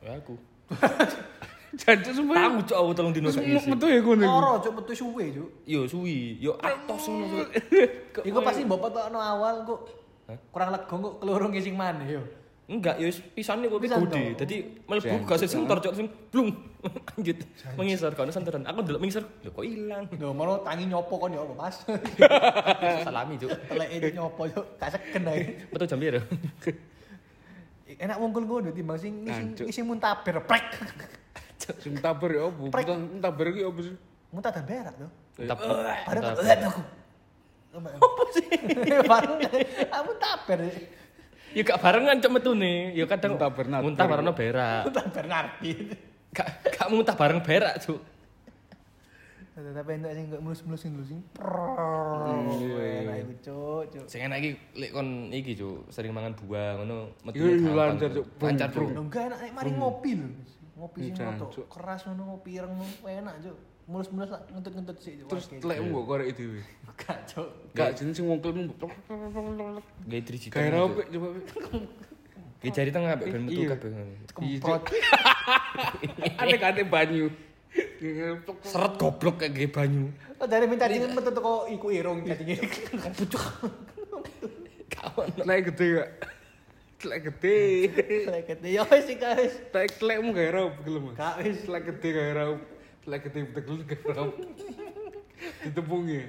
Ya 0.02 0.18
aku. 0.18 0.34
jancuk 1.76 2.12
sumpah 2.16 2.36
Tahu 2.36 2.56
cuk 2.64 2.76
aku 2.76 2.92
telung 2.96 3.12
dino 3.12 3.28
sak 3.28 3.44
isi. 3.44 3.68
metu 3.68 3.86
ya 3.86 4.00
ngono 4.00 4.24
Loro 4.24 4.52
cuk 4.64 4.72
metu 4.80 4.92
suwe 4.96 5.24
cuk. 5.32 5.48
Yo 5.68 5.80
suwi, 5.84 6.40
yo 6.40 6.52
atos 6.58 7.04
ngono 7.06 7.24
cuk. 7.30 7.48
Iku 8.28 8.38
pasti 8.40 8.64
mbok 8.64 8.80
potokno 8.80 9.18
awal 9.20 9.62
kok. 9.68 9.80
Kurang 10.50 10.74
lega 10.74 10.88
kok 10.88 11.12
keloro 11.20 11.46
ngising 11.52 11.76
maneh 11.76 12.08
yo. 12.18 12.22
Enggak, 12.66 12.98
yo 12.98 13.06
pisane 13.30 13.70
kok 13.70 13.78
Pisan 13.78 14.02
gede. 14.02 14.10
toh. 14.10 14.42
Dadi 14.42 14.56
mlebu 14.90 15.22
gak 15.22 15.38
sing 15.38 15.50
sentor 15.54 15.78
cuk 15.78 15.94
sing 15.94 16.06
blung. 16.34 16.50
Lanjut. 17.14 17.38
Mengisor 17.78 18.10
kono 18.18 18.34
senteran. 18.34 18.66
Aku 18.66 18.82
ndelok 18.82 19.00
mengisor, 19.06 19.22
lho 19.22 19.54
kok 19.54 19.62
ilang. 19.62 20.10
Lho 20.10 20.34
mono 20.34 20.66
tangi 20.66 20.90
nyopo 20.90 21.14
kon 21.14 21.30
yo 21.30 21.46
apa 21.46 21.54
Mas. 21.54 21.86
Salami 23.06 23.38
cuk. 23.38 23.54
Teleke 23.70 24.10
nyopo 24.18 24.50
yo 24.50 24.60
gak 24.82 24.98
seken 24.98 25.30
ae. 25.30 25.62
Metu 25.70 25.84
jam 25.86 26.02
piro? 26.02 26.18
Enak 27.86 28.18
wong 28.18 28.30
ngono 28.34 28.74
timbang 28.74 28.98
sing 28.98 29.22
ngising 29.62 29.86
muntaber 29.86 30.42
prek. 30.42 30.66
Sing 31.56 31.94
tabar 31.98 32.30
ya 32.30 32.48
apa 32.48 32.62
Prek. 32.70 32.86
tabar 33.20 33.46
ki 33.50 33.62
apa 33.64 33.80
sih 33.82 33.96
Muntah 34.34 34.52
berak 34.52 34.94
tuh. 34.98 35.10
Tap. 35.48 35.58
Bareng 36.04 36.22
tap. 36.22 36.36
aku. 36.68 36.82
Apa 37.78 38.22
sih? 38.34 38.46
Bareng 39.06 39.38
aku 39.96 40.12
taber. 40.20 40.60
Ya 41.56 41.62
gak 41.64 41.80
barengan 41.80 42.20
cuk 42.20 42.32
metune. 42.36 42.92
Ya 42.92 43.04
kadang 43.08 43.38
Muntah 43.38 43.48
berat. 43.48 43.80
muntah 43.80 44.04
bareng 44.04 44.26
berak. 44.36 44.82
Taber 44.92 45.24
ngerti. 45.24 45.70
Gak 46.36 46.48
gak 46.74 46.88
muntah 46.92 47.14
bareng 47.16 47.40
berak 47.40 47.80
cuk. 47.80 48.00
Tapi 49.56 49.90
enak 49.96 50.12
sing 50.12 50.24
gak 50.28 50.42
mulus-mulus 50.44 50.80
sing 50.84 50.90
dulu 50.92 51.04
sing. 51.08 51.20
iya. 52.60 53.08
Enak 53.08 53.16
iku 53.24 53.32
cuk, 53.40 53.82
cuk. 53.88 54.04
Sing 54.04 54.20
enak 54.28 54.36
iki 54.44 54.50
lek 54.76 54.90
kon 54.92 55.32
iki 55.32 55.56
cuk, 55.56 55.88
sering 55.88 56.12
mangan 56.12 56.36
buah 56.36 56.76
ngono 56.76 57.16
metu 57.24 57.40
Iya, 57.40 57.56
iya, 57.56 57.70
lancar, 57.72 58.10
Cuk. 58.12 58.26
Lancar. 58.36 58.68
Lho 58.76 59.00
enggak 59.00 59.22
enak 59.32 59.38
nek 59.48 59.52
mari 59.56 59.70
ngopi 59.72 60.10
lho. 60.12 60.28
Ngopi 60.76 61.08
rotok 61.10 61.48
Cuk. 61.50 61.66
keras 61.72 62.04
ngono 62.04 62.22
ngopi 62.30 62.50
ireng 62.54 62.68
ngono, 62.70 62.92
enak 63.02 63.34
cuk. 63.40 63.56
Mulus-mulus 63.86 64.28
tak 64.28 64.42
ngentut-ngentut 64.50 64.96
sik 64.98 65.14
cuk. 65.18 65.28
terus 65.30 65.44
Wah, 65.46 65.58
telekmu 65.62 65.94
kok 65.94 66.04
korek 66.06 66.28
dhewe 66.34 66.60
Gak 66.96 67.18
cuk. 67.24 67.48
gak 67.72 67.90
jeneng 67.96 68.12
sing 68.12 68.24
wongkelmu 68.26 68.62
Gawe 68.76 70.20
driji. 70.20 70.48
gawe 70.50 70.68
rapi 70.68 71.02
coba 71.08 71.26
Gawe 72.56 72.70
jari 72.72 72.90
tengah 72.90 73.10
ambek 73.14 73.26
ben 73.30 73.42
metu 73.44 73.60
Iya. 73.62 73.68
kabeh 73.72 73.88
ngono. 73.88 74.12
Kemprot. 74.28 74.82
aneh-aneh 76.40 76.84
banyu 76.84 77.26
Seret 78.62 78.92
goblok 78.96 79.36
kayak 79.38 79.52
gawe 79.52 79.68
banyu. 79.74 80.12
Oh 80.36 80.44
dari 80.44 80.64
minta 80.64 80.84
dingin 80.84 81.12
metu 81.12 81.30
teko 81.30 81.64
iku 81.66 81.88
irung 81.88 82.20
cacingnya. 82.20 82.60
Pucuk. 83.16 83.44
Kawan. 84.88 85.28
telek 85.36 85.72
gede 85.72 85.86
gak 85.94 86.08
telek 86.96 87.20
gede 87.28 87.56
Lek 88.32 88.44
kete 88.46 88.68
yo 88.72 88.82
wis 88.88 89.06
iki 89.06 89.20
guys. 89.20 89.52
telek 89.70 89.92
telekmu 89.96 90.32
gawe 90.32 90.48
rapi 90.50 90.78
gelem 90.82 91.04
Gak 91.12 91.34
wis. 91.40 91.58
telek 91.64 91.84
gede 91.92 92.08
gawe 92.10 92.32
rapi 92.34 92.64
telek 93.04 93.20
gede 93.24 93.38
betegel 93.52 93.78
gawe 93.84 94.10
rapi 94.16 94.42
ditepungi 95.64 96.22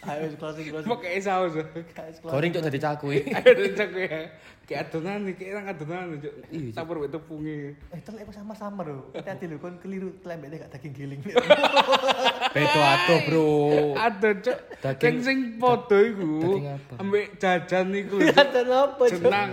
Ayo 0.00 0.32
wis 0.32 0.40
closing 0.40 0.64
closing. 0.72 1.20
saus 1.20 1.52
Guys, 1.92 2.16
closing. 2.24 2.32
Goreng 2.32 2.50
cuk 2.56 2.64
dadi 2.64 2.80
cakui. 2.80 3.20
ayo 3.36 3.52
cek 3.76 3.90
ya 3.92 4.32
kayak 4.64 4.80
adonan 4.88 5.28
kayak 5.36 5.50
orang 5.52 5.66
adonan 5.68 6.04
cuk 6.24 6.34
sabar 6.72 6.96
wek 6.96 7.12
tepungi 7.12 7.76
Eh 7.92 8.00
telek 8.00 8.24
kok 8.24 8.32
sama-sama 8.32 8.80
lho. 8.80 9.12
Hati-hati 9.12 9.44
lho 9.44 9.60
kon 9.60 9.76
keliru 9.76 10.16
telembek 10.24 10.56
gak 10.64 10.72
daging 10.72 10.94
giling. 10.96 11.20
Beto 12.48 12.80
ato, 12.80 13.14
Bro. 13.24 13.46
ada 13.94 14.30
cuk 14.34 14.58
Daging- 14.78 15.20
sing 15.20 15.38
podo 15.56 15.98
iku 15.98 16.62
ambek 16.96 17.36
jajan 17.36 17.90
iku 17.92 18.16
lho. 18.16 18.30
Kata 18.36 18.60
apa 18.62 19.02
cuk? 19.02 19.20
jenang 19.20 19.50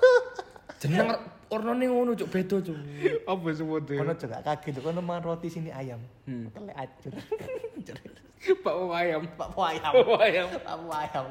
Jeneng 0.82 1.08
warnane 1.46 1.84
ngono 1.86 2.12
cuk, 2.12 2.28
beda 2.28 2.56
cuk. 2.58 2.76
apa 3.22 3.46
sih 3.50 3.62
podo 3.62 3.92
Kono 3.92 4.12
juga 4.14 4.38
kaget 4.40 4.76
kono 4.78 5.00
mangan 5.00 5.22
roti 5.24 5.48
sini 5.48 5.70
ayam. 5.70 6.00
Hmm. 6.26 6.50
Telek 6.50 6.74
acur. 6.74 7.12
pak 8.42 8.74
ayam 8.92 9.22
Pak 9.32 9.48
ayam. 9.54 9.92
pak 9.94 10.20
ayam 10.20 10.48
Pak 10.58 10.98
ayam. 10.98 11.26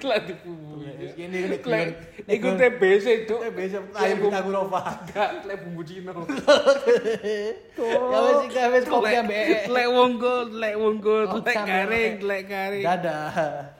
Telah 0.00 0.18
dipumbui 0.24 1.12
Ini 1.16 1.38
ini 1.50 1.56
Klek, 1.60 1.86
iku 2.28 2.48
TBC. 2.56 3.06
Eh 3.28 3.52
besok 3.52 3.82
ayam 3.96 4.16
kita 4.24 4.40
gurova. 4.44 4.80
Gak, 5.08 5.44
lek 5.48 5.56
bumbu 5.64 5.82
Cina. 5.84 6.12
Ya 7.80 8.18
wis 8.26 8.38
iki 8.48 8.60
wis 8.72 8.84
kopi 8.84 9.14
ambek. 9.16 9.68
Lek 9.68 9.88
wongko, 9.88 10.34
lek 10.52 10.74
wongko, 10.76 11.16
Oh, 11.30 11.40
garing, 11.40 12.20
Lek. 12.20 12.28
lek 12.28 12.42
garing. 12.48 12.84
Dadah. 12.84 13.78